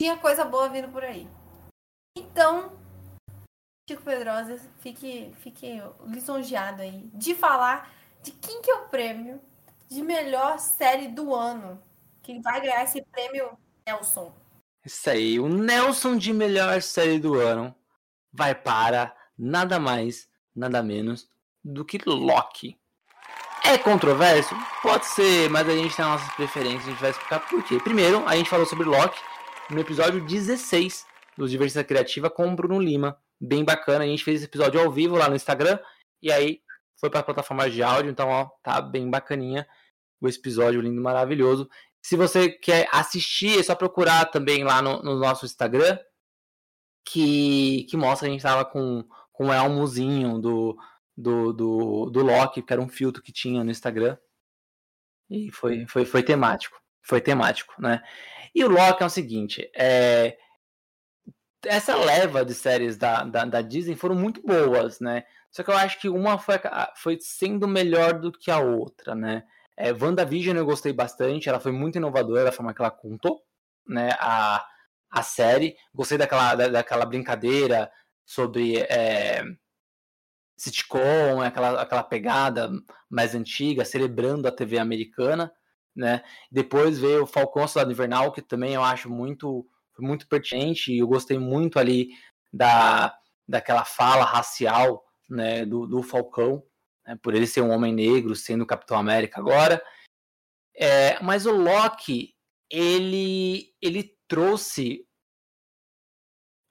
[0.00, 1.28] tinha coisa boa vindo por aí.
[2.16, 2.72] Então,
[3.86, 7.92] Chico Pedrosa, fique, fique lisonjeado aí de falar
[8.22, 9.38] de quem que é o prêmio
[9.86, 11.78] de melhor série do ano.
[12.22, 14.34] Que vai ganhar esse prêmio Nelson.
[14.82, 17.74] Isso aí, o Nelson de melhor série do ano
[18.32, 21.30] vai para nada mais, nada menos
[21.64, 22.78] do que Loki.
[23.64, 24.54] É controverso?
[24.82, 27.78] Pode ser, mas a gente tem nossas preferências, a gente vai explicar por quê.
[27.78, 29.20] Primeiro, a gente falou sobre Loki
[29.70, 31.06] no episódio 16
[31.38, 33.16] do Diversidade Criativa com o Bruno Lima.
[33.40, 35.78] Bem bacana, a gente fez esse episódio ao vivo lá no Instagram
[36.20, 36.60] e aí
[36.98, 39.66] foi para a plataforma de áudio, então ó, tá bem bacaninha
[40.20, 41.68] o episódio lindo, maravilhoso.
[42.00, 45.98] Se você quer assistir, é só procurar também lá no, no nosso Instagram,
[47.04, 50.76] que, que mostra a gente tava com, com o elmozinho do,
[51.16, 54.16] do, do, do Loki, que era um filtro que tinha no Instagram.
[55.30, 56.80] E foi, foi, foi temático.
[57.02, 58.02] Foi temático, né?
[58.54, 60.36] E o Loki é o seguinte: é...
[61.64, 65.24] essa leva de séries da, da, da, Disney foram muito boas, né?
[65.50, 66.56] Só que eu acho que uma foi,
[66.96, 69.44] foi sendo melhor do que a outra, né?
[69.76, 73.42] É, WandaVision eu gostei bastante, ela foi muito inovadora a forma que ela contou,
[73.86, 74.10] né?
[74.18, 74.64] A,
[75.10, 75.76] a série.
[75.94, 77.90] Gostei daquela, da, daquela brincadeira
[78.24, 79.42] sobre é,
[80.62, 82.70] sitcom, aquela, aquela pegada
[83.10, 85.52] mais antiga, celebrando a TV americana,
[85.94, 86.22] né?
[86.52, 89.66] Depois veio o Falcão Soldado Invernal, que também eu acho muito,
[89.98, 92.10] muito pertinente, e eu gostei muito ali
[92.52, 93.12] da,
[93.46, 96.62] daquela fala racial né, do, do Falcão,
[97.04, 99.82] né, por ele ser um homem negro, sendo Capitão América agora.
[100.76, 102.36] É, mas o Loki,
[102.70, 105.04] ele, ele trouxe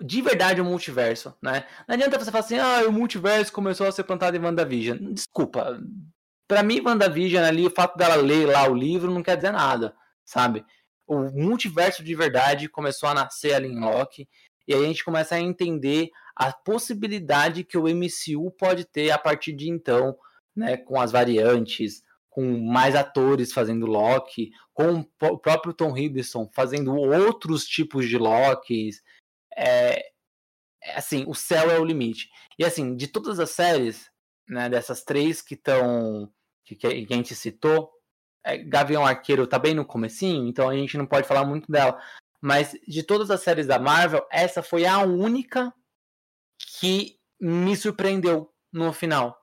[0.04, 1.66] de verdade o multiverso, né?
[1.88, 5.14] Não adianta você falar assim, ah, o multiverso começou a ser plantado em WandaVision.
[5.14, 5.82] Desculpa.
[6.48, 9.96] Para mim, WandaVision ali, o fato dela ler lá o livro não quer dizer nada,
[10.26, 10.66] sabe?
[11.08, 14.28] O multiverso de verdade começou a nascer ali em Loki.
[14.68, 19.18] E aí a gente começa a entender a possibilidade que o MCU pode ter a
[19.18, 20.16] partir de então,
[20.56, 20.78] né?
[20.78, 27.66] Com as variantes, com mais atores fazendo Loki, com o próprio Tom Hiddleston fazendo outros
[27.66, 29.04] tipos de Lokis,
[29.58, 30.12] é,
[30.84, 32.30] é, assim, o céu é o limite.
[32.58, 34.10] E assim, de todas as séries,
[34.48, 36.32] né, dessas três que estão
[36.66, 37.92] que, que, a gente citou,
[38.44, 42.00] é, Gavião Arqueiro tá bem no comecinho, então a gente não pode falar muito dela.
[42.42, 45.74] Mas de todas as séries da Marvel, essa foi a única
[46.80, 49.40] que me surpreendeu no final.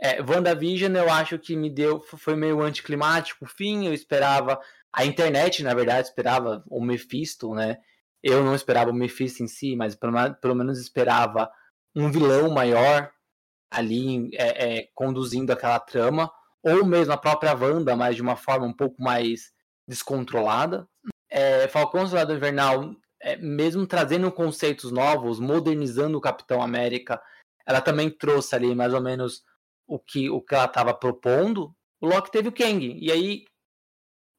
[0.00, 4.60] É, WandaVision eu acho que me deu, foi meio anticlimático o fim, eu esperava,
[4.92, 7.78] a internet na verdade esperava o Mephisto, né,
[8.22, 11.50] eu não esperava o Mephisto em si, mas pelo, pelo menos esperava
[11.94, 13.10] um vilão maior
[13.70, 16.30] ali é, é, conduzindo aquela trama,
[16.62, 19.52] ou mesmo a própria Wanda, mas de uma forma um pouco mais
[19.88, 20.86] descontrolada.
[21.28, 27.20] É, Falcão Soldado Invernal, é, mesmo trazendo conceitos novos, modernizando o Capitão América,
[27.66, 29.42] ela também trouxe ali mais ou menos
[29.86, 31.74] o que, o que ela estava propondo.
[32.00, 33.44] O Loki teve o Kang, e aí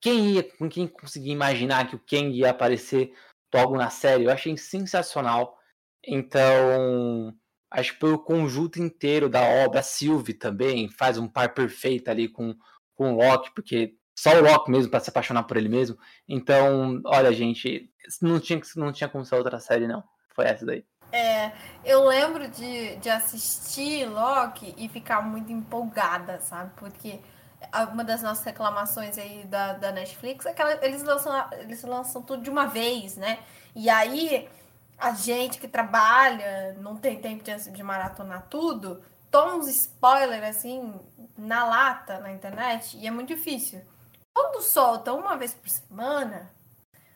[0.01, 3.14] quem ia, quem conseguia imaginar que o Kang ia aparecer
[3.53, 5.57] logo na série, eu achei sensacional.
[6.05, 7.34] Então,
[7.71, 12.27] acho que pelo conjunto inteiro da obra, a Sylvie também faz um par perfeito ali
[12.27, 12.55] com,
[12.95, 15.97] com o Loki, porque só o Loki mesmo para se apaixonar por ele mesmo.
[16.27, 17.89] Então, olha, gente,
[18.21, 20.03] não tinha, não tinha como ser outra série, não.
[20.35, 20.85] Foi essa daí.
[21.11, 21.51] É,
[21.85, 26.71] eu lembro de, de assistir Loki e ficar muito empolgada, sabe?
[26.75, 27.19] Porque
[27.91, 32.22] uma das nossas reclamações aí da, da Netflix é que ela, eles, lançam, eles lançam
[32.22, 33.40] tudo de uma vez, né?
[33.76, 34.48] E aí
[34.98, 40.94] a gente que trabalha, não tem tempo de, de maratonar tudo, toma uns spoilers assim
[41.38, 43.81] na lata na internet e é muito difícil.
[44.34, 46.49] Quando solta uma vez por semana,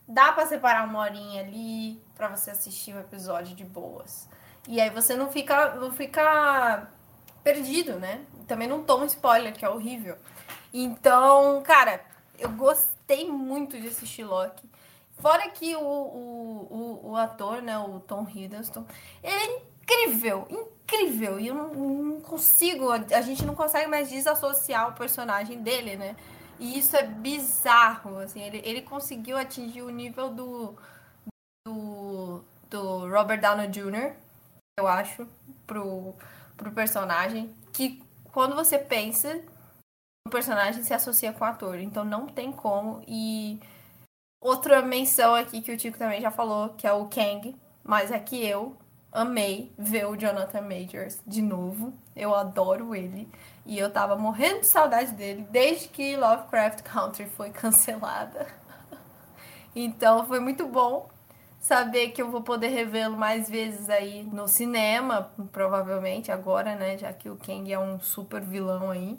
[0.07, 4.27] dá para separar uma horinha ali para você assistir um episódio de boas.
[4.67, 6.87] E aí você não fica, não fica
[7.43, 8.25] perdido, né?
[8.47, 10.17] Também não toma spoiler, que é horrível.
[10.79, 11.99] Então, cara,
[12.37, 14.69] eu gostei muito de assistir Loki.
[15.17, 18.85] Fora que o, o, o, o ator, né, o Tom Hiddleston,
[19.23, 21.39] ele é incrível, incrível.
[21.39, 26.15] E eu não, não, consigo, a gente não consegue mais desassociar o personagem dele, né?
[26.59, 30.75] E isso é bizarro, assim, ele, ele conseguiu atingir o nível do,
[31.67, 34.13] do, do Robert Downey Jr.,
[34.79, 35.27] eu acho,
[35.65, 36.13] pro,
[36.55, 39.41] pro personagem, que quando você pensa
[40.27, 43.01] o personagem se associa com o ator, então não tem como.
[43.07, 43.59] E
[44.39, 48.19] outra menção aqui que o Tico também já falou, que é o Kang, mas é
[48.19, 48.75] que eu
[49.11, 51.93] amei ver o Jonathan Majors de novo.
[52.15, 53.27] Eu adoro ele.
[53.65, 58.47] E eu tava morrendo de saudade dele desde que Lovecraft Country foi cancelada.
[59.75, 61.09] então foi muito bom
[61.59, 66.97] saber que eu vou poder revê-lo mais vezes aí no cinema, provavelmente agora, né?
[66.97, 69.17] Já que o Kang é um super vilão aí.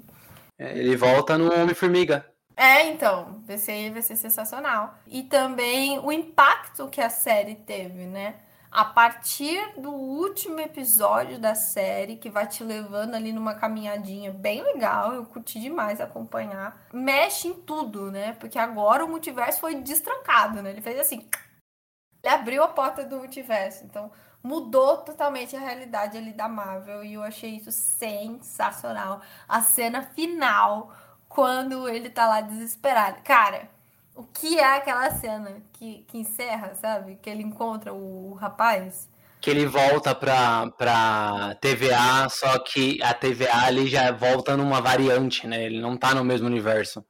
[0.58, 2.26] É, ele volta no Homem-Formiga.
[2.56, 4.98] É, então, vai ser, vai ser sensacional.
[5.06, 8.34] E também o impacto que a série teve, né?
[8.70, 14.62] a partir do último episódio da série, que vai te levando ali numa caminhadinha bem
[14.62, 16.86] legal, eu curti demais acompanhar.
[16.92, 18.34] Mexe em tudo, né?
[18.34, 20.70] Porque agora o multiverso foi destrancado, né?
[20.70, 21.26] Ele fez assim.
[22.22, 23.84] Ele abriu a porta do multiverso.
[23.84, 24.10] Então,
[24.42, 27.04] mudou totalmente a realidade ali da Marvel.
[27.04, 29.20] E eu achei isso sensacional.
[29.48, 30.92] A cena final,
[31.28, 33.22] quando ele tá lá desesperado.
[33.22, 33.68] Cara,
[34.14, 37.16] o que é aquela cena que, que encerra, sabe?
[37.22, 39.08] Que ele encontra o, o rapaz.
[39.40, 45.46] Que ele volta pra, pra TVA, só que a TVA ele já volta numa variante,
[45.46, 45.62] né?
[45.62, 47.04] Ele não tá no mesmo universo.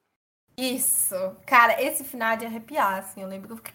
[0.59, 1.15] Isso.
[1.47, 3.23] Cara, esse final é de arrepiar, assim.
[3.23, 3.75] Eu lembro que eu fiquei.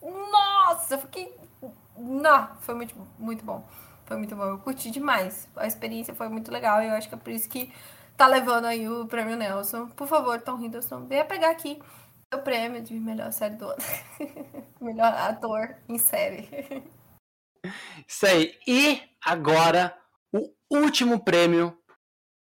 [0.00, 0.94] Nossa!
[0.94, 1.34] Eu fiquei.
[1.98, 3.66] Não, foi muito, muito bom.
[4.04, 4.44] Foi muito bom.
[4.44, 5.48] Eu curti demais.
[5.56, 6.82] A experiência foi muito legal.
[6.82, 7.72] E eu acho que é por isso que
[8.16, 9.88] tá levando aí o prêmio Nelson.
[9.88, 11.80] Por favor, Tom Hiddleston, venha pegar aqui
[12.32, 13.82] o prêmio de melhor série do ano.
[14.80, 16.48] melhor ator em série.
[18.06, 18.56] Isso aí.
[18.66, 19.96] E agora,
[20.32, 21.76] o último prêmio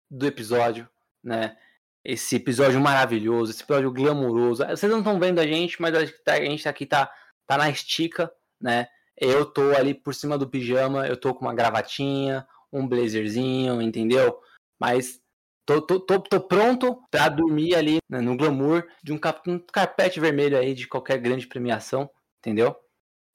[0.10, 0.90] do episódio,
[1.24, 1.58] né?
[2.04, 4.66] Esse episódio maravilhoso, esse episódio glamouroso.
[4.66, 7.12] Vocês não estão vendo a gente, mas a gente aqui tá,
[7.46, 8.88] tá na estica, né?
[9.22, 14.38] Eu tô ali por cima do pijama, eu tô com uma gravatinha, um blazerzinho, entendeu?
[14.80, 15.22] Mas
[15.66, 19.60] Tô, tô, tô, tô, pronto para dormir ali né, no glamour de um, cap, um,
[19.60, 22.76] carpete vermelho aí de qualquer grande premiação, entendeu?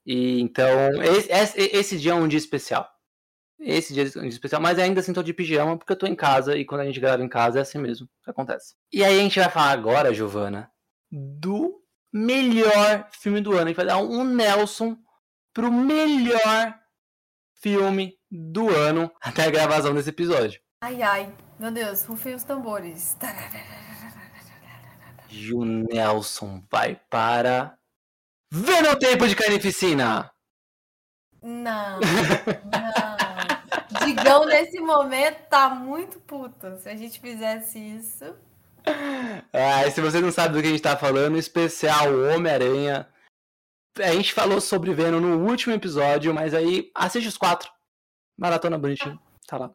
[0.05, 0.69] E então,
[1.03, 2.89] esse, esse, esse, dia é um dia especial.
[3.59, 6.07] Esse dia é um dia especial, mas ainda assim tô de pijama porque eu tô
[6.07, 8.75] em casa e quando a gente grava em casa é assim mesmo que acontece.
[8.93, 10.71] E aí a gente vai falar agora, Giovana,
[11.11, 11.81] do
[12.13, 13.63] melhor filme do ano.
[13.63, 14.99] A gente vai dar um Nelson
[15.57, 16.79] pro melhor
[17.55, 20.61] filme do ano até a gravação desse episódio.
[20.83, 23.17] Ai, ai, meu Deus, rufem os tambores.
[25.31, 27.75] E o Nelson vai para.
[28.53, 30.31] Venotempo de Carnificina!
[31.43, 34.07] Não, não.
[34.07, 36.77] Digão, nesse momento, tá muito puto.
[36.79, 38.37] Se a gente fizesse isso.
[39.53, 43.09] Ah, se você não sabe do que a gente tá falando, especial Homem-Aranha.
[43.99, 47.71] A gente falou sobre Venom no último episódio, mas aí assiste os quatro.
[48.39, 49.19] Maratona bonitinho.
[49.47, 49.75] Tá lá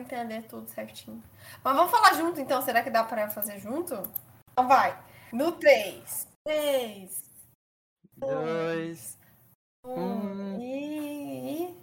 [0.00, 1.22] entender tudo certinho.
[1.62, 3.94] Mas vamos falar junto então, será que dá pra fazer junto?
[4.52, 4.98] Então vai.
[5.32, 7.22] No 3, 3,
[8.16, 9.18] 2,
[9.84, 11.80] 1 e.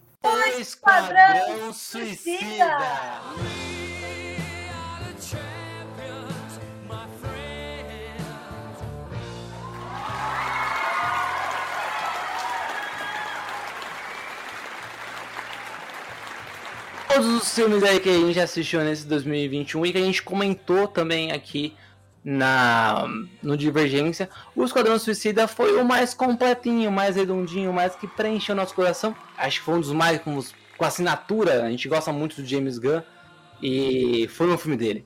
[0.60, 2.78] Esquadrão Suicida!
[17.18, 20.88] Todos os filmes aí que a gente assistiu nesse 2021 e que a gente comentou
[20.88, 21.76] também aqui
[22.24, 23.08] na
[23.42, 28.76] no Divergência, o Esquadrão Suicida foi o mais completinho, mais redondinho, mais que preencheu nosso
[28.76, 29.16] coração.
[29.36, 30.40] Acho que foi um dos mais com,
[30.78, 31.64] com assinatura.
[31.64, 33.02] A gente gosta muito do James Gunn
[33.64, 35.04] e foi um filme dele.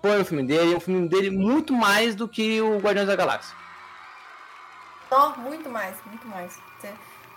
[0.00, 3.54] Foi um filme dele, um filme dele muito mais do que o Guardiões da Galáxia.
[5.10, 6.58] Oh, muito mais, muito mais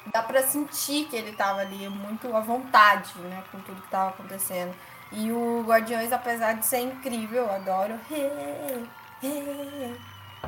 [0.07, 4.09] dá para sentir que ele tava ali muito à vontade, né, com tudo que tava
[4.09, 4.73] acontecendo.
[5.11, 7.99] E o Guardiões, apesar de ser incrível, eu adoro.
[8.09, 8.87] Hey,
[9.21, 9.95] hey,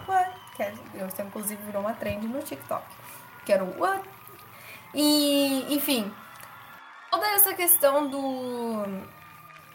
[0.08, 0.32] what?
[0.56, 0.74] Que é,
[1.20, 2.84] inclusive virou uma trend no TikTok.
[3.46, 4.04] Que era o what?
[4.94, 6.12] E, enfim,
[7.12, 8.86] toda essa questão do,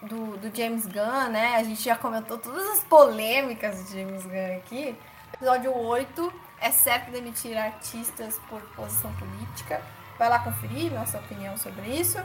[0.02, 1.57] do, do, James Gunn, né?
[1.57, 4.98] A gente já comentou todas as polêmicas de James Gunn aqui.
[5.32, 9.81] Episódio 8 é certo demitir artistas por posição política.
[10.19, 12.19] Vai lá conferir nossa opinião sobre isso.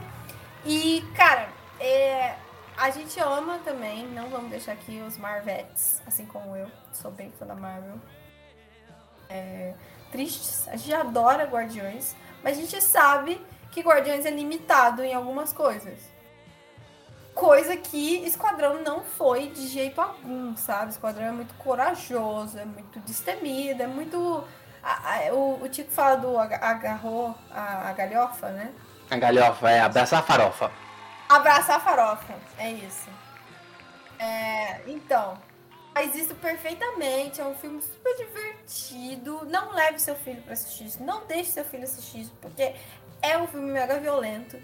[0.65, 1.47] E, cara,
[1.79, 2.35] é,
[2.77, 7.31] a gente ama também, não vamos deixar aqui os Marvettes, assim como eu, sou bem
[7.39, 7.95] fã da Marvel.
[9.29, 9.73] É,
[10.11, 13.41] tristes, a gente adora Guardiões, mas a gente sabe
[13.71, 15.99] que Guardiões é limitado em algumas coisas.
[17.35, 20.91] Coisa que Esquadrão não foi de jeito algum, sabe?
[20.91, 24.41] Esquadrão é muito corajoso, é muito destemido, é muito.
[24.81, 28.71] A, a, o, o Tico fala do agarrou a, a galhofa, né?
[29.11, 30.71] A galhofa, é, abraçar a farofa.
[31.27, 33.09] Abraçar a farofa, é isso.
[34.17, 35.37] É, então,
[35.93, 37.41] faz isso perfeitamente.
[37.41, 39.45] É um filme super divertido.
[39.45, 41.03] Não leve seu filho para assistir isso.
[41.03, 42.75] Não deixe seu filho assistir isso, porque
[43.21, 44.57] é um filme mega violento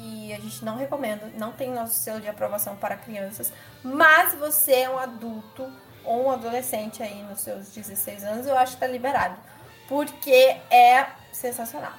[0.00, 3.52] e a gente não recomenda, não tem nosso selo de aprovação para crianças,
[3.82, 5.70] mas você é um adulto
[6.04, 9.36] ou um adolescente aí nos seus 16 anos, eu acho que tá liberado,
[9.86, 11.92] porque é sensacional.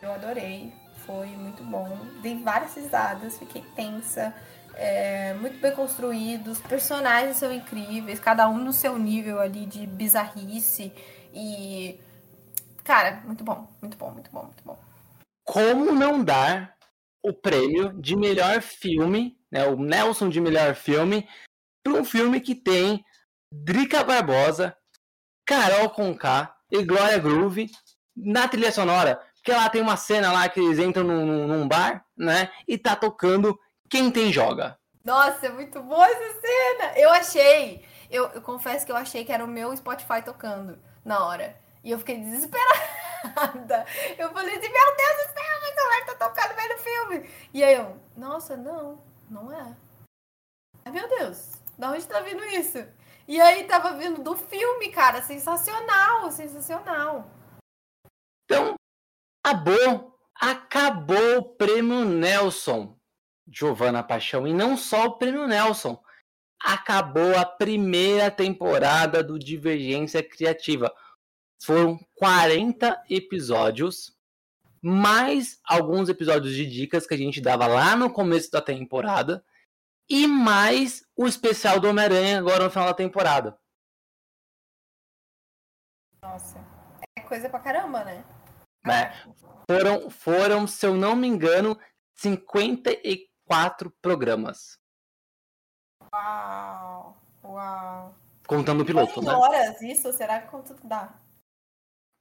[0.00, 0.72] Eu adorei,
[1.04, 4.32] foi muito bom, dei várias risadas, fiquei tensa,
[4.74, 9.84] é, muito bem construído, os personagens são incríveis, cada um no seu nível ali de
[9.86, 10.92] bizarrice
[11.34, 12.00] e
[12.84, 14.78] cara, muito bom, muito bom, muito bom, muito bom.
[15.44, 16.77] como não dar
[17.22, 21.28] o prêmio de melhor filme, né, o Nelson de melhor filme,
[21.82, 23.04] para um filme que tem
[23.52, 24.76] Drica Barbosa,
[25.46, 27.70] Carol Conká e Glória Groove
[28.16, 29.20] na trilha sonora.
[29.36, 32.50] Porque lá tem uma cena lá que eles entram num, num bar, né?
[32.66, 33.58] E tá tocando
[33.88, 34.78] Quem Tem Joga.
[35.04, 36.98] Nossa, é muito boa essa cena!
[36.98, 41.24] Eu achei, eu, eu confesso que eu achei que era o meu Spotify tocando na
[41.24, 41.58] hora.
[41.88, 42.68] E eu fiquei desesperada.
[44.18, 47.30] Eu falei assim, meu Deus do céu, o tá tocando no filme.
[47.54, 49.74] E aí eu, nossa, não, não é.
[50.84, 52.86] Ai, meu Deus, da onde tá vindo isso?
[53.26, 57.26] E aí tava vindo do filme, cara, sensacional, sensacional.
[58.44, 58.74] Então,
[59.42, 62.98] acabou, acabou o prêmio Nelson,
[63.50, 64.46] Giovana Paixão.
[64.46, 65.98] E não só o prêmio Nelson,
[66.62, 70.94] acabou a primeira temporada do Divergência Criativa.
[71.60, 74.16] Foram 40 episódios,
[74.80, 79.44] mais alguns episódios de dicas que a gente dava lá no começo da temporada,
[80.08, 83.58] e mais o especial do Homem-Aranha agora no final da temporada.
[86.22, 86.58] Nossa,
[87.16, 88.24] é coisa pra caramba, né?
[88.86, 89.12] É,
[89.68, 91.78] foram, foram, se eu não me engano,
[92.14, 94.78] 54 programas.
[96.12, 97.20] Uau!
[97.44, 98.14] Uau!
[98.46, 99.30] Contando o piloto, né?
[99.32, 100.10] horas isso?
[100.12, 101.14] Será que quanto dá?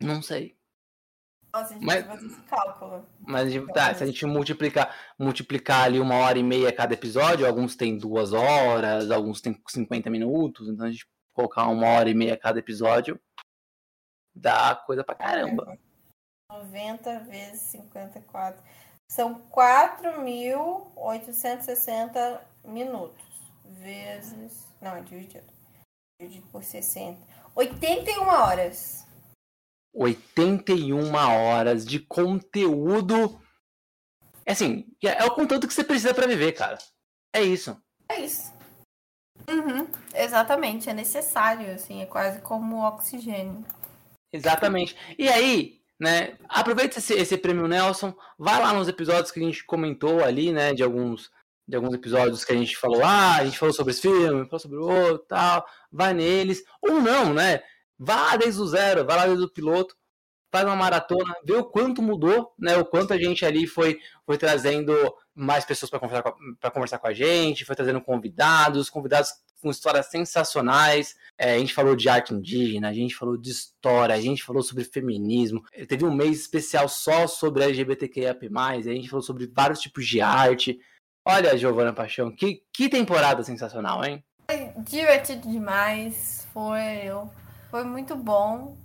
[0.02, 0.57] Não sei.
[1.53, 3.06] Nossa, a gente mas, fazer esse cálculo.
[3.19, 7.76] Mas tá, se a gente multiplicar, multiplicar ali uma hora e meia cada episódio, alguns
[7.76, 12.38] tem duas horas, alguns tem 50 minutos, então a gente colocar uma hora e meia
[12.38, 13.19] cada episódio,
[14.36, 15.80] dá coisa pra caramba.
[16.52, 18.61] 90 vezes 54.
[19.10, 23.26] São 4.860 minutos.
[23.65, 24.68] Vezes.
[24.82, 25.48] Não, é dividido.
[26.19, 27.22] Dividido por 60.
[27.56, 29.06] 81 horas.
[29.98, 33.41] 81 horas de conteúdo.
[34.45, 36.78] É assim, é o conteúdo que você precisa para viver, cara.
[37.34, 37.76] É isso.
[38.07, 38.53] É isso.
[39.49, 43.64] Uhum, exatamente, é necessário, assim, é quase como oxigênio.
[44.32, 44.95] Exatamente.
[45.18, 49.64] E aí, né, aproveita esse, esse prêmio Nelson, vai lá nos episódios que a gente
[49.65, 51.32] comentou ali, né, de alguns
[51.68, 54.60] de alguns episódios que a gente falou, ah, a gente falou sobre esse filme, falou
[54.60, 57.61] sobre o outro, tal, vai neles, ou não, né?
[57.99, 59.95] Vá desde o zero, vá lá desde o piloto,
[60.52, 62.78] faz uma maratona, vê o quanto mudou, né?
[62.78, 64.94] O quanto a gente ali foi, foi trazendo
[65.36, 70.07] mais pessoas para conversar, com, conversar com a gente, foi trazendo convidados, convidados com histórias
[70.07, 71.15] sensacionais.
[71.38, 74.64] É, a gente falou de arte indígena, a gente falou de história, a gente falou
[74.64, 75.64] sobre feminismo.
[75.88, 80.80] Teve um mês especial só sobre LGBTQIAP+, a gente falou sobre vários tipos de arte.
[81.26, 84.24] Olha, Giovana Paixão, que, que temporada sensacional, hein?
[84.49, 87.11] Foi divertido demais, foi
[87.77, 88.75] foi muito bom.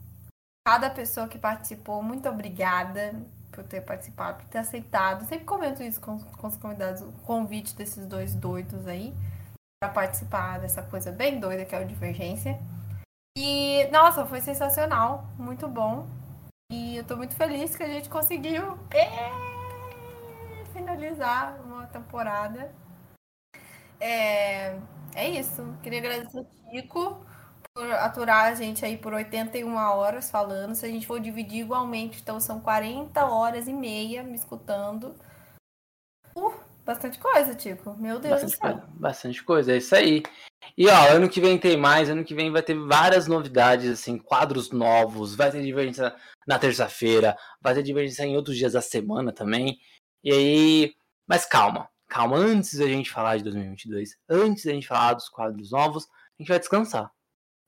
[0.66, 3.14] Cada pessoa que participou, muito obrigada
[3.50, 5.26] por ter participado, por ter aceitado.
[5.26, 9.14] Sempre comento isso com, com os convidados, o convite desses dois doidos aí
[9.82, 12.58] para participar dessa coisa bem doida que é o Divergência.
[13.36, 16.06] E, nossa, foi sensacional, muito bom.
[16.70, 18.78] E eu tô muito feliz que a gente conseguiu
[20.74, 22.70] finalizar uma temporada.
[23.98, 24.78] É,
[25.14, 25.78] é isso.
[25.82, 27.31] Queria agradecer ao Chico
[27.74, 30.74] por aturar a gente aí por 81 horas falando.
[30.74, 35.14] Se a gente for dividir igualmente, então são 40 horas e meia me escutando.
[36.36, 36.52] Uh,
[36.84, 37.94] bastante coisa, Tico.
[37.96, 38.72] Meu Deus bastante do céu.
[38.72, 40.22] Coisa, bastante coisa, é isso aí.
[40.76, 44.18] E ó, ano que vem tem mais, ano que vem vai ter várias novidades, assim,
[44.18, 46.14] quadros novos, vai ter divergência
[46.46, 49.78] na terça-feira, vai ter divergência em outros dias da semana também.
[50.22, 50.94] E aí,
[51.26, 55.72] mas calma, calma, antes da gente falar de 2022, antes da gente falar dos quadros
[55.72, 57.10] novos, a gente vai descansar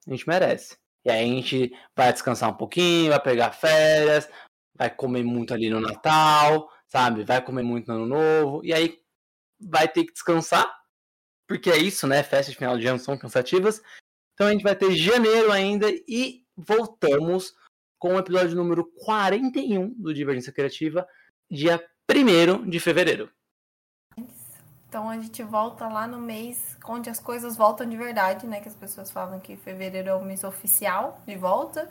[0.06, 0.76] a gente merece.
[1.04, 4.28] E aí a gente vai descansar um pouquinho, vai pegar férias,
[4.74, 7.24] vai comer muito ali no Natal, sabe?
[7.24, 8.98] Vai comer muito no Ano Novo, e aí
[9.60, 10.66] vai ter que descansar,
[11.46, 12.22] porque é isso, né?
[12.22, 13.82] Festas de final de ano são cansativas.
[14.34, 17.54] Então a gente vai ter janeiro ainda e voltamos
[17.98, 21.06] com o episódio número 41 do Divergência Criativa,
[21.50, 23.30] dia 1 de fevereiro.
[24.94, 28.60] Então a gente volta lá no mês onde as coisas voltam de verdade, né?
[28.60, 31.90] Que as pessoas falam que fevereiro é o mês oficial de volta.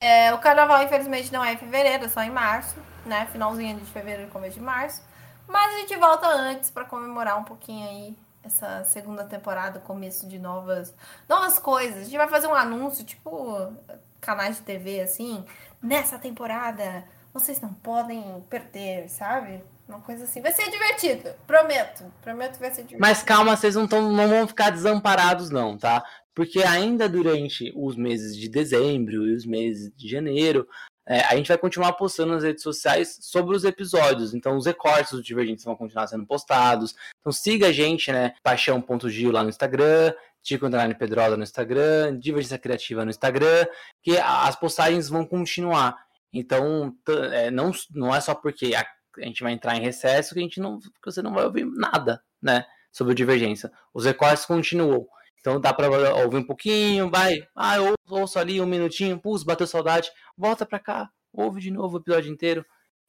[0.00, 3.26] É, o carnaval, infelizmente, não é em fevereiro, é só em março, né?
[3.32, 5.02] Finalzinho de fevereiro, começo de março.
[5.48, 10.38] Mas a gente volta antes para comemorar um pouquinho aí essa segunda temporada, começo de
[10.38, 10.94] novas,
[11.28, 12.02] novas coisas.
[12.02, 13.72] A gente vai fazer um anúncio, tipo
[14.20, 15.44] canais de TV, assim.
[15.82, 17.02] Nessa temporada,
[17.34, 19.64] vocês não podem perder, sabe?
[19.90, 20.40] Uma coisa assim.
[20.40, 21.30] Vai ser divertido.
[21.46, 22.04] Prometo.
[22.22, 23.00] Prometo que vai ser divertido.
[23.00, 26.04] Mas calma, vocês não, tão, não vão ficar desamparados, não, tá?
[26.32, 30.66] Porque ainda durante os meses de dezembro e os meses de janeiro,
[31.08, 34.32] é, a gente vai continuar postando nas redes sociais sobre os episódios.
[34.32, 36.94] Então, os recortes do Divergentes vão continuar sendo postados.
[37.18, 38.32] Então, siga a gente, né?
[38.44, 43.66] Paixão.gil lá no Instagram, Tico Underline Pedrosa no Instagram, Divergência Criativa no Instagram,
[44.04, 45.98] que as postagens vão continuar.
[46.32, 46.94] Então,
[47.32, 48.72] é, não, não é só porque
[49.18, 51.64] a, gente vai entrar em recesso que a gente não, que você não vai ouvir
[51.64, 52.64] nada, né?
[52.92, 53.70] Sobre Divergência.
[53.94, 55.06] Os recortes continuam.
[55.40, 55.88] Então dá para
[56.22, 60.78] ouvir um pouquinho, vai, ah, eu ouço ali um minutinho, pus, bateu saudade, volta pra
[60.78, 62.64] cá, ouve de novo o episódio inteiro.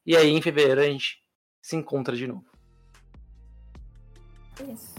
[0.06, 1.18] E aí em fevereiro a gente
[1.60, 2.46] se encontra de novo.
[4.66, 4.94] Isso.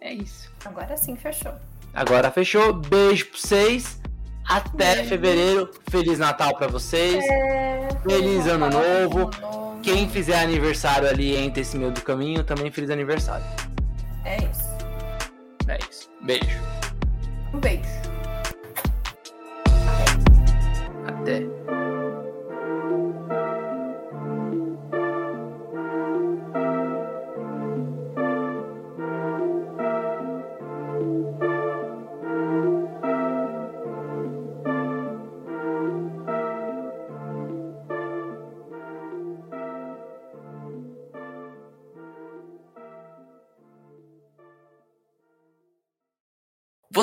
[0.00, 0.52] É isso.
[0.64, 1.54] Agora sim, fechou.
[1.92, 2.72] Agora fechou.
[2.72, 4.03] Beijo pra vocês.
[4.48, 5.08] Até Beijo.
[5.08, 5.70] fevereiro.
[5.90, 7.24] Feliz Natal para vocês.
[7.24, 7.88] É...
[8.06, 9.18] Feliz, ano, novo.
[9.18, 9.80] ano novo.
[9.82, 13.44] Quem fizer aniversário ali entre esse meio do caminho, também feliz aniversário.
[14.24, 14.74] É isso.
[15.68, 16.08] É isso.
[16.22, 16.62] Beijo.
[17.52, 17.82] Um beijo.
[21.06, 21.40] Até.
[21.40, 21.73] Até.